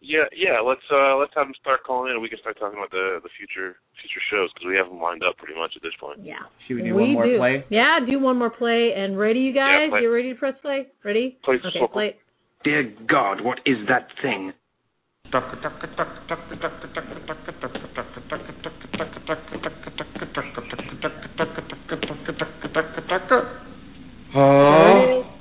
[0.02, 0.61] yeah, yeah.
[0.61, 3.19] Let's uh let's have them start calling in, and we can start talking about the
[3.24, 6.19] the future future shows because we have them lined up pretty much at this point.
[6.22, 6.45] yeah.
[6.68, 7.38] Should we do one more do.
[7.38, 7.65] play?
[7.69, 8.94] Yeah, do one more play.
[8.95, 9.90] And ready, you guys?
[9.91, 10.02] Yeah.
[10.02, 10.88] You ready to press play?
[11.03, 11.38] Ready?
[11.44, 11.88] Play okay, circle.
[11.90, 12.15] play.
[12.64, 14.53] Dear God, what is that thing?
[15.32, 15.41] There.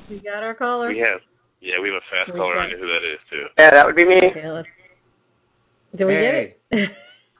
[0.09, 0.89] We got our caller.
[0.89, 1.21] We have
[1.61, 2.59] yeah, we have a fast We caller.
[2.59, 3.45] I know who that is too.
[3.59, 4.21] Yeah, that would be me.
[4.31, 4.69] Okay, let's.
[5.97, 6.57] Did we Hey.
[6.71, 6.91] get it?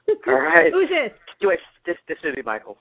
[0.27, 0.71] All right.
[0.71, 1.11] Who's this?
[1.41, 2.77] Do I, this this would be Michael.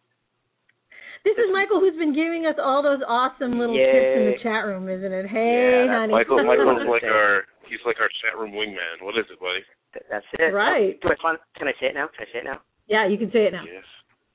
[1.25, 4.63] This is Michael, who's been giving us all those awesome little tips in the chat
[4.65, 5.27] room, isn't it?
[5.27, 6.13] Hey, Yeah, honey.
[6.15, 9.03] Michael Michael's like our he's like our chat room wingman.
[9.03, 9.61] What is it, buddy?
[10.09, 10.55] That's it.
[10.55, 10.95] Right.
[11.03, 12.07] Oh, do I find, Can I say it now?
[12.17, 12.61] Can I say it now?
[12.87, 13.65] yeah, you can say it now.
[13.67, 13.83] Yes.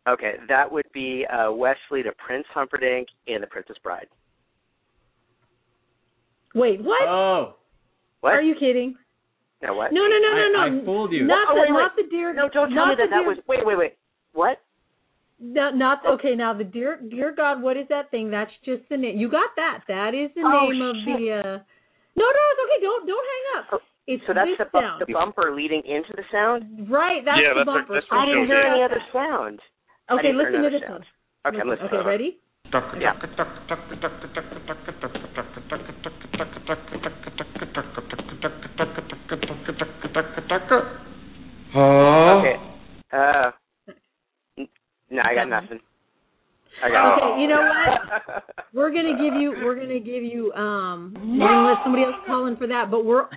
[0.10, 4.08] Okay, that would be uh, Westley to Prince Humperdinck in The Princess Bride.
[6.56, 7.08] Wait, what?
[7.08, 7.56] Oh,
[8.22, 8.34] What?
[8.34, 8.96] Are you kidding?
[9.64, 9.94] No, what?
[9.94, 10.82] No, no, no, no, I- no.
[10.82, 11.24] I fooled you.
[11.26, 11.80] Not Oh, the, wait, wait.
[11.82, 12.34] not the deer.
[12.34, 13.38] No, don't tell not me that that was.
[13.48, 13.94] Wait, wait, wait.
[14.34, 14.60] What?
[15.40, 16.36] Not, not okay.
[16.36, 18.30] Now the dear, dear God, what is that thing?
[18.30, 19.18] That's just the name.
[19.18, 19.82] You got that?
[19.88, 21.32] That is the Oh, name of the.
[21.32, 21.58] uh
[22.16, 22.80] No, no, it's okay.
[22.82, 23.66] Don't, don't hang up.
[23.74, 25.02] Oh, It's So that's the, bu- sound.
[25.08, 26.88] the bumper leading into the sound?
[26.90, 27.94] Right, that's Yeah, the that's our- bumper.
[27.96, 29.60] that's I didn't hear any other sound.
[30.12, 31.06] Okay, didn't hear listen to another this sound.
[31.44, 31.54] one.
[31.56, 31.86] Okay, Listen.
[31.86, 31.98] listen.
[31.98, 32.38] Okay, ready?
[33.00, 33.14] Yeah.
[41.76, 42.56] Okay.
[43.14, 43.52] Uh.
[44.58, 44.68] n-
[45.10, 45.80] No, I got nothing.
[46.84, 48.44] I got Okay, you know what?
[48.74, 49.54] We're gonna give you.
[49.64, 50.52] We're gonna give you.
[50.54, 52.90] Um, we're gonna let somebody else call in for that.
[52.90, 53.28] But we're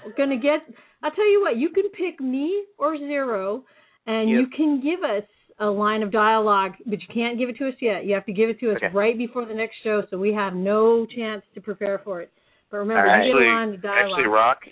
[0.59, 0.75] gonna.
[1.03, 1.57] I'll tell you what.
[1.57, 3.65] You can pick me or zero,
[4.07, 4.39] and Yep.
[4.41, 5.25] you can give us
[5.59, 8.05] a line of dialogue, but you can't give it to us yet.
[8.05, 8.89] You have to give it to us Okay.
[8.93, 12.31] right before the next show, so we have no chance to prepare for it.
[12.71, 13.27] But remember, All right.
[13.27, 14.11] you get a Actually, line of dialogue.
[14.19, 14.67] actually, Rock,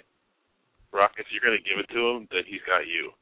[0.92, 3.12] Rock, if you're gonna give it to him, then he's got you.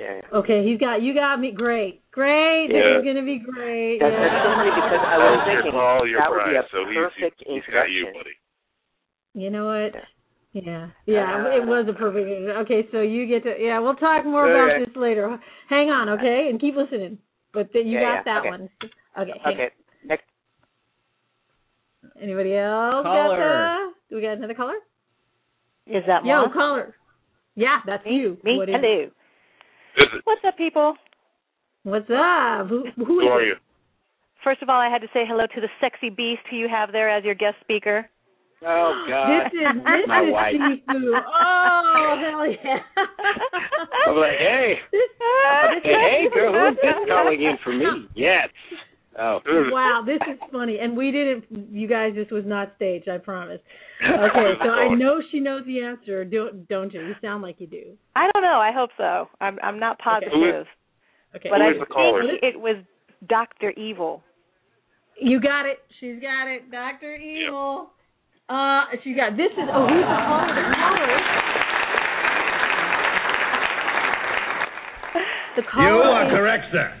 [0.00, 0.20] Yeah.
[0.24, 0.38] yeah.
[0.38, 1.12] Okay, he's got you.
[1.14, 1.52] Got me.
[1.52, 2.68] Great, great.
[2.68, 3.98] This is gonna be great.
[4.00, 4.26] That's, yeah.
[4.26, 6.56] that's so funny because I That was was your thinking call, your that would be
[6.56, 6.66] a.
[6.72, 8.34] So perfect he's, he's got you, buddy.
[9.34, 9.94] You know what?
[9.94, 10.06] Yeah.
[10.54, 12.28] Yeah, yeah, Uh, it was a perfect.
[12.64, 13.56] Okay, so you get to.
[13.60, 14.84] Yeah, we'll talk more about Okay.
[14.84, 15.36] this later.
[15.68, 17.18] Hang on, okay, and keep listening.
[17.52, 18.50] But th- you Yeah, got yeah, that okay.
[18.50, 18.70] one.
[19.18, 19.40] Okay.
[19.42, 19.70] hang Okay.
[20.04, 20.24] Next.
[22.20, 23.02] Anybody else?
[23.02, 23.36] Caller.
[23.36, 24.76] Got the, do we got another caller?
[25.88, 26.52] Is that Yo, Moss?
[26.54, 26.96] caller.
[27.56, 28.16] Yeah, that's me?
[28.16, 28.38] you.
[28.44, 28.56] Me?
[28.58, 29.10] What is- Hello.
[30.24, 30.94] What's up, people?
[31.82, 32.68] What's up?
[32.68, 33.56] Who, who, Who is are you?
[34.44, 36.92] First of all, I had to say hello to the sexy beast who you have
[36.92, 38.08] there as your guest speaker.
[38.66, 39.28] Oh God!
[39.28, 40.54] This is this My is wife.
[40.54, 41.20] Sifu.
[41.20, 42.78] Oh hell yeah!
[44.08, 45.00] I'm like, hey, This-
[45.82, 47.84] hey, hey, girl, who's this calling in for me?
[48.14, 48.48] Yes.
[49.16, 49.38] Oh.
[49.46, 51.44] Wow, this is funny, and we didn't.
[51.72, 53.08] You guys, this was not staged.
[53.08, 53.60] I promise.
[54.02, 56.24] Okay, so I know she knows the answer.
[56.24, 57.00] Don't don't you?
[57.00, 57.92] You sound like you do.
[58.16, 58.58] I don't know.
[58.58, 59.28] I hope so.
[59.40, 60.66] I'm I'm not positive, Who is-
[61.36, 62.22] Okay, but who I is the caller?
[62.22, 62.76] think it was
[63.28, 64.22] Doctor Evil.
[65.20, 65.78] you got it.
[66.00, 66.70] She's got it.
[66.72, 67.90] Doctor Evil.
[68.48, 69.68] Uh, so you got this is.
[69.72, 71.16] Oh, who's the caller?
[75.56, 75.88] The caller.
[75.88, 77.00] You are correct, sir.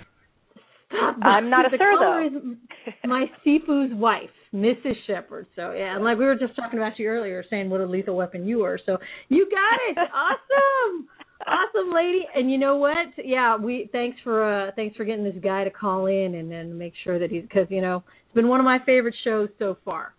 [0.88, 1.16] Stop.
[1.22, 2.52] I'm not a the sir, caller though.
[2.86, 4.94] Is my Sifu's wife, Mrs.
[5.06, 5.46] Sheppard.
[5.54, 8.16] So yeah, and like we were just talking about you earlier, saying what a lethal
[8.16, 8.80] weapon you were.
[8.86, 8.96] So
[9.28, 10.08] you got it.
[10.14, 11.08] Awesome.
[11.46, 13.08] Awesome lady, and you know what?
[13.22, 16.78] Yeah, we thanks for uh thanks for getting this guy to call in and then
[16.78, 19.76] make sure that he's because you know it's been one of my favorite shows so
[19.84, 20.13] far.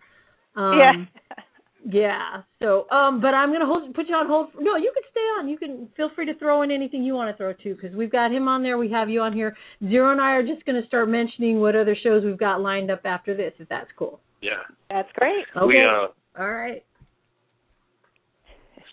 [0.56, 1.42] Um, yeah.
[1.84, 2.42] yeah.
[2.60, 4.48] So, um, but I'm gonna hold, put you on hold.
[4.58, 5.48] No, you can stay on.
[5.48, 8.10] You can feel free to throw in anything you want to throw too, because we've
[8.10, 8.78] got him on there.
[8.78, 9.56] We have you on here.
[9.86, 13.02] Zero and I are just gonna start mentioning what other shows we've got lined up
[13.04, 14.20] after this, if that's cool.
[14.40, 14.62] Yeah.
[14.90, 15.44] That's great.
[15.56, 15.66] Okay.
[15.66, 16.08] We uh
[16.40, 16.84] All right.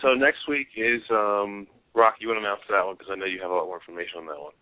[0.01, 3.25] so next week is um Rock, you want to announce that one because I know
[3.25, 4.53] you have a lot more information on that one.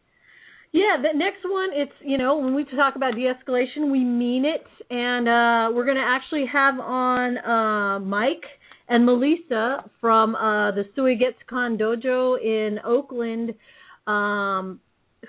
[0.73, 4.63] Yeah, the next one, it's you know when we talk about de-escalation, we mean it,
[4.89, 8.45] and uh, we're going to actually have on uh, Mike
[8.87, 13.53] and Melissa from uh, the Suigetsukan Dojo in Oakland,
[14.07, 14.79] um,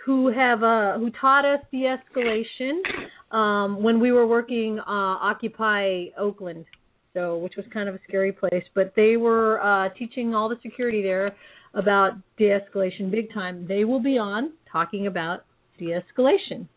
[0.04, 6.66] who have uh, who taught us de-escalation um, when we were working uh, Occupy Oakland,
[7.14, 10.58] so which was kind of a scary place, but they were uh, teaching all the
[10.62, 11.34] security there
[11.74, 13.66] about de-escalation big time.
[13.66, 15.44] They will be on talking about
[15.78, 16.68] de-escalation.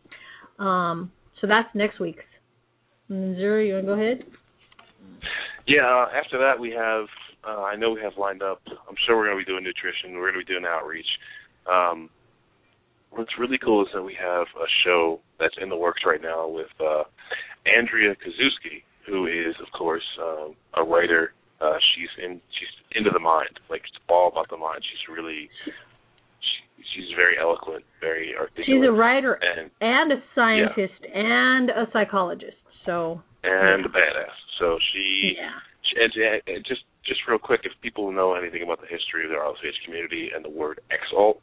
[0.59, 1.11] Um,
[1.41, 2.23] so that's next week's.
[3.09, 4.23] Zero, you want to go ahead?
[5.67, 7.05] Yeah, uh, after that we have
[7.47, 8.61] uh, I know we have lined up.
[8.67, 10.17] I'm sure we're going to be doing nutrition.
[10.17, 11.05] We're going to be doing outreach.
[11.72, 12.09] Um,
[13.11, 16.47] what's really cool is that we have a show that's in the works right now
[16.47, 17.03] with uh,
[17.65, 21.34] Andrea Kuszewski, who is, of course, um, a writer.
[21.61, 24.82] Uh, she's in she's into the mind, like it's all about the mind.
[24.84, 28.68] She's really she, she's very eloquent, very articulate.
[28.68, 32.60] She's a writer and and a scientist and a psychologist.
[32.86, 34.36] So and a badass.
[34.60, 35.60] So she, yeah.
[35.84, 39.32] she and, and just just real quick, if people know anything about the history of
[39.32, 41.40] the Osage community and the word exalt,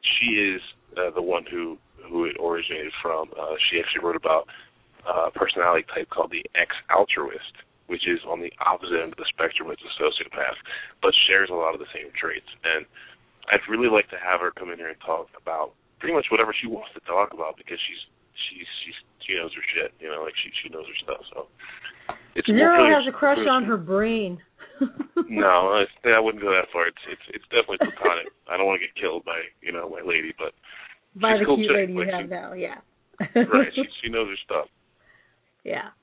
[0.00, 0.60] she is
[0.96, 1.76] uh, the one who
[2.08, 3.28] who it originated from.
[3.38, 4.46] Uh, she actually wrote about
[5.08, 7.54] uh, a personality type called the ex altruist,
[7.86, 10.56] which is on the opposite end of the spectrum as a sociopath,
[11.04, 12.48] but shares a lot of the same traits.
[12.64, 12.86] And
[13.52, 16.54] I'd really like to have her come in here and talk about pretty much whatever
[16.56, 18.02] she wants to talk about because she's
[18.48, 21.22] she's she's she knows her shit, you know, like she she knows her stuff.
[21.32, 21.38] So
[22.34, 24.40] it's Zero really- has a crush on her brain.
[25.30, 26.86] No, it's, I wouldn't go that far.
[26.88, 28.26] It's it's it's definitely platonic.
[28.50, 30.52] I don't want to get killed by you know my lady, but
[31.14, 32.78] By she's the cool cute chick, lady you have she- now, yeah.
[33.34, 33.70] right.
[33.74, 34.66] She she knows her stuff.
[35.64, 35.94] Yeah.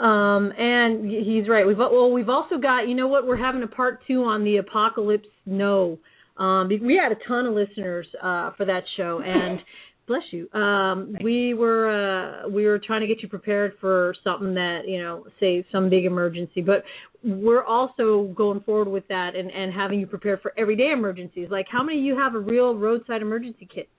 [0.00, 1.66] Um, and he's right.
[1.66, 2.88] We've well, we've also got.
[2.88, 3.26] You know what?
[3.26, 5.28] We're having a part two on the apocalypse.
[5.44, 5.98] No,
[6.38, 9.60] um, we had a ton of listeners uh, for that show, and
[10.06, 10.50] bless you.
[10.58, 15.02] Um, we were uh, we were trying to get you prepared for something that you
[15.02, 16.82] know, say some big emergency, but
[17.22, 21.48] we're also going forward with that and and having you prepared for everyday emergencies.
[21.50, 23.90] Like, how many of you have a real roadside emergency kit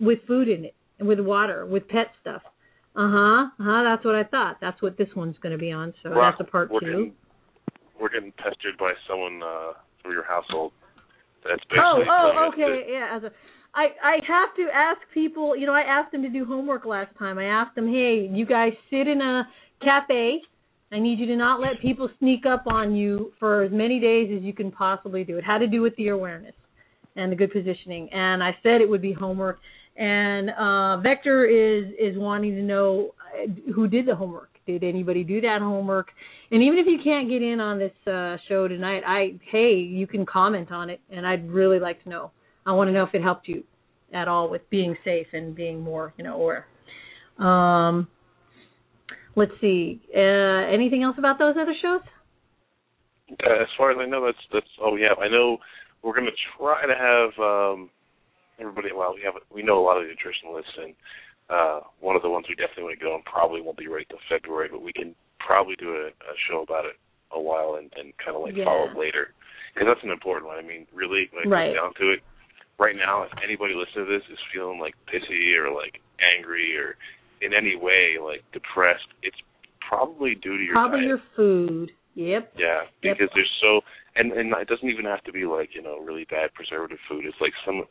[0.00, 2.40] with food in it and with water, with pet stuff?
[3.00, 3.42] Uh huh.
[3.58, 3.82] Uh huh.
[3.84, 4.58] That's what I thought.
[4.60, 5.94] That's what this one's going to be on.
[6.02, 6.86] So Rock, that's a part we're two.
[6.86, 7.12] Getting,
[7.98, 9.72] we're getting pestered by someone uh,
[10.02, 10.72] from your household.
[11.42, 13.16] That's Oh, basically oh, us okay, yeah.
[13.16, 13.30] As a,
[13.74, 15.56] I I have to ask people.
[15.56, 17.38] You know, I asked them to do homework last time.
[17.38, 19.48] I asked them, hey, you guys sit in a
[19.82, 20.42] cafe.
[20.92, 24.30] I need you to not let people sneak up on you for as many days
[24.36, 25.38] as you can possibly do.
[25.38, 26.54] It had to do with the awareness
[27.16, 28.10] and the good positioning.
[28.12, 29.58] And I said it would be homework.
[30.00, 34.48] And uh, Vector is is wanting to know uh, who did the homework.
[34.66, 36.08] Did anybody do that homework?
[36.50, 40.06] And even if you can't get in on this uh, show tonight, I hey, you
[40.06, 42.30] can comment on it, and I'd really like to know.
[42.64, 43.62] I want to know if it helped you
[44.14, 46.66] at all with being safe and being more, you know, aware.
[47.38, 48.08] Um,
[49.36, 50.00] let's see.
[50.16, 52.00] Uh, anything else about those other shows?
[53.44, 55.18] Uh, as far as I know, that's that's we have.
[55.18, 55.58] I know
[56.02, 57.90] we're going to try to have um,
[58.60, 58.88] everybody.
[58.94, 60.94] Well, we have we know a lot of the nutritionalists, and
[61.48, 64.06] uh, one of the ones we definitely want to go on probably won't be right
[64.08, 66.96] till February, but we can probably do a, a show about it
[67.32, 68.64] a while and, and kind of like Yeah.
[68.64, 69.32] follow up later
[69.74, 70.58] because that's an important one.
[70.58, 71.74] I mean, really, when it Right.
[71.74, 72.20] comes down to it,
[72.78, 76.96] right now, if anybody listening to this is feeling like pissy or like angry or
[77.40, 79.38] in any way like depressed, it's
[79.80, 81.08] probably due to your Probably diet.
[81.08, 81.90] your food.
[82.14, 82.52] Yep.
[82.58, 83.16] Yeah, Yep.
[83.18, 83.80] because there's so
[84.16, 87.24] and and it doesn't even have to be like you know really bad preservative food.
[87.24, 87.84] It's like some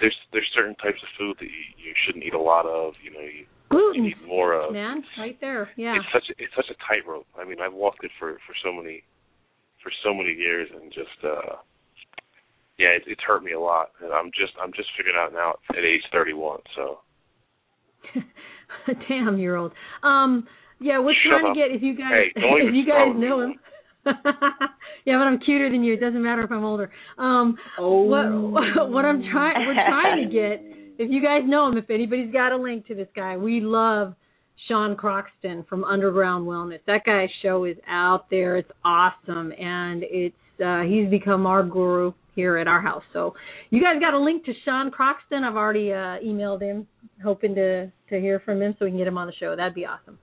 [0.00, 2.94] there's there's certain types of food that you, you shouldn't eat a lot of.
[3.02, 4.72] You know, you, you Gluten, need more of.
[4.72, 5.70] man, right there.
[5.76, 5.96] Yeah.
[5.96, 7.26] It's such a, it's such a tightrope.
[7.38, 9.02] I mean, I've walked it for for so many
[9.82, 11.56] for so many years, and just uh
[12.78, 13.90] yeah, it, it's hurt me a lot.
[14.02, 16.60] And I'm just I'm just figuring out now at age 31.
[16.74, 16.98] So
[19.08, 19.72] Damn, you're old.
[20.02, 20.46] Um,
[20.80, 21.54] yeah, we're Shut trying up.
[21.54, 23.54] to get if you guys Hey, if you guys know him.
[24.06, 25.94] Yeah, but I'm cuter than you.
[25.94, 26.90] It doesn't matter if I'm older.
[27.18, 28.26] Um, what
[28.90, 32.52] what I'm trying we're trying to get if you guys know him, if anybody's got
[32.52, 34.14] a link to this guy, we love
[34.68, 36.78] Sean Croxton from Underground Wellness.
[36.86, 38.56] That guy's show is out there.
[38.56, 43.02] It's awesome, and it's uh, he's become our guru here at our house.
[43.12, 43.34] So
[43.70, 45.44] you guys got a link to Sean Croxton.
[45.44, 46.86] I've already uh, emailed him,
[47.22, 49.54] hoping to to hear from him so we can get him on the show.
[49.56, 50.18] That'd be awesome.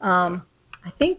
[0.00, 0.42] Um,
[0.84, 1.18] I think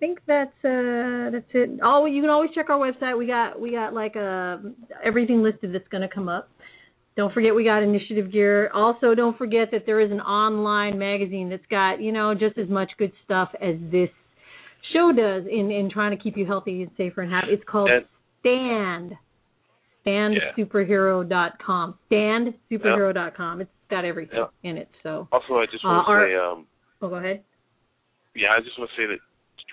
[0.00, 1.78] think that's uh that's it.
[1.84, 3.16] Oh, you can always check our website.
[3.16, 4.56] We got we got like uh
[5.04, 6.48] everything listed that's going to come up.
[7.16, 8.70] Don't forget we got initiative gear.
[8.74, 12.68] Also, don't forget that there is an online magazine that's got you know just as
[12.68, 14.08] much good stuff as this
[14.92, 17.52] show does in in trying to keep you healthy and safer and happy.
[17.52, 18.06] It's called And-
[18.40, 19.12] Stand.
[20.06, 21.94] StandSuperhero.com.
[22.10, 23.60] StandSuperhero.com.
[23.60, 24.88] It's got everything in it.
[25.02, 26.66] So, also, I just Uh, want to our- say um
[27.02, 27.42] oh, go ahead.
[28.34, 29.18] yeah, I just want to say that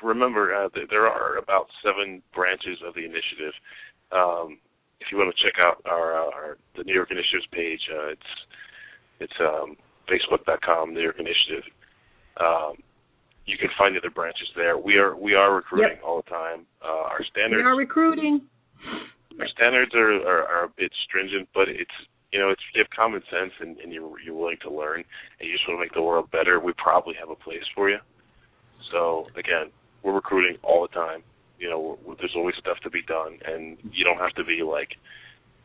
[0.03, 3.53] remember uh, there are about seven branches of the initiative.
[4.11, 4.57] Um,
[4.99, 8.07] if you want to check out our, uh, our the New York Initiatives page, uh,
[8.07, 8.31] it's
[9.19, 9.75] it's um,
[10.09, 11.63] Facebook.com New York Initiative.
[12.39, 12.73] Um,
[13.45, 14.77] you can find the other branches there.
[14.77, 16.65] We are we are recruiting all the time.
[16.83, 18.41] Uh, our We standards are recruiting.
[19.39, 21.91] our standards are, are are a bit stringent, but it's
[22.31, 25.03] you know it's you have common sense and, and you're you're willing to learn
[25.39, 26.59] and you just want to make the world better.
[26.59, 27.99] We probably have a place for you.
[28.91, 29.71] So again,
[30.03, 31.23] we're recruiting all the time.
[31.59, 34.89] You know, there's always stuff to be done, and you don't have to be like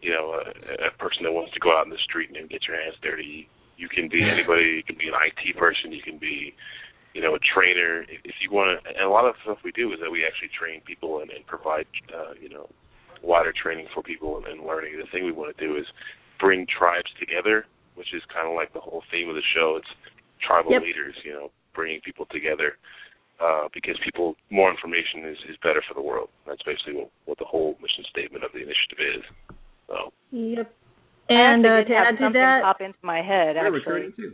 [0.00, 2.66] you know a, a person that wants to go out in the street and get
[2.66, 3.48] your hands dirty.
[3.76, 4.80] You can be anybody.
[4.80, 5.92] You can be an IT person.
[5.92, 6.54] You can be
[7.14, 8.02] you know, a trainer.
[8.08, 10.10] If, if you want to, and a lot of the stuff we do is that
[10.10, 12.68] we actually train people and, and provide, uh, you know,
[13.22, 14.96] wider training for people and, and learning.
[14.96, 15.84] The thing we want to do is
[16.40, 19.76] bring tribes together, which is kind of like the whole theme of the show.
[19.78, 19.92] It's
[20.40, 20.82] tribal Yep.
[20.82, 22.76] leaders, you know, bringing people together
[23.42, 26.28] uh, because people more information is, is better for the world.
[26.46, 29.22] That's basically what, what the whole mission statement of the initiative is.
[29.88, 30.72] So Yep.
[31.28, 33.56] I And actually uh, did to add to that, pop into my head.
[33.56, 34.32] We're actually, recruiting too.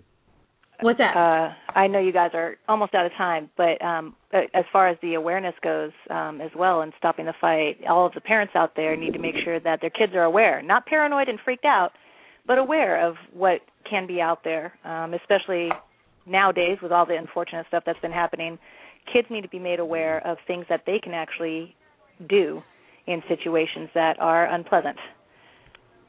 [0.80, 1.16] what's that?
[1.16, 4.96] uh, I know you guys are almost out of time, but um, as far as
[5.02, 8.72] the awareness goes, um, as well, and stopping the fight, all of the parents out
[8.76, 11.90] there need to make sure that their kids are aware, not paranoid and freaked out,
[12.46, 15.68] but aware of what can be out there, um, especially
[16.26, 18.58] nowadays with all the unfortunate stuff that's been happening.
[19.12, 21.74] Kids need to be made aware of things that they can actually
[22.28, 22.62] do
[23.06, 24.96] in situations that are unpleasant.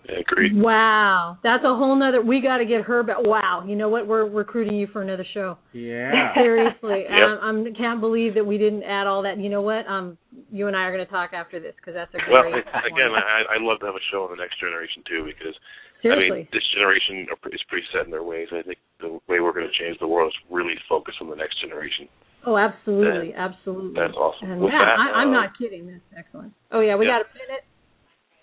[0.10, 0.52] agreed.
[0.56, 2.22] Wow, that's a whole nother.
[2.22, 3.18] We got to get her back.
[3.22, 4.08] Wow, you know what?
[4.08, 5.58] We're recruiting you for another show.
[5.72, 6.34] Yeah.
[6.36, 7.40] Seriously, Yep.
[7.42, 9.38] um, I can't believe that we didn't add all that.
[9.38, 9.86] You know what?
[9.88, 10.18] Um,
[10.52, 12.32] you and I are going to talk after this because that's a great.
[12.32, 12.66] Well, great.
[12.66, 15.56] again, I, I'd love to have a show on the next generation too because
[16.02, 16.32] Seriously.
[16.32, 18.48] I mean, this generation are is pretty set in their ways.
[18.52, 21.36] I think the way we're going to change the world is really focus on the
[21.36, 22.08] next generation.
[22.46, 23.94] Oh, absolutely, absolutely.
[24.00, 24.52] That's awesome.
[24.52, 25.88] And With yeah, that, I, I'm uh, not kidding.
[25.88, 26.54] That's excellent.
[26.72, 27.20] Oh yeah, we yeah.
[27.20, 27.64] got a minute.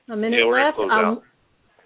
[0.08, 0.78] A minute Yeah, left.
[0.78, 1.22] Um,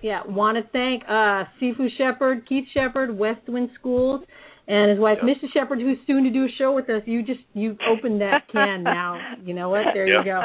[0.03, 4.23] yeah, want to thank uh, Sifu Sheppard, Keith Sheppard, Westwind Schools,
[4.67, 5.35] and his wife, Yeah.
[5.35, 5.47] Mr.
[5.53, 7.03] Sheppard, who's soon to do a show with us.
[7.07, 9.19] You just you opened that can now.
[9.45, 9.87] You know what?
[9.95, 10.43] There you go.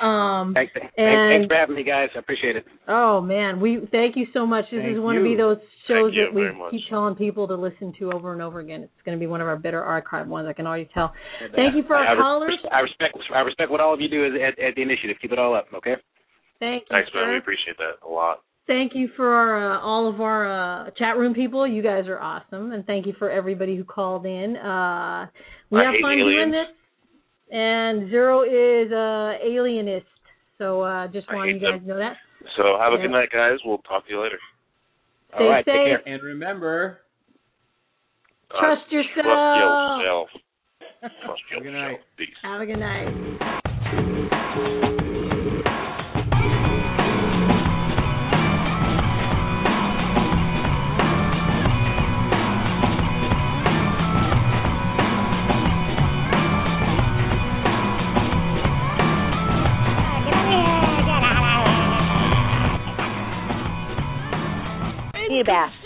[0.00, 2.10] Um, Thanks, thanks, And- thanks for having me, guys.
[2.14, 2.66] I appreciate it.
[2.88, 4.64] Oh man, we thank you so much.
[4.70, 5.30] This Thank is one of you.
[5.30, 6.70] be those shows Thank that we very much.
[6.72, 8.82] keep telling people to listen to over and over again.
[8.82, 10.48] It's going to be one of our better archive ones.
[10.48, 11.12] I can already tell.
[11.40, 12.58] And, uh, Thank you for our I callers.
[12.72, 15.16] I respect I respect what all of you do at, at the initiative.
[15.22, 15.94] Keep it all up, okay?
[16.60, 17.30] Thank you, Thanks, man.
[17.30, 18.40] We appreciate that a lot.
[18.66, 21.66] Thank you for our, uh, all of our uh, chat room people.
[21.66, 24.56] You guys are awesome, and thank you for everybody who called in.
[24.56, 25.26] Uh,
[25.70, 26.68] we I have hate fun doing this,
[27.54, 30.06] and Zero is uh, alienist.
[30.58, 31.82] So uh, just I wanted you guys them.
[31.82, 32.16] to know that.
[32.56, 33.58] So have a good night, guys.
[33.64, 34.38] We'll talk to you later.
[35.34, 35.74] Stay all right, safe.
[35.74, 36.14] take care.
[36.14, 37.00] And remember,
[38.50, 40.02] Uh, Trust Trust yourself.
[40.02, 40.28] yourself.
[41.24, 42.00] Trust Have a good night.
[42.16, 42.28] Peace.
[42.42, 44.90] Have a good night.
[65.44, 65.83] Bath.